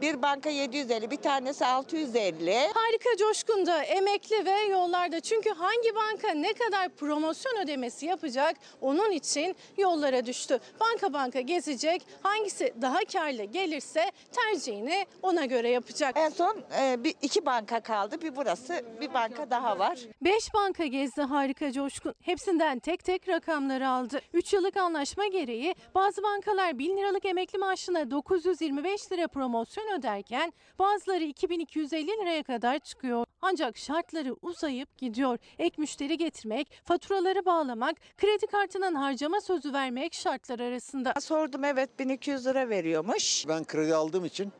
Bir 0.00 0.22
banka 0.22 0.50
750. 0.50 1.10
Bir 1.10 1.16
tanesi 1.16 1.66
650. 1.66 2.54
Harika 2.74 3.16
Coşkun 3.18 3.66
da 3.66 3.82
emekli 3.82 4.44
ve 4.46 4.50
yollarda. 4.70 5.20
Çünkü 5.20 5.50
hangi 5.50 5.94
banka 5.94 6.30
ne 6.34 6.52
kadar 6.52 6.88
promosyon 6.88 7.56
ödemesi 7.64 8.06
yapacak 8.06 8.56
onun 8.80 9.10
için 9.10 9.56
yollara 9.76 10.26
düştü. 10.26 10.58
Banka 10.80 11.12
banka 11.12 11.40
gezecek. 11.40 12.02
Hangisi 12.22 12.74
daha 12.82 12.98
karlı 13.12 13.44
gelirse 13.44 14.04
tercihini 14.32 15.06
ona 15.22 15.44
göre 15.44 15.70
yapacak. 15.70 16.14
En 16.18 16.28
son 16.28 16.56
e, 16.80 17.04
bir 17.04 17.14
iki 17.22 17.46
banka 17.46 17.80
kaldı. 17.80 18.22
Bir 18.22 18.36
burası, 18.36 18.82
bir 19.00 19.14
banka 19.14 19.50
daha 19.50 19.78
var. 19.78 19.98
5 20.22 20.54
banka 20.54 20.86
gezdi 20.86 21.22
Harika 21.22 21.45
Coşkun. 21.54 22.14
Hepsinden 22.20 22.78
tek 22.78 23.04
tek 23.04 23.28
rakamları 23.28 23.88
aldı. 23.88 24.20
3 24.32 24.52
yıllık 24.52 24.76
anlaşma 24.76 25.26
gereği 25.26 25.74
bazı 25.94 26.22
bankalar 26.22 26.78
1000 26.78 26.96
liralık 26.96 27.24
emekli 27.24 27.58
maaşına 27.58 28.10
925 28.10 29.12
lira 29.12 29.28
promosyon 29.28 29.98
öderken 29.98 30.52
bazıları 30.78 31.24
2250 31.24 32.06
liraya 32.06 32.42
kadar 32.42 32.78
çıkıyor. 32.78 33.26
Ancak 33.42 33.76
şartları 33.76 34.36
uzayıp 34.42 34.98
gidiyor. 34.98 35.38
Ek 35.58 35.74
müşteri 35.78 36.16
getirmek, 36.16 36.80
faturaları 36.84 37.44
bağlamak, 37.44 37.96
kredi 38.16 38.46
kartının 38.46 38.94
harcama 38.94 39.40
sözü 39.40 39.72
vermek 39.72 40.14
şartlar 40.14 40.60
arasında. 40.60 41.14
Sordum 41.20 41.64
evet 41.64 41.98
1200 41.98 42.46
lira 42.46 42.68
veriyormuş. 42.68 43.44
Ben 43.48 43.64
kredi 43.64 43.94
aldığım 43.94 44.24
için 44.24 44.52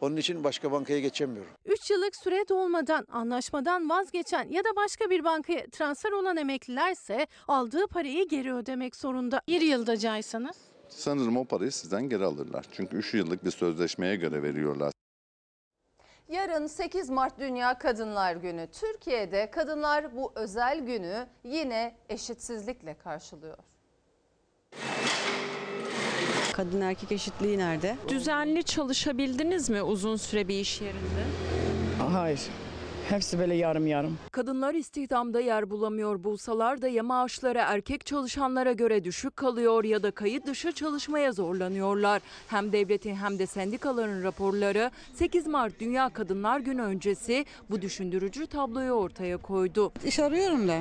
onun 0.00 0.16
için 0.16 0.44
başka 0.44 0.72
bankaya 0.72 1.00
geçemiyorum. 1.00 1.50
3 1.64 1.90
yıllık 1.90 2.16
süre 2.16 2.48
dolmadan 2.48 3.06
anlaşmadan 3.12 3.88
vazgeçen 3.90 4.48
ya 4.48 4.64
da 4.64 4.68
başka 4.76 5.10
bir 5.10 5.24
bankaya 5.24 5.66
transfer 5.70 6.12
olan 6.12 6.36
emeklilerse 6.36 7.26
aldığı 7.48 7.86
parayı 7.86 8.28
geri 8.28 8.54
ödemek 8.54 8.96
zorunda. 8.96 9.40
Bir 9.48 9.60
yılda 9.60 9.96
caysanız. 9.96 10.56
Sanırım 10.88 11.36
o 11.36 11.44
parayı 11.44 11.72
sizden 11.72 12.08
geri 12.08 12.24
alırlar. 12.24 12.66
Çünkü 12.72 12.96
3 12.96 13.14
yıllık 13.14 13.44
bir 13.44 13.50
sözleşmeye 13.50 14.16
göre 14.16 14.42
veriyorlar. 14.42 14.92
Yarın 16.28 16.66
8 16.66 17.10
Mart 17.10 17.38
Dünya 17.38 17.78
Kadınlar 17.78 18.36
Günü. 18.36 18.66
Türkiye'de 18.72 19.50
kadınlar 19.50 20.16
bu 20.16 20.32
özel 20.34 20.80
günü 20.80 21.26
yine 21.44 21.96
eşitsizlikle 22.08 22.94
karşılıyor. 22.94 23.58
Kadın 26.56 26.80
erkek 26.80 27.12
eşitliği 27.12 27.58
nerede? 27.58 27.96
Düzenli 28.08 28.64
çalışabildiniz 28.64 29.70
mi 29.70 29.82
uzun 29.82 30.16
süre 30.16 30.48
bir 30.48 30.60
iş 30.60 30.80
yerinde? 30.80 31.22
Hayır. 32.12 32.40
Hepsi 33.08 33.38
böyle 33.38 33.54
yarım 33.54 33.86
yarım. 33.86 34.18
Kadınlar 34.32 34.74
istihdamda 34.74 35.40
yer 35.40 35.70
bulamıyor 35.70 36.24
bulsalar 36.24 36.82
da 36.82 36.88
ya 36.88 37.02
maaşları 37.02 37.58
erkek 37.58 38.06
çalışanlara 38.06 38.72
göre 38.72 39.04
düşük 39.04 39.36
kalıyor 39.36 39.84
ya 39.84 40.02
da 40.02 40.10
kayıt 40.10 40.46
dışı 40.46 40.72
çalışmaya 40.72 41.32
zorlanıyorlar. 41.32 42.22
Hem 42.48 42.72
devletin 42.72 43.14
hem 43.14 43.38
de 43.38 43.46
sendikaların 43.46 44.22
raporları 44.22 44.90
8 45.14 45.46
Mart 45.46 45.80
Dünya 45.80 46.08
Kadınlar 46.08 46.60
Günü 46.60 46.82
öncesi 46.82 47.44
bu 47.70 47.82
düşündürücü 47.82 48.46
tabloyu 48.46 48.92
ortaya 48.92 49.36
koydu. 49.36 49.92
İş 50.04 50.18
arıyorum 50.18 50.68
da 50.68 50.80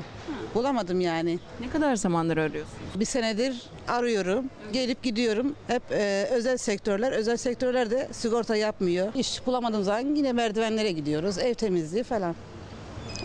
bulamadım 0.55 1.01
yani. 1.01 1.39
Ne 1.59 1.69
kadar 1.69 1.95
zamandır 1.95 2.37
arıyorsunuz? 2.37 2.99
Bir 2.99 3.05
senedir 3.05 3.63
arıyorum. 3.87 4.45
Gelip 4.73 5.03
gidiyorum. 5.03 5.55
Hep 5.67 5.83
e, 5.91 6.27
özel 6.31 6.57
sektörler. 6.57 7.11
Özel 7.11 7.37
sektörler 7.37 7.91
de 7.91 8.07
sigorta 8.11 8.55
yapmıyor. 8.55 9.13
İş 9.15 9.47
bulamadığım 9.47 9.83
zaman 9.83 10.15
yine 10.15 10.33
merdivenlere 10.33 10.91
gidiyoruz. 10.91 11.37
Ev 11.37 11.53
temizliği 11.53 12.03
falan. 12.03 12.14
مثلا. 12.15 12.54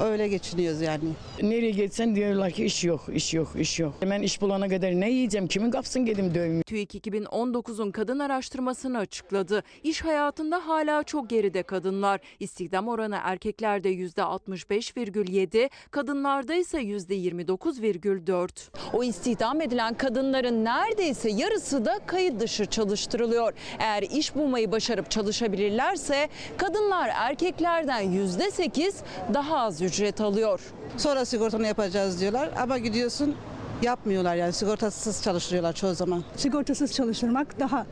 Öyle 0.00 0.28
geçiniyoruz 0.28 0.80
yani. 0.80 1.04
Nereye 1.42 1.70
gitsen 1.70 2.14
diyorlar 2.14 2.50
ki 2.50 2.64
iş 2.64 2.84
yok, 2.84 3.00
iş 3.12 3.34
yok, 3.34 3.48
iş 3.58 3.80
yok. 3.80 3.94
Ben 4.02 4.22
iş 4.22 4.40
bulana 4.40 4.68
kadar 4.68 4.90
ne 4.92 5.10
yiyeceğim, 5.10 5.46
kimin 5.46 5.70
kapsın 5.70 6.04
gelim 6.04 6.34
dövme. 6.34 6.62
TÜİK 6.62 6.94
2019'un 6.94 7.90
kadın 7.90 8.18
araştırmasını 8.18 8.98
açıkladı. 8.98 9.62
İş 9.82 10.04
hayatında 10.04 10.66
hala 10.66 11.02
çok 11.02 11.30
geride 11.30 11.62
kadınlar. 11.62 12.20
İstihdam 12.40 12.88
oranı 12.88 13.18
erkeklerde 13.22 13.92
%65,7, 13.94 15.70
kadınlarda 15.90 16.54
ise 16.54 16.78
%29,4. 16.78 18.48
O 18.92 19.04
istihdam 19.04 19.60
edilen 19.60 19.94
kadınların 19.94 20.64
neredeyse 20.64 21.30
yarısı 21.30 21.84
da 21.84 21.98
kayıt 22.06 22.40
dışı 22.40 22.66
çalıştırılıyor. 22.66 23.52
Eğer 23.78 24.02
iş 24.02 24.34
bulmayı 24.34 24.72
başarıp 24.72 25.10
çalışabilirlerse 25.10 26.28
kadınlar 26.56 27.10
erkeklerden 27.14 28.04
%8 28.04 28.94
daha 29.34 29.58
az 29.58 29.82
ücret 29.82 29.89
alıyor. 30.20 30.60
Sonra 30.96 31.24
sigortanı 31.24 31.66
yapacağız 31.66 32.20
diyorlar 32.20 32.50
ama 32.62 32.78
gidiyorsun 32.78 33.36
yapmıyorlar 33.82 34.36
yani 34.36 34.52
sigortasız 34.52 35.22
çalıştırıyorlar 35.22 35.72
çoğu 35.72 35.94
zaman. 35.94 36.24
Sigortasız 36.36 36.92
çalıştırmak 36.92 37.60
daha 37.60 37.86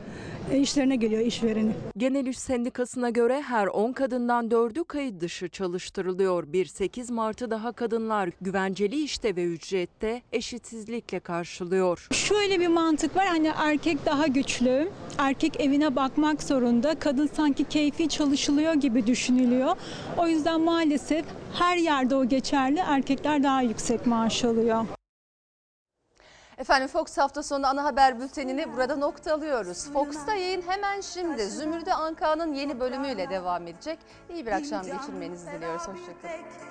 işlerine 0.57 0.95
geliyor 0.95 1.21
işvereni. 1.21 1.71
Genel 1.97 2.25
İş 2.25 2.39
Sendikası'na 2.39 3.09
göre 3.09 3.41
her 3.41 3.67
10 3.67 3.91
kadından 3.91 4.47
4'ü 4.47 4.83
kayıt 4.83 5.21
dışı 5.21 5.49
çalıştırılıyor. 5.49 6.43
1-8 6.43 7.13
Mart'ı 7.13 7.51
daha 7.51 7.71
kadınlar 7.71 8.29
güvenceli 8.41 9.03
işte 9.03 9.35
ve 9.35 9.43
ücrette 9.43 10.21
eşitsizlikle 10.31 11.19
karşılıyor. 11.19 12.07
Şöyle 12.11 12.59
bir 12.59 12.67
mantık 12.67 13.15
var 13.15 13.27
hani 13.27 13.51
erkek 13.57 14.05
daha 14.05 14.27
güçlü, 14.27 14.89
erkek 15.17 15.61
evine 15.61 15.95
bakmak 15.95 16.43
zorunda, 16.43 16.99
kadın 16.99 17.27
sanki 17.27 17.63
keyfi 17.63 18.09
çalışılıyor 18.09 18.73
gibi 18.73 19.07
düşünülüyor. 19.07 19.75
O 20.17 20.27
yüzden 20.27 20.61
maalesef 20.61 21.25
her 21.53 21.77
yerde 21.77 22.15
o 22.15 22.25
geçerli, 22.25 22.79
erkekler 22.79 23.43
daha 23.43 23.61
yüksek 23.61 24.05
maaş 24.05 24.45
alıyor. 24.45 24.85
Efendim 26.59 26.87
Fox 26.87 27.17
hafta 27.17 27.43
sonu 27.43 27.67
ana 27.67 27.83
haber 27.83 28.19
bültenini 28.19 28.73
burada 28.73 28.95
noktalıyoruz. 28.95 29.91
Fox'ta 29.93 30.33
yayın 30.33 30.61
hemen 30.61 31.01
şimdi 31.01 31.45
Zümrüde 31.45 31.93
Anka'nın 31.93 32.53
yeni 32.53 32.79
bölümüyle 32.79 33.29
devam 33.29 33.67
edecek. 33.67 33.99
İyi 34.29 34.45
bir 34.45 34.51
akşam 34.51 34.83
geçirmenizi 34.85 35.51
diliyoruz. 35.51 35.81
Hoşçakalın. 35.87 36.68